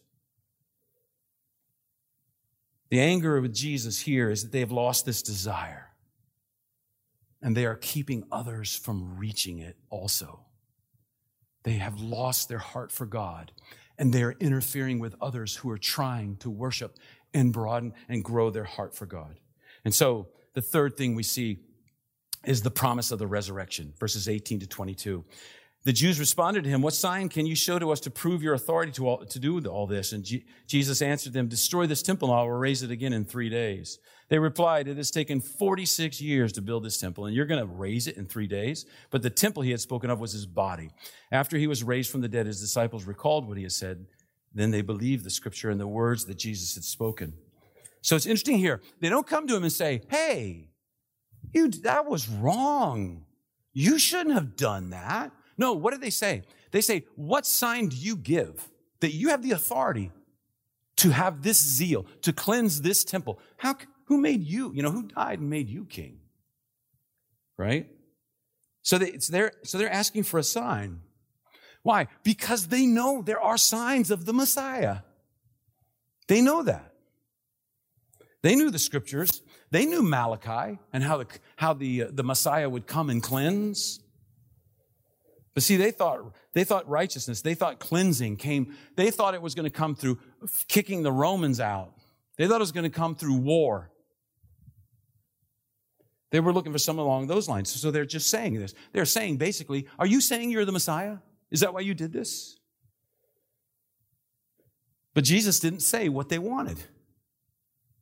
The 2.89 2.99
anger 2.99 3.39
with 3.39 3.53
Jesus 3.53 3.99
here 3.99 4.31
is 4.31 4.43
that 4.43 4.51
they 4.51 4.61
have 4.61 4.71
lost 4.71 5.05
this 5.05 5.21
desire. 5.21 5.91
And 7.41 7.55
they 7.55 7.65
are 7.65 7.75
keeping 7.75 8.23
others 8.31 8.75
from 8.75 9.17
reaching 9.17 9.59
it 9.59 9.77
also. 9.89 10.41
They 11.63 11.73
have 11.73 12.01
lost 12.01 12.49
their 12.49 12.57
heart 12.57 12.91
for 12.91 13.05
God 13.05 13.51
and 13.99 14.13
they 14.13 14.23
are 14.23 14.35
interfering 14.39 14.97
with 14.97 15.13
others 15.21 15.57
who 15.57 15.69
are 15.69 15.77
trying 15.77 16.37
to 16.37 16.49
worship 16.49 16.97
and 17.33 17.53
broaden 17.53 17.93
and 18.07 18.23
grow 18.23 18.49
their 18.49 18.63
heart 18.63 18.95
for 18.95 19.05
God. 19.05 19.39
And 19.85 19.93
so 19.93 20.29
the 20.55 20.61
third 20.61 20.97
thing 20.97 21.13
we 21.13 21.23
see 21.23 21.59
is 22.45 22.61
the 22.61 22.71
promise 22.71 23.11
of 23.11 23.19
the 23.19 23.27
resurrection, 23.27 23.93
verses 23.99 24.27
18 24.27 24.61
to 24.61 24.67
22. 24.67 25.25
The 25.83 25.93
Jews 25.93 26.19
responded 26.19 26.63
to 26.63 26.69
him, 26.69 26.81
What 26.81 26.93
sign 26.93 27.29
can 27.29 27.45
you 27.45 27.55
show 27.55 27.77
to 27.77 27.91
us 27.91 27.99
to 28.01 28.09
prove 28.09 28.41
your 28.41 28.53
authority 28.53 28.91
to, 28.93 29.07
all, 29.07 29.25
to 29.25 29.39
do 29.39 29.59
all 29.67 29.87
this? 29.87 30.11
And 30.13 30.23
G- 30.23 30.45
Jesus 30.67 31.01
answered 31.01 31.33
them, 31.33 31.47
Destroy 31.47 31.85
this 31.85 32.01
temple, 32.01 32.29
and 32.29 32.39
I 32.39 32.43
will 32.43 32.51
raise 32.51 32.83
it 32.83 32.91
again 32.91 33.13
in 33.13 33.25
three 33.25 33.49
days. 33.49 33.99
They 34.29 34.39
replied, 34.39 34.87
It 34.87 34.97
has 34.97 35.11
taken 35.11 35.41
46 35.41 36.21
years 36.21 36.53
to 36.53 36.61
build 36.61 36.83
this 36.83 36.97
temple, 36.97 37.25
and 37.25 37.35
you're 37.35 37.45
going 37.45 37.61
to 37.61 37.73
raise 37.73 38.07
it 38.07 38.17
in 38.17 38.25
three 38.25 38.47
days? 38.47 38.85
But 39.09 39.21
the 39.21 39.29
temple 39.29 39.63
he 39.63 39.71
had 39.71 39.81
spoken 39.81 40.09
of 40.09 40.19
was 40.19 40.31
his 40.31 40.45
body. 40.45 40.91
After 41.31 41.57
he 41.57 41.67
was 41.67 41.83
raised 41.83 42.11
from 42.11 42.21
the 42.21 42.27
dead, 42.27 42.45
his 42.45 42.61
disciples 42.61 43.05
recalled 43.05 43.47
what 43.47 43.57
he 43.57 43.63
had 43.63 43.71
said. 43.71 44.05
Then 44.53 44.71
they 44.71 44.81
believed 44.81 45.25
the 45.25 45.29
scripture 45.29 45.69
and 45.69 45.79
the 45.79 45.87
words 45.87 46.25
that 46.25 46.37
Jesus 46.37 46.75
had 46.75 46.83
spoken. 46.83 47.33
So 48.01 48.15
it's 48.15 48.25
interesting 48.25 48.57
here. 48.57 48.81
They 48.99 49.09
don't 49.09 49.27
come 49.27 49.47
to 49.47 49.55
him 49.55 49.63
and 49.63 49.71
say, 49.71 50.01
Hey, 50.09 50.69
you, 51.53 51.69
that 51.69 52.05
was 52.05 52.29
wrong. 52.29 53.25
You 53.73 53.99
shouldn't 53.99 54.35
have 54.35 54.55
done 54.55 54.91
that. 54.91 55.31
No, 55.57 55.73
what 55.73 55.93
do 55.93 55.99
they 55.99 56.09
say? 56.09 56.43
They 56.71 56.81
say, 56.81 57.05
What 57.15 57.45
sign 57.45 57.89
do 57.89 57.95
you 57.95 58.15
give 58.15 58.69
that 58.99 59.13
you 59.13 59.29
have 59.29 59.41
the 59.41 59.51
authority 59.51 60.11
to 60.97 61.11
have 61.11 61.41
this 61.41 61.57
zeal, 61.57 62.05
to 62.21 62.33
cleanse 62.33 62.81
this 62.81 63.03
temple? 63.03 63.39
How, 63.57 63.75
who 64.09 64.17
made 64.17 64.43
you? 64.43 64.73
You 64.73 64.81
know, 64.81 64.89
who 64.91 65.03
died 65.03 65.39
and 65.39 65.49
made 65.49 65.69
you 65.69 65.85
king? 65.85 66.19
Right? 67.57 67.87
So, 68.81 68.97
they, 68.97 69.11
they're, 69.29 69.51
so 69.63 69.77
they're 69.77 69.91
asking 69.91 70.23
for 70.23 70.39
a 70.39 70.43
sign. 70.43 71.01
Why? 71.83 72.07
Because 72.23 72.67
they 72.67 72.87
know 72.87 73.21
there 73.21 73.39
are 73.39 73.55
signs 73.55 74.09
of 74.09 74.25
the 74.25 74.33
Messiah. 74.33 74.97
They 76.27 76.41
know 76.41 76.63
that. 76.63 76.91
They 78.41 78.55
knew 78.55 78.71
the 78.71 78.79
scriptures. 78.79 79.43
They 79.69 79.85
knew 79.85 80.01
Malachi 80.01 80.79
and 80.91 81.03
how 81.03 81.17
the, 81.17 81.27
how 81.55 81.73
the, 81.73 82.03
uh, 82.03 82.07
the 82.11 82.23
Messiah 82.23 82.67
would 82.67 82.87
come 82.87 83.11
and 83.11 83.21
cleanse. 83.21 83.99
But 85.53 85.61
see, 85.61 85.75
they 85.75 85.91
thought, 85.91 86.33
they 86.53 86.63
thought 86.63 86.89
righteousness, 86.89 87.41
they 87.41 87.53
thought 87.53 87.79
cleansing 87.79 88.37
came, 88.37 88.75
they 88.95 89.11
thought 89.11 89.35
it 89.35 89.41
was 89.41 89.53
going 89.53 89.65
to 89.65 89.69
come 89.69 89.93
through 89.93 90.17
kicking 90.67 91.03
the 91.03 91.11
Romans 91.11 91.59
out. 91.59 91.93
They 92.37 92.47
thought 92.47 92.55
it 92.55 92.59
was 92.59 92.71
going 92.71 92.89
to 92.89 92.97
come 92.97 93.15
through 93.15 93.35
war. 93.35 93.91
They 96.31 96.39
were 96.39 96.53
looking 96.53 96.71
for 96.71 96.77
someone 96.77 97.05
along 97.05 97.27
those 97.27 97.49
lines. 97.49 97.69
So 97.69 97.91
they're 97.91 98.05
just 98.05 98.29
saying 98.29 98.55
this. 98.55 98.73
They're 98.93 99.05
saying 99.05 99.37
basically, 99.37 99.87
are 99.97 100.05
you 100.05 100.21
saying 100.21 100.51
you're 100.51 100.65
the 100.65 100.71
Messiah? 100.71 101.17
Is 101.49 101.61
that 101.61 101.73
why 101.73 101.81
you 101.81 101.93
did 101.93 102.13
this? 102.13 102.57
But 105.15 105.23
Jesus 105.23 105.59
didn't 105.59 105.81
say 105.81 106.07
what 106.07 106.29
they 106.29 106.37
wanted, 106.37 106.77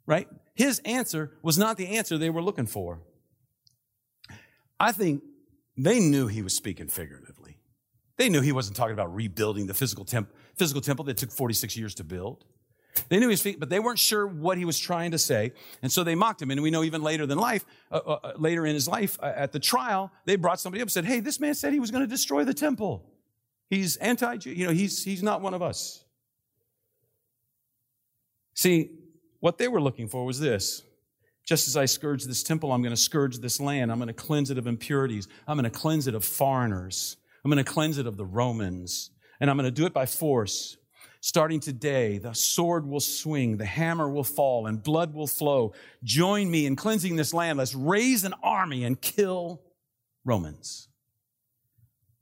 right? 0.05 0.27
His 0.55 0.79
answer 0.79 1.31
was 1.41 1.57
not 1.57 1.77
the 1.77 1.97
answer 1.97 2.17
they 2.17 2.29
were 2.29 2.41
looking 2.41 2.65
for. 2.65 3.01
I 4.79 4.91
think 4.91 5.23
they 5.77 5.99
knew 5.99 6.27
he 6.27 6.41
was 6.41 6.55
speaking 6.55 6.87
figuratively. 6.87 7.57
They 8.17 8.29
knew 8.29 8.41
he 8.41 8.51
wasn't 8.51 8.75
talking 8.75 8.93
about 8.93 9.13
rebuilding 9.15 9.67
the 9.67 9.73
physical, 9.73 10.03
temp- 10.03 10.33
physical 10.55 10.81
temple 10.81 11.05
that 11.05 11.17
took 11.17 11.31
46 11.31 11.77
years 11.77 11.95
to 11.95 12.03
build. 12.03 12.45
They 13.09 13.19
knew 13.19 13.27
he 13.27 13.33
was, 13.33 13.55
but 13.57 13.69
they 13.69 13.79
weren't 13.79 13.99
sure 13.99 14.25
what 14.25 14.57
he 14.57 14.65
was 14.65 14.79
trying 14.79 15.11
to 15.11 15.17
say, 15.17 15.53
and 15.81 15.91
so 15.91 16.03
they 16.03 16.15
mocked 16.15 16.41
him. 16.41 16.51
And 16.51 16.61
we 16.61 16.71
know 16.71 16.83
even 16.83 17.01
later 17.01 17.25
than 17.25 17.37
life, 17.37 17.65
uh, 17.91 17.99
uh, 18.05 18.19
uh 18.23 18.33
later 18.37 18.65
in 18.65 18.73
his 18.73 18.87
life, 18.87 19.17
uh, 19.21 19.33
at 19.35 19.51
the 19.51 19.59
trial, 19.59 20.11
they 20.25 20.35
brought 20.35 20.59
somebody 20.59 20.81
up 20.81 20.85
and 20.85 20.91
said, 20.91 21.05
"Hey, 21.05 21.19
this 21.19 21.39
man 21.39 21.55
said 21.55 21.73
he 21.73 21.79
was 21.79 21.91
going 21.91 22.03
to 22.03 22.09
destroy 22.09 22.43
the 22.43 22.53
temple. 22.53 23.03
He's 23.69 23.97
anti-Jew. 23.97 24.51
You 24.51 24.67
know, 24.67 24.73
he's 24.73 25.03
he's 25.03 25.23
not 25.23 25.41
one 25.41 25.53
of 25.53 25.61
us." 25.61 26.03
See, 28.53 28.89
what 29.39 29.57
they 29.57 29.67
were 29.67 29.81
looking 29.81 30.07
for 30.07 30.25
was 30.25 30.39
this. 30.39 30.83
Just 31.45 31.67
as 31.67 31.77
I 31.77 31.85
scourge 31.85 32.25
this 32.25 32.43
temple, 32.43 32.73
I'm 32.73 32.81
going 32.81 32.93
to 32.93 33.01
scourge 33.01 33.37
this 33.37 33.61
land. 33.61 33.91
I'm 33.91 33.99
going 33.99 34.07
to 34.07 34.13
cleanse 34.13 34.51
it 34.51 34.57
of 34.57 34.67
impurities. 34.67 35.27
I'm 35.47 35.57
going 35.57 35.71
to 35.71 35.79
cleanse 35.79 36.07
it 36.07 36.15
of 36.15 36.25
foreigners. 36.25 37.15
I'm 37.45 37.49
going 37.49 37.63
to 37.63 37.71
cleanse 37.71 37.97
it 37.97 38.05
of 38.05 38.17
the 38.17 38.25
Romans. 38.25 39.11
And 39.39 39.49
I'm 39.49 39.55
going 39.55 39.63
to 39.63 39.71
do 39.71 39.85
it 39.85 39.93
by 39.93 40.05
force. 40.05 40.75
Starting 41.21 41.59
today, 41.59 42.17
the 42.17 42.33
sword 42.33 42.85
will 42.85 42.99
swing, 42.99 43.57
the 43.57 43.65
hammer 43.65 44.09
will 44.09 44.23
fall, 44.23 44.67
and 44.67 44.83
blood 44.83 45.13
will 45.13 45.27
flow. 45.27 45.73
Join 46.03 46.49
me 46.49 46.65
in 46.65 46.75
cleansing 46.75 47.15
this 47.15 47.33
land. 47.33 47.57
Let's 47.57 47.75
raise 47.75 48.23
an 48.23 48.33
army 48.43 48.83
and 48.83 48.99
kill 48.99 49.61
Romans. 50.23 50.87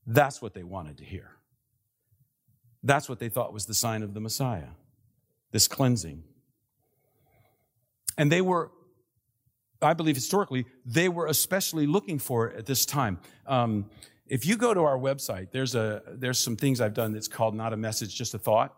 That's 0.08 0.42
what 0.42 0.54
they 0.54 0.64
wanted 0.64 0.98
to 1.00 1.04
hear. 1.04 1.32
That's 2.84 3.10
what 3.10 3.20
they 3.20 3.30
thought 3.30 3.52
was 3.52 3.66
the 3.66 3.74
sign 3.74 4.04
of 4.04 4.14
the 4.14 4.20
Messiah 4.20 4.70
this 5.52 5.70
cleansing. 5.70 6.22
And 8.18 8.30
they 8.30 8.42
were, 8.42 8.72
I 9.82 9.94
believe 9.94 10.16
historically, 10.16 10.66
they 10.86 11.08
were 11.08 11.28
especially 11.28 11.88
looking 11.88 12.20
for 12.20 12.48
it 12.48 12.58
at 12.58 12.66
this 12.66 12.86
time. 12.86 13.20
Um, 13.48 13.90
if 14.28 14.46
you 14.46 14.58
go 14.58 14.74
to 14.74 14.82
our 14.82 14.98
website, 14.98 15.52
there's 15.52 15.74
a 15.74 16.02
there's 16.08 16.40
some 16.40 16.58
things 16.58 16.82
I've 16.82 16.94
done 16.94 17.14
that's 17.14 17.30
called 17.30 17.56
not 17.56 17.72
a 17.72 17.78
message, 17.78 18.16
just 18.16 18.34
a 18.34 18.38
thought, 18.38 18.76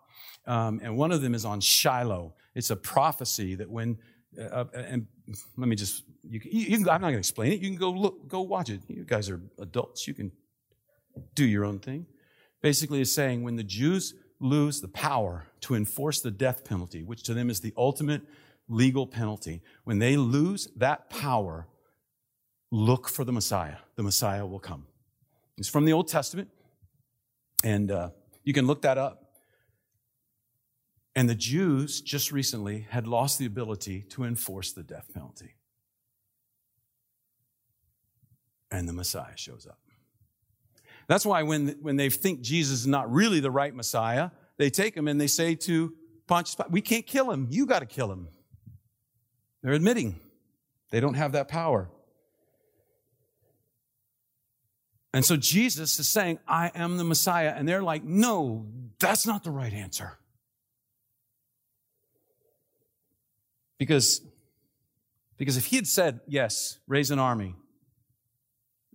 um, 0.48 0.80
and 0.82 0.98
one 0.98 1.12
of 1.12 1.22
them 1.22 1.36
is 1.36 1.46
on 1.46 1.60
Shiloh. 1.60 2.34
It's 2.56 2.70
a 2.70 2.76
prophecy 2.76 3.56
that 3.56 3.70
when 3.70 3.98
uh, 4.40 4.44
uh 4.44 4.66
and 4.74 5.08
let 5.58 5.68
me 5.68 5.76
just 5.76 6.04
you, 6.30 6.42
you 6.44 6.78
can, 6.78 6.90
I'm 6.90 7.02
not 7.02 7.08
going 7.08 7.14
to 7.14 7.20
explain 7.20 7.52
it. 7.54 7.62
You 7.62 7.70
can 7.70 7.78
go 7.78 7.92
look, 7.92 8.28
go 8.28 8.42
watch 8.42 8.70
it. 8.70 8.82
You 8.88 9.04
guys 9.04 9.30
are 9.30 9.42
adults. 9.60 10.08
You 10.08 10.14
can 10.14 10.32
do 11.36 11.46
your 11.46 11.66
own 11.66 11.80
thing. 11.80 12.06
Basically, 12.62 13.02
it's 13.02 13.12
saying 13.12 13.44
when 13.44 13.56
the 13.56 13.64
Jews 13.64 14.14
lose 14.40 14.82
the 14.82 14.88
power 14.88 15.48
to 15.62 15.76
enforce 15.76 16.22
the 16.22 16.32
death 16.32 16.64
penalty, 16.64 17.04
which 17.04 17.24
to 17.24 17.34
them 17.34 17.50
is 17.50 17.60
the 17.60 17.74
ultimate 17.78 18.22
legal 18.68 19.08
penalty, 19.08 19.62
when 19.84 20.00
they 20.00 20.18
lose 20.18 20.68
that 20.76 21.10
power, 21.10 21.68
look 22.72 23.08
for 23.08 23.24
the 23.24 23.32
Messiah. 23.32 23.78
The 23.96 24.04
Messiah 24.04 24.46
will 24.46 24.60
come. 24.60 24.86
It's 25.58 25.70
from 25.70 25.86
the 25.86 25.94
Old 25.94 26.08
Testament, 26.08 26.50
and 27.64 27.90
uh, 27.92 28.10
you 28.44 28.54
can 28.54 28.68
look 28.68 28.82
that 28.84 28.98
up. 28.98 29.27
And 31.18 31.28
the 31.28 31.34
Jews 31.34 32.00
just 32.00 32.32
recently 32.32 32.86
had 32.92 33.08
lost 33.08 33.40
the 33.40 33.48
ability 33.48 34.04
to 34.10 34.24
enforce 34.24 34.72
the 34.74 34.84
death 34.84 35.10
penalty. 35.12 35.56
And 38.70 38.88
the 38.88 38.94
Messiah 38.94 39.36
shows 39.36 39.66
up. 39.66 39.80
That's 41.08 41.26
why 41.26 41.42
when, 41.42 41.70
when 41.82 41.96
they 41.96 42.12
think 42.12 42.42
Jesus 42.42 42.82
is 42.82 42.88
not 42.88 43.12
really 43.12 43.40
the 43.40 43.50
right 43.50 43.74
Messiah, 43.74 44.30
they 44.58 44.70
take 44.70 44.96
him 44.96 45.08
and 45.08 45.20
they 45.20 45.26
say 45.26 45.56
to 45.56 45.96
Pontius 46.28 46.54
Pilate, 46.54 46.72
we 46.72 46.82
can't 46.82 47.08
kill 47.08 47.32
him. 47.32 47.48
You 47.50 47.66
got 47.66 47.80
to 47.80 47.88
kill 47.88 48.12
him. 48.12 48.28
They're 49.64 49.74
admitting 49.74 50.20
they 50.92 51.00
don't 51.00 51.16
have 51.16 51.32
that 51.32 51.48
power. 51.48 51.90
And 55.16 55.26
so 55.26 55.36
Jesus 55.36 55.98
is 55.98 56.08
saying, 56.08 56.38
I 56.48 56.70
am 56.76 56.98
the 56.98 57.04
Messiah. 57.04 57.56
And 57.56 57.68
they're 57.68 57.82
like, 57.82 58.04
no, 58.04 58.68
that's 59.00 59.26
not 59.26 59.44
the 59.44 59.50
right 59.50 59.74
answer. 59.74 60.20
Because, 63.78 64.22
because 65.38 65.58
if 65.58 65.68
he 65.68 65.76
had 65.76 65.88
said, 65.88 66.20
yes, 66.28 66.80
raise 66.88 67.12
an 67.12 67.20
army, 67.20 67.56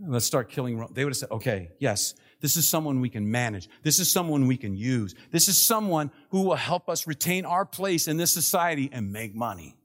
Let's 0.04 0.26
start 0.26 0.48
killing. 0.50 0.78
Rome, 0.78 0.90
they 0.92 1.04
would 1.04 1.12
have 1.12 1.18
said, 1.18 1.30
okay, 1.30 1.70
yes, 1.78 2.14
this 2.40 2.56
is 2.56 2.66
someone 2.66 3.00
we 3.00 3.08
can 3.08 3.30
manage. 3.30 3.68
This 3.82 3.98
is 3.98 4.10
someone 4.10 4.46
we 4.46 4.56
can 4.56 4.74
use. 4.74 5.14
This 5.30 5.48
is 5.48 5.60
someone 5.60 6.10
who 6.30 6.42
will 6.42 6.56
help 6.56 6.88
us 6.88 7.06
retain 7.06 7.44
our 7.44 7.64
place 7.64 8.08
in 8.08 8.16
this 8.16 8.32
society 8.32 8.88
and 8.92 9.12
make 9.12 9.34
money. 9.34 9.76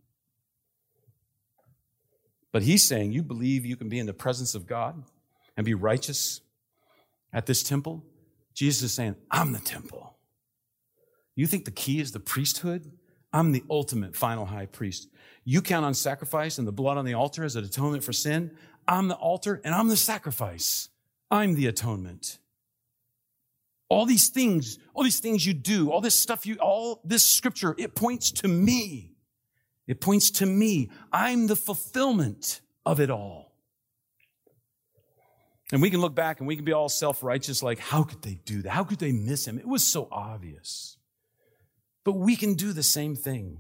But 2.52 2.64
he's 2.64 2.84
saying, 2.88 3.12
you 3.12 3.22
believe 3.22 3.66
you 3.66 3.76
can 3.76 3.90
be 3.90 4.00
in 4.00 4.08
the 4.08 4.14
presence 4.14 4.56
of 4.56 4.66
God 4.66 5.04
and 5.56 5.66
be 5.66 5.74
righteous 5.74 6.42
at 7.32 7.46
this 7.46 7.62
temple? 7.62 8.04
Jesus 8.54 8.84
is 8.84 8.94
saying, 8.94 9.16
I'm 9.30 9.52
the 9.52 9.60
temple. 9.60 10.16
You 11.36 11.46
think 11.46 11.66
the 11.66 11.72
key 11.72 12.00
is 12.00 12.14
the 12.14 12.20
priesthood? 12.20 12.92
I'm 13.34 13.52
the 13.52 13.64
ultimate 13.70 14.16
final 14.16 14.46
high 14.46 14.66
priest. 14.66 15.10
You 15.44 15.62
count 15.62 15.86
on 15.86 15.94
sacrifice 15.94 16.58
and 16.58 16.68
the 16.68 16.72
blood 16.72 16.98
on 16.98 17.06
the 17.06 17.14
altar 17.14 17.44
as 17.44 17.56
an 17.56 17.64
atonement 17.64 18.04
for 18.04 18.14
sin. 18.14 18.52
I'm 18.88 19.08
the 19.08 19.16
altar 19.16 19.62
and 19.64 19.76
I'm 19.76 19.88
the 19.88 19.98
sacrifice. 19.98 20.90
I'm 21.30 21.56
the 21.56 21.68
atonement. 21.68 22.40
All 23.90 24.06
these 24.06 24.30
things, 24.30 24.80
all 24.94 25.04
these 25.04 25.20
things 25.20 25.46
you 25.46 25.54
do, 25.54 25.92
all 25.92 26.02
this 26.02 26.16
stuff 26.16 26.46
you, 26.46 26.56
all 26.56 27.02
this 27.06 27.24
scripture, 27.24 27.76
it 27.78 27.96
points 27.96 28.32
to 28.34 28.48
me. 28.48 29.12
It 29.88 30.02
points 30.02 30.32
to 30.32 30.46
me. 30.46 30.90
I'm 31.12 31.48
the 31.48 31.56
fulfillment 31.56 32.62
of 32.86 33.00
it 33.00 33.10
all. 33.10 33.54
And 35.72 35.82
we 35.82 35.90
can 35.90 36.00
look 36.00 36.16
back 36.16 36.40
and 36.40 36.48
we 36.48 36.56
can 36.56 36.66
be 36.66 36.72
all 36.72 36.90
self 36.90 37.24
righteous, 37.24 37.62
like, 37.62 37.80
how 37.80 38.04
could 38.04 38.22
they 38.22 38.40
do 38.46 38.62
that? 38.62 38.70
How 38.70 38.84
could 38.84 39.00
they 39.00 39.12
miss 39.12 39.46
him? 39.46 39.60
It 39.60 39.68
was 39.68 39.84
so 39.84 40.08
obvious. 40.12 40.97
But 42.08 42.14
we 42.14 42.38
can 42.38 42.54
do 42.54 42.72
the 42.72 42.84
same 42.84 43.18
thing. 43.18 43.60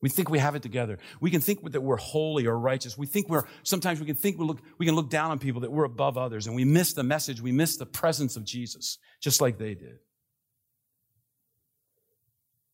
We 0.00 0.08
think 0.08 0.30
we 0.30 0.38
have 0.38 0.54
it 0.54 0.62
together. 0.62 1.00
We 1.20 1.32
can 1.32 1.40
think 1.40 1.72
that 1.72 1.80
we're 1.80 1.96
holy 1.96 2.46
or 2.46 2.56
righteous. 2.56 2.96
We 2.96 3.08
think 3.08 3.28
we're, 3.28 3.42
sometimes 3.64 3.98
we 3.98 4.06
can 4.06 4.14
think 4.14 4.38
we, 4.38 4.44
look, 4.44 4.60
we 4.78 4.86
can 4.86 4.94
look 4.94 5.10
down 5.10 5.32
on 5.32 5.40
people 5.40 5.62
that 5.62 5.72
we're 5.72 5.82
above 5.82 6.16
others 6.16 6.46
and 6.46 6.54
we 6.54 6.64
miss 6.64 6.92
the 6.92 7.02
message. 7.02 7.40
We 7.40 7.50
miss 7.50 7.76
the 7.76 7.84
presence 7.84 8.36
of 8.36 8.44
Jesus, 8.44 8.98
just 9.20 9.40
like 9.40 9.58
they 9.58 9.74
did. 9.74 9.96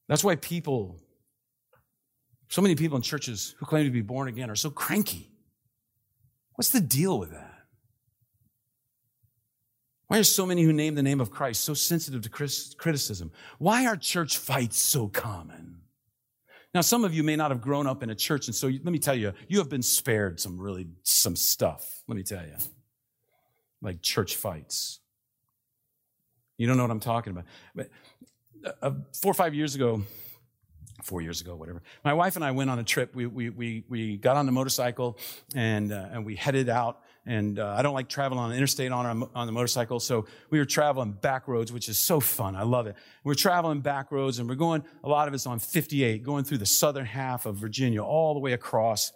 That's 0.09 0.22
why 0.22 0.36
people, 0.36 1.01
so 2.51 2.61
many 2.61 2.74
people 2.74 2.97
in 2.97 3.03
churches 3.03 3.55
who 3.61 3.64
claim 3.64 3.86
to 3.86 3.90
be 3.90 4.03
born 4.03 4.28
again 4.28 4.51
are 4.51 4.57
so 4.57 4.68
cranky. 4.68 5.32
What's 6.57 6.68
the 6.68 6.82
deal 6.82 7.18
with 7.18 7.30
that? 7.30 7.52
Why 10.13 10.19
are 10.19 10.25
so 10.25 10.45
many 10.45 10.63
who 10.63 10.75
name 10.75 10.95
the 10.95 11.03
name 11.03 11.23
of 11.23 11.31
Christ 11.31 11.65
so 11.65 11.73
sensitive 11.73 12.21
to 12.21 12.29
criticism? 12.29 13.33
Why 13.57 13.87
are 13.87 13.97
church 13.97 14.37
fights 14.37 14.77
so 14.77 15.09
common? 15.09 15.79
Now, 16.75 16.83
some 16.83 17.07
of 17.07 17.15
you 17.15 17.23
may 17.23 17.35
not 17.35 17.51
have 17.51 17.63
grown 17.63 17.87
up 17.87 18.03
in 18.03 18.11
a 18.11 18.15
church, 18.15 18.47
and 18.47 18.55
so 18.55 18.67
let 18.67 18.85
me 18.85 18.99
tell 18.99 19.15
you, 19.15 19.33
you 19.49 19.57
have 19.57 19.71
been 19.71 19.81
spared 19.81 20.39
some 20.39 20.61
really, 20.61 20.87
some 21.03 21.35
stuff, 21.35 22.03
let 22.09 22.17
me 22.17 22.23
tell 22.25 22.45
you. 22.45 22.57
Like 23.81 24.03
church 24.03 24.37
fights. 24.37 25.01
You 26.59 26.67
don't 26.67 26.77
know 26.77 26.85
what 26.85 26.91
I'm 26.91 27.01
talking 27.01 27.31
about. 27.31 27.45
But 27.75 27.89
uh, 28.83 28.91
four 29.19 29.31
or 29.31 29.35
five 29.35 29.55
years 29.55 29.75
ago, 29.75 30.03
four 31.03 31.23
years 31.23 31.41
ago, 31.41 31.57
whatever. 31.57 31.81
My 32.05 32.13
wife 32.13 32.37
and 32.37 32.45
I 32.45 32.51
went 32.51 32.69
on 32.69 32.79
a 32.79 32.85
trip. 32.85 33.15
We, 33.15 33.25
we, 33.25 33.49
we, 33.49 33.85
we 33.89 34.19
got 34.19 34.37
on 34.37 34.45
the 34.45 34.53
motorcycle 34.53 35.17
and, 35.55 35.91
uh, 35.91 36.09
and 36.13 36.27
we 36.27 36.37
headed 36.37 36.69
out. 36.69 37.01
And 37.25 37.61
uh, 37.61 37.75
I 37.79 37.83
don't 37.83 37.95
like 37.95 38.09
traveling 38.09 38.41
on 38.41 38.51
the 38.51 38.57
interstate 38.57 38.91
on, 38.91 39.29
on 39.35 39.47
the 39.47 39.53
motorcycle. 39.53 40.01
So 40.01 40.27
we 40.51 40.59
were 40.59 40.64
traveling 40.64 41.12
back 41.12 41.47
roads, 41.47 41.73
which 41.73 41.89
is 41.89 41.99
so 41.99 42.18
fun. 42.18 42.57
I 42.57 42.64
love 42.64 42.89
it. 42.89 42.97
We're 43.23 43.35
traveling 43.35 43.81
back 43.81 44.11
roads 44.11 44.41
and 44.41 44.49
we're 44.49 44.57
going, 44.57 44.83
a 45.05 45.09
lot 45.09 45.29
of 45.29 45.35
it's 45.35 45.47
on 45.47 45.61
58, 45.61 46.25
going 46.25 46.43
through 46.43 46.59
the 46.59 46.66
southern 46.66 47.07
half 47.07 47.47
of 47.47 47.57
Virginia, 47.57 48.03
all 48.03 48.35
the 48.35 48.41
way 48.41 48.55
across. 48.55 49.12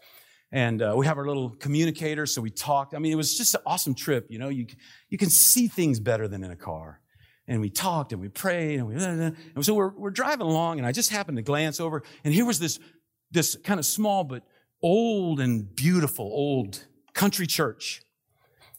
And 0.52 0.80
uh, 0.80 0.94
we 0.96 1.06
have 1.06 1.18
our 1.18 1.26
little 1.26 1.50
communicator, 1.50 2.26
so 2.26 2.40
we 2.40 2.50
talked. 2.50 2.94
I 2.94 2.98
mean, 2.98 3.10
it 3.10 3.16
was 3.16 3.36
just 3.36 3.56
an 3.56 3.62
awesome 3.66 3.94
trip. 3.94 4.26
You 4.28 4.38
know, 4.38 4.50
you, 4.50 4.66
you 5.08 5.18
can 5.18 5.28
see 5.28 5.66
things 5.66 5.98
better 5.98 6.28
than 6.28 6.44
in 6.44 6.52
a 6.52 6.56
car 6.56 7.00
and 7.48 7.60
we 7.60 7.70
talked 7.70 8.12
and 8.12 8.20
we 8.20 8.28
prayed 8.28 8.78
and 8.78 8.88
we, 8.88 8.94
and 8.94 9.36
so 9.64 9.74
we're, 9.74 9.90
we're 9.90 10.10
driving 10.10 10.46
along 10.46 10.78
and 10.78 10.86
I 10.86 10.92
just 10.92 11.10
happened 11.10 11.36
to 11.36 11.42
glance 11.42 11.80
over 11.80 12.02
and 12.24 12.34
here 12.34 12.44
was 12.44 12.58
this, 12.58 12.78
this 13.30 13.56
kind 13.62 13.78
of 13.78 13.86
small 13.86 14.24
but 14.24 14.42
old 14.82 15.40
and 15.40 15.74
beautiful 15.74 16.26
old 16.26 16.84
country 17.16 17.46
church. 17.48 18.02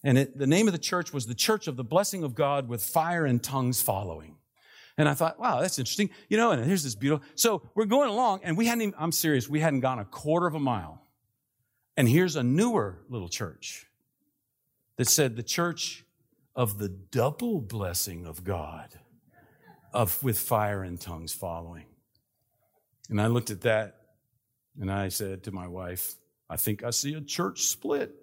And 0.04 0.18
it, 0.18 0.38
the 0.38 0.48
name 0.48 0.68
of 0.68 0.72
the 0.72 0.80
church 0.80 1.12
was 1.12 1.26
the 1.26 1.36
Church 1.36 1.68
of 1.68 1.76
the 1.76 1.84
Blessing 1.84 2.24
of 2.24 2.36
God 2.36 2.70
with 2.70 2.82
Fire 2.82 3.26
and 3.26 3.44
Tongues 3.44 3.82
Following. 3.82 4.36
And 4.98 5.10
I 5.10 5.14
thought, 5.14 5.40
wow, 5.40 5.60
that's 5.60 5.78
interesting. 5.78 6.10
You 6.30 6.38
know, 6.38 6.52
and 6.52 6.64
here's 6.64 6.84
this 6.84 6.96
beautiful. 6.96 7.26
So 7.36 7.62
we're 7.76 7.86
going 7.86 8.10
along, 8.10 8.42
and 8.44 8.58
we 8.58 8.68
hadn't 8.68 8.84
even, 8.84 8.96
I'm 8.98 9.12
serious, 9.12 9.50
we 9.50 9.60
hadn't 9.60 9.82
gone 9.82 10.00
a 10.00 10.06
quarter 10.06 10.48
of 10.48 10.56
a 10.56 10.60
mile. 10.60 11.02
And 11.98 12.08
here's 12.08 12.36
a 12.36 12.44
newer 12.44 13.00
little 13.10 13.28
church 13.28 13.88
that 14.98 15.08
said 15.08 15.36
the 15.36 15.44
church 15.44 16.06
of 16.56 16.78
the 16.78 16.90
double 16.90 17.60
blessing 17.60 18.26
of 18.26 18.44
God 18.44 19.00
of 19.94 20.24
with 20.24 20.40
fire 20.40 20.84
and 20.84 21.02
tongues 21.02 21.34
following. 21.34 21.86
And 23.10 23.20
I 23.20 23.28
looked 23.28 23.50
at 23.50 23.62
that 23.62 23.96
and 24.80 24.92
I 24.92 25.10
said 25.10 25.44
to 25.44 25.52
my 25.52 25.68
wife, 25.68 26.16
I 26.50 26.56
think 26.56 26.84
I 26.84 26.92
see 26.92 27.14
a 27.14 27.22
church 27.22 27.64
split. 27.64 28.16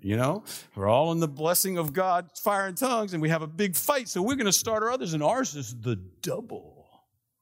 You 0.00 0.16
know, 0.16 0.44
we're 0.74 0.88
all 0.88 1.10
in 1.12 1.20
the 1.20 1.28
blessing 1.28 1.78
of 1.78 1.92
God, 1.92 2.30
fire 2.38 2.66
and 2.66 2.76
tongues, 2.76 3.12
and 3.12 3.22
we 3.22 3.28
have 3.30 3.42
a 3.42 3.46
big 3.46 3.74
fight. 3.74 4.08
So 4.08 4.22
we're 4.22 4.36
going 4.36 4.46
to 4.46 4.52
start 4.52 4.82
our 4.82 4.90
others, 4.90 5.14
and 5.14 5.22
ours 5.22 5.56
is 5.56 5.74
the 5.80 5.96
double 6.22 6.86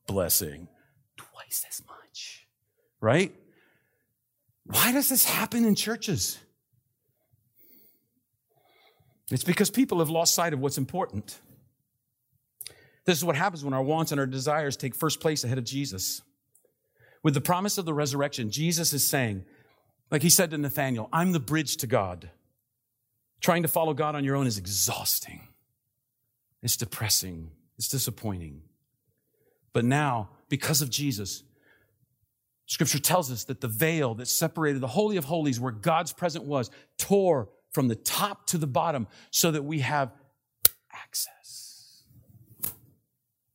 blessing, 0.06 0.68
twice 1.16 1.64
as 1.68 1.82
much. 1.86 2.46
Right? 3.00 3.34
Why 4.64 4.92
does 4.92 5.08
this 5.08 5.24
happen 5.24 5.64
in 5.64 5.74
churches? 5.74 6.38
It's 9.30 9.44
because 9.44 9.70
people 9.70 9.98
have 9.98 10.10
lost 10.10 10.34
sight 10.34 10.52
of 10.52 10.60
what's 10.60 10.78
important. 10.78 11.38
This 13.04 13.18
is 13.18 13.24
what 13.24 13.36
happens 13.36 13.64
when 13.64 13.74
our 13.74 13.82
wants 13.82 14.12
and 14.12 14.20
our 14.20 14.26
desires 14.26 14.76
take 14.76 14.94
first 14.94 15.20
place 15.20 15.44
ahead 15.44 15.58
of 15.58 15.64
Jesus. 15.64 16.22
With 17.22 17.34
the 17.34 17.40
promise 17.40 17.78
of 17.78 17.84
the 17.84 17.94
resurrection, 17.94 18.50
Jesus 18.50 18.92
is 18.92 19.06
saying, 19.06 19.44
like 20.10 20.22
he 20.22 20.30
said 20.30 20.50
to 20.50 20.58
Nathanael, 20.58 21.08
I'm 21.12 21.32
the 21.32 21.40
bridge 21.40 21.76
to 21.78 21.86
God. 21.86 22.30
Trying 23.44 23.60
to 23.60 23.68
follow 23.68 23.92
God 23.92 24.14
on 24.14 24.24
your 24.24 24.36
own 24.36 24.46
is 24.46 24.56
exhausting. 24.56 25.48
It's 26.62 26.78
depressing. 26.78 27.50
It's 27.76 27.88
disappointing. 27.88 28.62
But 29.74 29.84
now, 29.84 30.30
because 30.48 30.80
of 30.80 30.88
Jesus, 30.88 31.42
Scripture 32.64 32.98
tells 32.98 33.30
us 33.30 33.44
that 33.44 33.60
the 33.60 33.68
veil 33.68 34.14
that 34.14 34.28
separated 34.28 34.80
the 34.80 34.86
Holy 34.86 35.18
of 35.18 35.26
Holies, 35.26 35.60
where 35.60 35.72
God's 35.72 36.10
presence 36.10 36.46
was, 36.46 36.70
tore 36.96 37.50
from 37.70 37.88
the 37.88 37.96
top 37.96 38.46
to 38.46 38.56
the 38.56 38.66
bottom 38.66 39.08
so 39.30 39.50
that 39.50 39.62
we 39.62 39.80
have 39.80 40.10
access. 40.90 42.00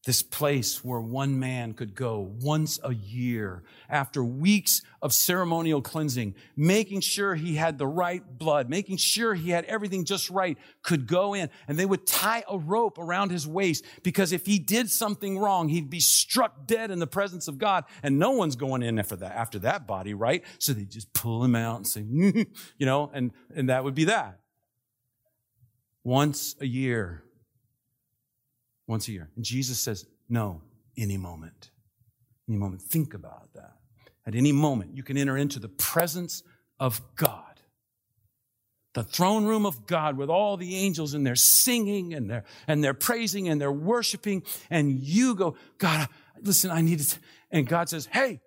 This 0.06 0.22
place 0.22 0.84
where 0.84 1.02
one 1.02 1.40
man 1.40 1.74
could 1.74 1.94
go 1.94 2.32
once 2.40 2.80
a 2.86 2.94
year 2.94 3.64
after 3.90 4.24
weeks 4.24 4.82
of 5.02 5.14
ceremonial 5.14 5.82
cleansing, 5.82 6.36
making 6.56 7.02
sure 7.02 7.36
he 7.36 7.56
had 7.56 7.78
the 7.78 7.86
right 7.86 8.24
blood, 8.38 8.70
making 8.70 8.96
sure 8.96 9.34
he 9.34 9.50
had 9.50 9.66
everything 9.66 10.06
just 10.06 10.30
right, 10.30 10.58
could 10.84 11.06
go 11.06 11.34
in 11.34 11.50
and 11.68 11.78
they 11.78 11.86
would 11.86 12.08
tie 12.08 12.46
a 12.48 12.58
rope 12.58 12.98
around 12.98 13.30
his 13.32 13.46
waist 13.46 13.84
because 14.02 14.32
if 14.32 14.46
he 14.46 14.58
did 14.58 14.90
something 14.90 15.38
wrong, 15.38 15.68
he'd 15.68 15.90
be 15.90 16.00
struck 16.00 16.66
dead 16.66 16.92
in 16.92 17.00
the 17.00 17.08
presence 17.08 17.50
of 17.50 17.58
God 17.58 17.84
and 18.02 18.18
no 18.18 18.32
one's 18.32 18.56
going 18.56 18.84
in 18.84 19.00
after 19.00 19.18
that, 19.18 19.36
after 19.36 19.60
that 19.60 19.86
body, 19.86 20.14
right? 20.14 20.46
So 20.60 20.72
they 20.72 20.86
just 20.86 21.12
pull 21.14 21.44
him 21.44 21.56
out 21.56 21.76
and 21.76 21.86
say, 21.86 22.06
you 22.08 22.86
know, 22.86 23.12
and, 23.14 23.34
and 23.54 23.68
that 23.68 23.84
would 23.84 23.96
be 23.96 24.06
that. 24.06 24.40
Once 26.06 26.56
a 26.62 26.66
year. 26.66 27.24
Once 28.90 29.08
a 29.08 29.12
year. 29.12 29.30
And 29.36 29.46
Jesus 29.46 29.80
says, 29.80 30.08
no, 30.30 30.64
any 30.98 31.16
moment. 31.16 31.70
Any 32.50 32.58
moment. 32.58 32.82
Think 32.82 33.14
about 33.14 33.54
that. 33.54 33.76
At 34.26 34.34
any 34.34 34.52
moment, 34.52 34.98
you 34.98 35.04
can 35.04 35.16
enter 35.16 35.38
into 35.38 35.60
the 35.60 35.70
presence 35.70 36.42
of 36.80 37.00
God. 37.16 37.44
The 38.96 39.04
throne 39.04 39.46
room 39.46 39.68
of 39.68 39.86
God 39.86 40.18
with 40.18 40.32
all 40.32 40.58
the 40.58 40.76
angels 40.76 41.14
and 41.14 41.26
they're 41.26 41.36
singing 41.36 42.16
and 42.16 42.28
they're, 42.28 42.44
and 42.68 42.84
they're 42.84 42.96
praising 42.96 43.48
and 43.48 43.62
they're 43.62 43.72
worshiping. 43.72 44.42
And 44.72 45.00
you 45.00 45.36
go, 45.36 45.56
God, 45.78 46.08
listen, 46.42 46.72
I 46.72 46.82
need 46.82 47.00
it. 47.00 47.20
And 47.52 47.68
God 47.68 47.90
says, 47.90 48.10
Hey, 48.12 48.42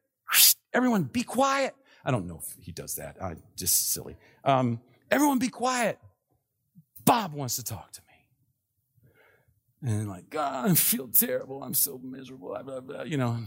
everyone 0.74 1.04
be 1.04 1.22
quiet. 1.22 1.76
I 2.04 2.10
don't 2.10 2.26
know 2.26 2.40
if 2.42 2.64
he 2.64 2.72
does 2.72 2.96
that. 2.96 3.22
I 3.22 3.36
just 3.56 3.92
silly. 3.92 4.16
Um, 4.42 4.80
everyone 5.08 5.38
be 5.38 5.50
quiet. 5.50 6.00
Bob 7.04 7.32
wants 7.32 7.56
to 7.56 7.62
talk 7.62 7.92
to 7.92 8.00
me. 8.00 8.11
And 9.84 10.08
like, 10.08 10.30
God, 10.30 10.70
I 10.70 10.74
feel 10.74 11.08
terrible. 11.08 11.62
I'm 11.62 11.74
so 11.74 11.98
miserable. 11.98 12.48
Blah, 12.48 12.62
blah, 12.62 12.80
blah. 12.80 13.02
You 13.02 13.16
know, 13.16 13.38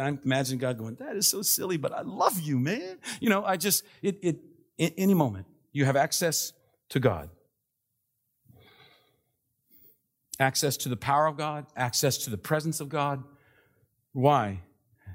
I 0.00 0.18
imagine 0.24 0.58
God 0.58 0.78
going, 0.78 0.96
that 0.96 1.16
is 1.16 1.28
so 1.28 1.42
silly, 1.42 1.76
but 1.76 1.92
I 1.92 2.02
love 2.02 2.40
you, 2.40 2.58
man. 2.58 2.98
You 3.20 3.28
know, 3.28 3.44
I 3.44 3.56
just, 3.56 3.84
it, 4.02 4.18
it, 4.22 4.40
any 4.78 5.14
moment, 5.14 5.46
you 5.72 5.84
have 5.84 5.96
access 5.96 6.52
to 6.90 7.00
God. 7.00 7.30
Access 10.40 10.76
to 10.78 10.88
the 10.88 10.96
power 10.96 11.26
of 11.26 11.36
God, 11.36 11.66
access 11.76 12.18
to 12.18 12.30
the 12.30 12.38
presence 12.38 12.80
of 12.80 12.88
God. 12.88 13.22
Why? 14.12 14.62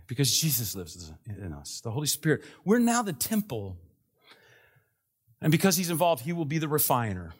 Because 0.07 0.39
Jesus 0.39 0.75
lives 0.75 1.11
in 1.27 1.51
us, 1.51 1.81
the 1.81 1.91
Holy 1.91 2.07
Spirit. 2.07 2.43
We're 2.63 2.79
now 2.79 3.01
the 3.01 3.11
temple. 3.11 3.77
And 5.41 5.51
because 5.51 5.75
He's 5.75 5.89
involved, 5.89 6.23
He 6.23 6.31
will 6.31 6.45
be 6.45 6.59
the 6.59 6.69
refiner. 6.69 7.33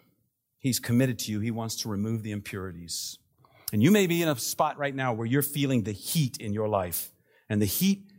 He's 0.60 0.80
committed 0.80 1.20
to 1.20 1.32
you. 1.32 1.40
He 1.40 1.52
wants 1.52 1.76
to 1.78 1.90
remove 1.90 2.24
the 2.24 2.32
impurities. 2.32 3.18
And 3.74 3.84
you 3.84 3.92
may 3.92 4.08
be 4.08 4.22
in 4.22 4.30
a 4.30 4.36
spot 4.38 4.78
right 4.78 4.96
now 4.96 5.14
where 5.14 5.28
you're 5.28 5.42
feeling 5.42 5.84
the 5.84 5.92
heat 5.92 6.38
in 6.38 6.54
your 6.54 6.68
life. 6.68 7.12
And 7.50 7.62
the 7.62 7.66
heat 7.66 8.12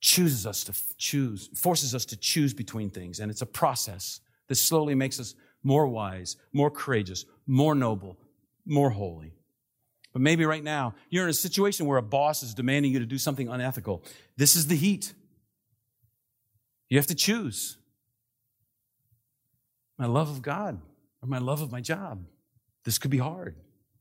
chooses 0.00 0.46
us 0.46 0.64
to 0.64 0.74
choose, 0.96 1.50
forces 1.54 1.94
us 1.94 2.04
to 2.06 2.16
choose 2.16 2.54
between 2.54 2.90
things. 2.90 3.18
And 3.18 3.30
it's 3.30 3.42
a 3.42 3.46
process 3.46 4.20
that 4.48 4.54
slowly 4.54 4.94
makes 4.94 5.18
us 5.18 5.34
more 5.62 5.86
wise, 5.86 6.36
more 6.52 6.70
courageous, 6.70 7.24
more 7.46 7.74
noble, 7.74 8.18
more 8.64 8.90
holy. 8.90 9.34
But 10.12 10.22
maybe 10.22 10.44
right 10.46 10.62
now 10.62 10.94
you're 11.10 11.24
in 11.24 11.30
a 11.30 11.34
situation 11.34 11.86
where 11.86 11.98
a 11.98 12.02
boss 12.02 12.42
is 12.42 12.54
demanding 12.54 12.92
you 12.92 13.00
to 13.00 13.06
do 13.06 13.18
something 13.18 13.48
unethical. 13.48 14.04
This 14.36 14.56
is 14.56 14.68
the 14.68 14.76
heat. 14.76 15.12
You 16.88 16.98
have 16.98 17.06
to 17.08 17.14
choose 17.14 17.76
my 19.98 20.06
love 20.06 20.30
of 20.30 20.40
God 20.40 20.80
or 21.22 21.28
my 21.28 21.38
love 21.38 21.62
of 21.62 21.72
my 21.72 21.80
job. 21.80 22.24
This 22.84 22.98
could 22.98 23.10
be 23.10 23.18
hard. 23.18 23.56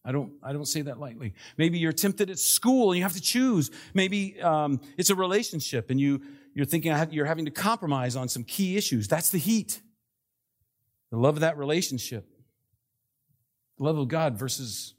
I 0.06 0.12
don't, 0.12 0.34
I 0.42 0.54
don't 0.54 0.66
say 0.66 0.82
that 0.84 1.00
lightly. 1.00 1.34
Maybe 1.58 1.80
you're 1.80 1.92
tempted 1.92 2.30
at 2.30 2.40
school 2.40 2.92
and 2.92 2.98
you 2.98 3.04
have 3.04 3.14
to 3.14 3.22
choose. 3.22 3.70
Maybe 3.94 4.42
um, 4.42 4.80
it's 4.98 5.10
a 5.10 5.16
relationship 5.16 5.90
and 5.90 6.00
you, 6.00 6.22
you're 6.54 6.66
thinking 6.66 6.96
you're 7.12 7.26
having 7.26 7.46
to 7.46 7.52
compromise 7.52 8.16
on 8.16 8.30
some 8.30 8.46
key 8.46 8.78
issues. 8.78 9.10
That's 9.10 9.30
the 9.30 9.38
heat. 9.38 9.82
The 11.12 11.18
love 11.18 11.36
of 11.36 11.42
that 11.42 11.58
relationship. 11.58 12.26
The 13.78 13.84
love 13.84 13.98
of 13.98 14.08
God 14.08 14.40
versus 14.40 14.94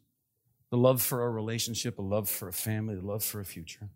the 0.71 0.77
love 0.77 1.01
for 1.01 1.25
a 1.25 1.31
relationship, 1.31 1.99
a 1.99 2.03
love 2.03 2.29
for 2.29 2.49
a 2.49 2.53
family, 2.53 2.95
the 2.95 3.07
love 3.07 3.25
for 3.25 3.41
a 3.41 3.45
future. 3.45 3.89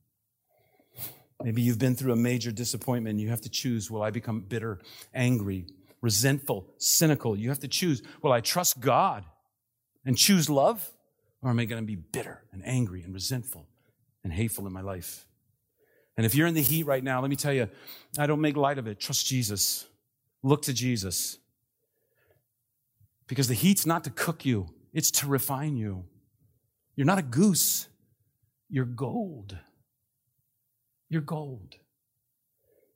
Maybe 1.42 1.60
you've 1.60 1.78
been 1.78 1.96
through 1.96 2.12
a 2.12 2.16
major 2.16 2.52
disappointment 2.52 3.12
and 3.12 3.20
you 3.20 3.28
have 3.28 3.40
to 3.42 3.50
choose 3.50 3.90
will 3.90 4.02
I 4.02 4.10
become 4.10 4.40
bitter, 4.40 4.80
angry, 5.12 5.66
resentful, 6.02 6.66
cynical. 6.76 7.34
You 7.36 7.48
have 7.48 7.60
to 7.60 7.68
choose. 7.68 8.02
Will 8.20 8.32
I 8.32 8.40
trust 8.40 8.80
God 8.80 9.24
and 10.04 10.18
choose 10.18 10.50
love? 10.50 10.90
Or 11.40 11.50
am 11.50 11.58
I 11.58 11.64
going 11.64 11.82
to 11.82 11.86
be 11.86 11.96
bitter 11.96 12.44
and 12.52 12.62
angry 12.64 13.02
and 13.02 13.14
resentful 13.14 13.66
and 14.22 14.32
hateful 14.32 14.66
in 14.66 14.72
my 14.72 14.82
life? 14.82 15.26
And 16.16 16.26
if 16.26 16.34
you're 16.34 16.46
in 16.46 16.54
the 16.54 16.62
heat 16.62 16.84
right 16.84 17.02
now, 17.02 17.20
let 17.20 17.30
me 17.30 17.36
tell 17.36 17.52
you, 17.52 17.68
I 18.18 18.26
don't 18.26 18.40
make 18.40 18.56
light 18.56 18.78
of 18.78 18.86
it. 18.86 19.00
Trust 19.00 19.26
Jesus. 19.26 19.86
Look 20.42 20.62
to 20.62 20.72
Jesus. 20.72 21.38
Because 23.26 23.48
the 23.48 23.54
heat's 23.54 23.86
not 23.86 24.04
to 24.04 24.10
cook 24.10 24.44
you, 24.44 24.68
it's 24.92 25.10
to 25.12 25.26
refine 25.26 25.76
you. 25.76 26.04
You're 26.96 27.06
not 27.06 27.18
a 27.18 27.22
goose, 27.22 27.88
you're 28.68 28.84
gold. 28.84 29.56
You're 31.08 31.22
gold. 31.22 31.76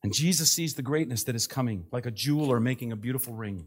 And 0.06 0.14
Jesus 0.14 0.52
sees 0.52 0.74
the 0.74 0.82
greatness 0.82 1.24
that 1.24 1.34
is 1.34 1.48
coming, 1.48 1.84
like 1.90 2.06
a 2.06 2.12
jeweler 2.12 2.60
making 2.60 2.92
a 2.92 2.96
beautiful 2.96 3.34
ring. 3.34 3.66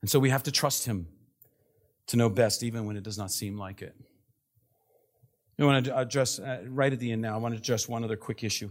And 0.00 0.08
so 0.08 0.18
we 0.18 0.30
have 0.30 0.44
to 0.44 0.50
trust 0.50 0.86
him 0.86 1.06
to 2.06 2.16
know 2.16 2.30
best, 2.30 2.62
even 2.62 2.86
when 2.86 2.96
it 2.96 3.02
does 3.02 3.18
not 3.18 3.30
seem 3.30 3.58
like 3.58 3.82
it. 3.82 3.94
I 5.60 5.66
want 5.66 5.84
to 5.84 5.98
address, 5.98 6.38
uh, 6.38 6.62
right 6.66 6.90
at 6.90 6.98
the 6.98 7.12
end 7.12 7.20
now, 7.20 7.34
I 7.34 7.36
want 7.36 7.56
to 7.56 7.60
address 7.60 7.90
one 7.90 8.04
other 8.04 8.16
quick 8.16 8.42
issue. 8.42 8.70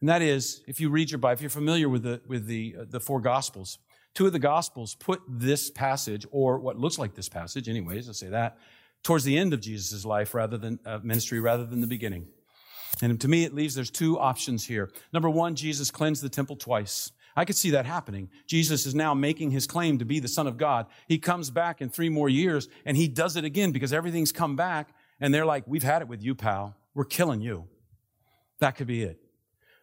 And 0.00 0.08
that 0.08 0.22
is, 0.22 0.62
if 0.68 0.80
you 0.80 0.90
read 0.90 1.10
your 1.10 1.18
Bible, 1.18 1.34
if 1.34 1.40
you're 1.40 1.50
familiar 1.50 1.88
with 1.88 2.04
the, 2.04 2.20
with 2.28 2.46
the, 2.46 2.76
uh, 2.78 2.84
the 2.88 3.00
four 3.00 3.20
Gospels, 3.20 3.80
two 4.14 4.26
of 4.26 4.32
the 4.32 4.38
Gospels 4.38 4.94
put 4.94 5.22
this 5.28 5.72
passage, 5.72 6.24
or 6.30 6.60
what 6.60 6.78
looks 6.78 7.00
like 7.00 7.16
this 7.16 7.28
passage, 7.28 7.68
anyways, 7.68 8.06
I'll 8.06 8.14
say 8.14 8.28
that, 8.28 8.58
towards 9.02 9.24
the 9.24 9.36
end 9.36 9.54
of 9.54 9.60
Jesus' 9.60 10.04
life 10.04 10.34
rather 10.34 10.56
than 10.56 10.78
uh, 10.86 11.00
ministry 11.02 11.40
rather 11.40 11.66
than 11.66 11.80
the 11.80 11.88
beginning. 11.88 12.28
And 13.02 13.20
to 13.20 13.28
me, 13.28 13.44
it 13.44 13.54
leaves 13.54 13.74
there's 13.74 13.90
two 13.90 14.18
options 14.18 14.66
here. 14.66 14.90
Number 15.12 15.30
one, 15.30 15.54
Jesus 15.54 15.90
cleansed 15.90 16.22
the 16.22 16.28
temple 16.28 16.56
twice. 16.56 17.12
I 17.36 17.44
could 17.44 17.56
see 17.56 17.70
that 17.70 17.86
happening. 17.86 18.28
Jesus 18.46 18.86
is 18.86 18.94
now 18.94 19.14
making 19.14 19.52
his 19.52 19.66
claim 19.66 19.98
to 19.98 20.04
be 20.04 20.18
the 20.18 20.28
Son 20.28 20.46
of 20.46 20.56
God. 20.56 20.86
He 21.06 21.18
comes 21.18 21.50
back 21.50 21.80
in 21.80 21.88
three 21.88 22.08
more 22.08 22.28
years 22.28 22.68
and 22.84 22.96
he 22.96 23.08
does 23.08 23.36
it 23.36 23.44
again 23.44 23.72
because 23.72 23.92
everything's 23.92 24.32
come 24.32 24.56
back 24.56 24.90
and 25.20 25.32
they're 25.32 25.46
like, 25.46 25.64
We've 25.66 25.82
had 25.82 26.02
it 26.02 26.08
with 26.08 26.22
you, 26.22 26.34
pal. 26.34 26.76
We're 26.94 27.04
killing 27.04 27.40
you. 27.40 27.68
That 28.58 28.76
could 28.76 28.88
be 28.88 29.02
it. 29.02 29.19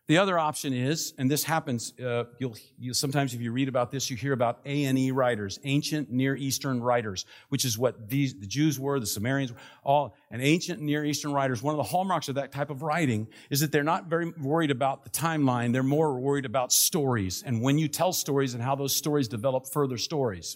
The 0.08 0.20
other 0.20 0.40
option 0.40 0.72
is, 0.72 1.14
and 1.18 1.30
this 1.30 1.44
happens, 1.44 1.92
uh, 2.00 2.24
you'll, 2.40 2.56
you, 2.80 2.94
sometimes 2.94 3.34
if 3.34 3.42
you 3.42 3.52
read 3.52 3.68
about 3.68 3.92
this, 3.92 4.10
you 4.10 4.16
hear 4.16 4.32
about 4.32 4.62
ANE 4.66 5.12
writers, 5.12 5.60
ancient 5.66 6.10
Near 6.10 6.34
Eastern 6.34 6.82
writers, 6.82 7.26
which 7.50 7.66
is 7.66 7.78
what 7.78 8.10
these, 8.10 8.34
the 8.34 8.48
Jews 8.48 8.80
were, 8.80 9.02
the 9.02 9.06
Sumerians, 9.06 9.52
all, 9.84 10.16
and 10.32 10.42
ancient 10.42 10.82
Near 10.82 11.04
Eastern 11.04 11.34
writers. 11.34 11.62
One 11.62 11.74
of 11.74 11.78
the 11.78 11.84
hallmarks 11.84 12.30
of 12.30 12.36
that 12.36 12.54
type 12.54 12.70
of 12.70 12.84
writing 12.84 13.28
is 13.50 13.60
that 13.60 13.74
they're 13.74 13.84
not 13.84 14.06
very 14.06 14.32
worried 14.32 14.72
about 14.72 15.04
the 15.04 15.10
timeline. 15.10 15.74
They're 15.74 15.84
more 15.84 16.18
worried 16.18 16.46
about 16.46 16.72
stories 16.72 17.44
and 17.46 17.62
when 17.62 17.78
you 17.78 17.90
tell 17.90 18.14
stories 18.14 18.54
and 18.54 18.64
how 18.64 18.76
those 18.76 18.96
stories 18.96 19.28
develop 19.28 19.68
further 19.68 19.98
stories. 19.98 20.56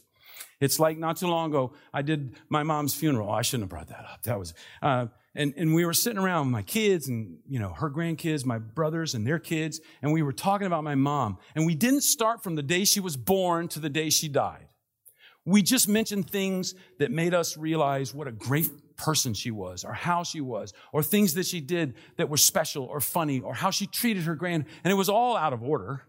It's 0.62 0.80
like 0.80 0.98
not 0.98 1.18
too 1.18 1.28
long 1.28 1.50
ago, 1.50 1.74
I 1.94 2.04
did 2.04 2.36
my 2.48 2.64
mom's 2.64 2.94
funeral. 2.94 3.30
Oh, 3.30 3.34
I 3.34 3.42
shouldn't 3.42 3.64
have 3.64 3.70
brought 3.70 3.88
that 3.90 4.06
up. 4.06 4.24
That 4.24 4.40
was, 4.40 4.54
uh, 4.82 5.08
and, 5.34 5.54
and 5.56 5.74
we 5.74 5.86
were 5.86 5.94
sitting 5.94 6.20
around 6.20 6.48
with 6.48 6.52
my 6.52 6.62
kids 6.62 7.08
and, 7.08 7.38
you 7.48 7.60
know, 7.60 7.70
her 7.70 7.90
grandkids, 7.90 8.46
my 8.46 8.58
brothers 8.58 9.14
and 9.14 9.26
their 9.26 9.40
kids, 9.40 9.80
and 10.02 10.12
we 10.12 10.22
were 10.22 10.34
talking 10.34 10.68
about 10.68 10.84
my 10.84 10.96
mom. 10.96 11.38
And 11.56 11.66
we 11.66 11.76
didn't 11.76 12.02
start 12.02 12.44
from 12.44 12.56
the 12.56 12.64
day 12.64 12.84
she 12.84 13.00
was 13.00 13.16
born 13.16 13.68
to 13.70 13.80
the 13.80 13.90
day 13.90 14.10
she 14.10 14.28
died. 14.28 14.68
We 15.46 15.62
just 15.62 15.88
mentioned 15.88 16.30
things 16.30 16.76
that 17.00 17.12
made 17.12 17.34
us 17.34 17.58
realize 17.58 18.14
what 18.14 18.28
a 18.28 18.32
great 18.32 18.70
person 18.98 19.34
she 19.34 19.50
was, 19.50 19.84
or 19.84 19.94
how 19.94 20.24
she 20.24 20.42
was, 20.42 20.74
or 20.94 21.02
things 21.02 21.34
that 21.34 21.46
she 21.48 21.62
did 21.62 21.96
that 22.18 22.30
were 22.30 22.38
special 22.38 22.86
or 22.86 23.00
funny, 23.00 23.40
or 23.40 23.54
how 23.54 23.72
she 23.72 23.88
treated 23.88 24.24
her 24.24 24.36
grand. 24.36 24.66
And 24.84 24.92
it 24.92 24.96
was 24.96 25.10
all 25.10 25.36
out 25.36 25.54
of 25.54 25.64
order 25.64 26.04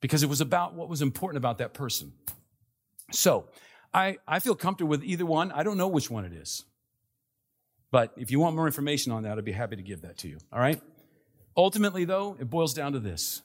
because 0.00 0.22
it 0.22 0.28
was 0.28 0.40
about 0.40 0.74
what 0.74 0.88
was 0.88 1.02
important 1.02 1.36
about 1.36 1.58
that 1.58 1.74
person. 1.74 2.12
So 3.12 3.48
I, 3.92 4.16
I 4.26 4.40
feel 4.40 4.56
comfortable 4.56 4.90
with 4.90 5.04
either 5.04 5.24
one. 5.24 5.52
I 5.52 5.62
don't 5.62 5.76
know 5.76 5.88
which 5.88 6.10
one 6.10 6.24
it 6.24 6.32
is. 6.32 6.64
But 7.94 8.12
if 8.16 8.32
you 8.32 8.40
want 8.40 8.56
more 8.56 8.66
information 8.66 9.12
on 9.12 9.22
that, 9.22 9.38
I'd 9.38 9.44
be 9.44 9.52
happy 9.52 9.76
to 9.76 9.82
give 9.82 10.02
that 10.02 10.18
to 10.18 10.28
you. 10.28 10.38
All 10.52 10.58
right? 10.58 10.82
Ultimately, 11.56 12.04
though, 12.04 12.36
it 12.40 12.50
boils 12.50 12.74
down 12.74 12.94
to 12.94 12.98
this 12.98 13.40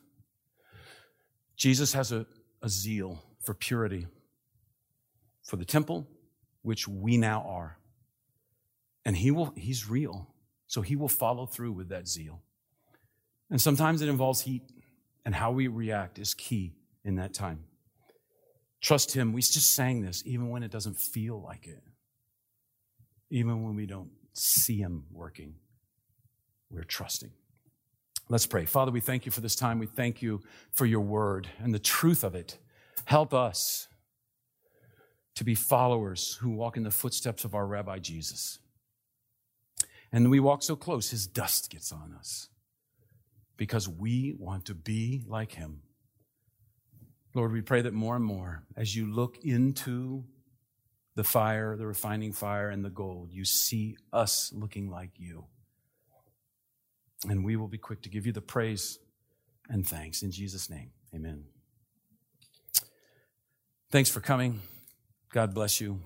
Jesus 1.55 1.93
has 1.93 2.11
a, 2.11 2.25
a 2.63 2.67
zeal 2.67 3.23
for 3.43 3.53
purity, 3.53 4.07
for 5.43 5.55
the 5.55 5.65
temple, 5.65 6.07
which 6.63 6.87
we 6.87 7.15
now 7.15 7.45
are. 7.47 7.77
And 9.05 9.15
he 9.15 9.29
will, 9.29 9.53
he's 9.55 9.87
real. 9.87 10.33
So 10.65 10.81
he 10.81 10.95
will 10.95 11.09
follow 11.09 11.45
through 11.45 11.73
with 11.73 11.89
that 11.89 12.07
zeal. 12.07 12.41
And 13.51 13.61
sometimes 13.61 14.01
it 14.01 14.09
involves 14.09 14.41
heat, 14.41 14.63
and 15.25 15.35
how 15.35 15.51
we 15.51 15.67
react 15.67 16.17
is 16.17 16.33
key 16.33 16.73
in 17.05 17.17
that 17.17 17.35
time. 17.35 17.65
Trust 18.81 19.11
him. 19.11 19.31
We 19.31 19.43
just 19.43 19.73
sang 19.73 20.01
this, 20.01 20.23
even 20.25 20.49
when 20.49 20.63
it 20.63 20.71
doesn't 20.71 20.97
feel 20.97 21.39
like 21.39 21.67
it, 21.67 21.83
even 23.29 23.63
when 23.63 23.75
we 23.75 23.85
don't 23.85 24.09
see 24.33 24.77
Him 24.77 25.05
working. 25.11 25.55
We're 26.69 26.83
trusting. 26.83 27.31
Let's 28.27 28.45
pray. 28.45 28.65
Father, 28.65 28.91
we 28.91 28.99
thank 28.99 29.25
you 29.25 29.31
for 29.31 29.41
this 29.41 29.55
time. 29.55 29.79
We 29.79 29.87
thank 29.87 30.21
you 30.21 30.41
for 30.71 30.85
your 30.85 31.01
word 31.01 31.47
and 31.59 31.73
the 31.73 31.79
truth 31.79 32.23
of 32.23 32.35
it. 32.35 32.59
Help 33.05 33.33
us 33.33 33.87
to 35.35 35.43
be 35.43 35.55
followers 35.55 36.37
who 36.41 36.49
walk 36.49 36.77
in 36.77 36.83
the 36.83 36.91
footsteps 36.91 37.43
of 37.43 37.55
our 37.55 37.65
Rabbi 37.65 37.97
Jesus. 37.97 38.59
And 40.11 40.29
we 40.29 40.39
walk 40.39 40.63
so 40.63 40.75
close, 40.75 41.09
his 41.09 41.27
dust 41.27 41.69
gets 41.69 41.91
on 41.91 42.13
us 42.17 42.49
because 43.57 43.87
we 43.87 44.35
want 44.37 44.65
to 44.65 44.75
be 44.75 45.23
like 45.27 45.53
him. 45.53 45.81
Lord, 47.35 47.51
we 47.51 47.61
pray 47.61 47.81
that 47.81 47.93
more 47.93 48.15
and 48.15 48.25
more, 48.25 48.63
as 48.75 48.95
you 48.95 49.11
look 49.11 49.37
into 49.43 50.23
the 51.19 51.23
fire, 51.25 51.75
the 51.75 51.85
refining 51.85 52.31
fire, 52.31 52.69
and 52.69 52.85
the 52.85 52.89
gold. 52.89 53.27
You 53.29 53.43
see 53.43 53.97
us 54.13 54.53
looking 54.53 54.89
like 54.89 55.09
you. 55.17 55.43
And 57.27 57.43
we 57.43 57.57
will 57.57 57.67
be 57.67 57.77
quick 57.77 58.03
to 58.03 58.09
give 58.09 58.25
you 58.25 58.31
the 58.31 58.39
praise 58.39 58.99
and 59.67 59.85
thanks. 59.85 60.23
In 60.23 60.31
Jesus' 60.31 60.69
name, 60.69 60.91
amen. 61.13 61.43
Thanks 63.91 64.09
for 64.09 64.21
coming. 64.21 64.61
God 65.33 65.53
bless 65.53 65.81
you. 65.81 65.99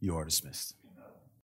You 0.00 0.16
are 0.16 0.24
dismissed. 0.24 0.75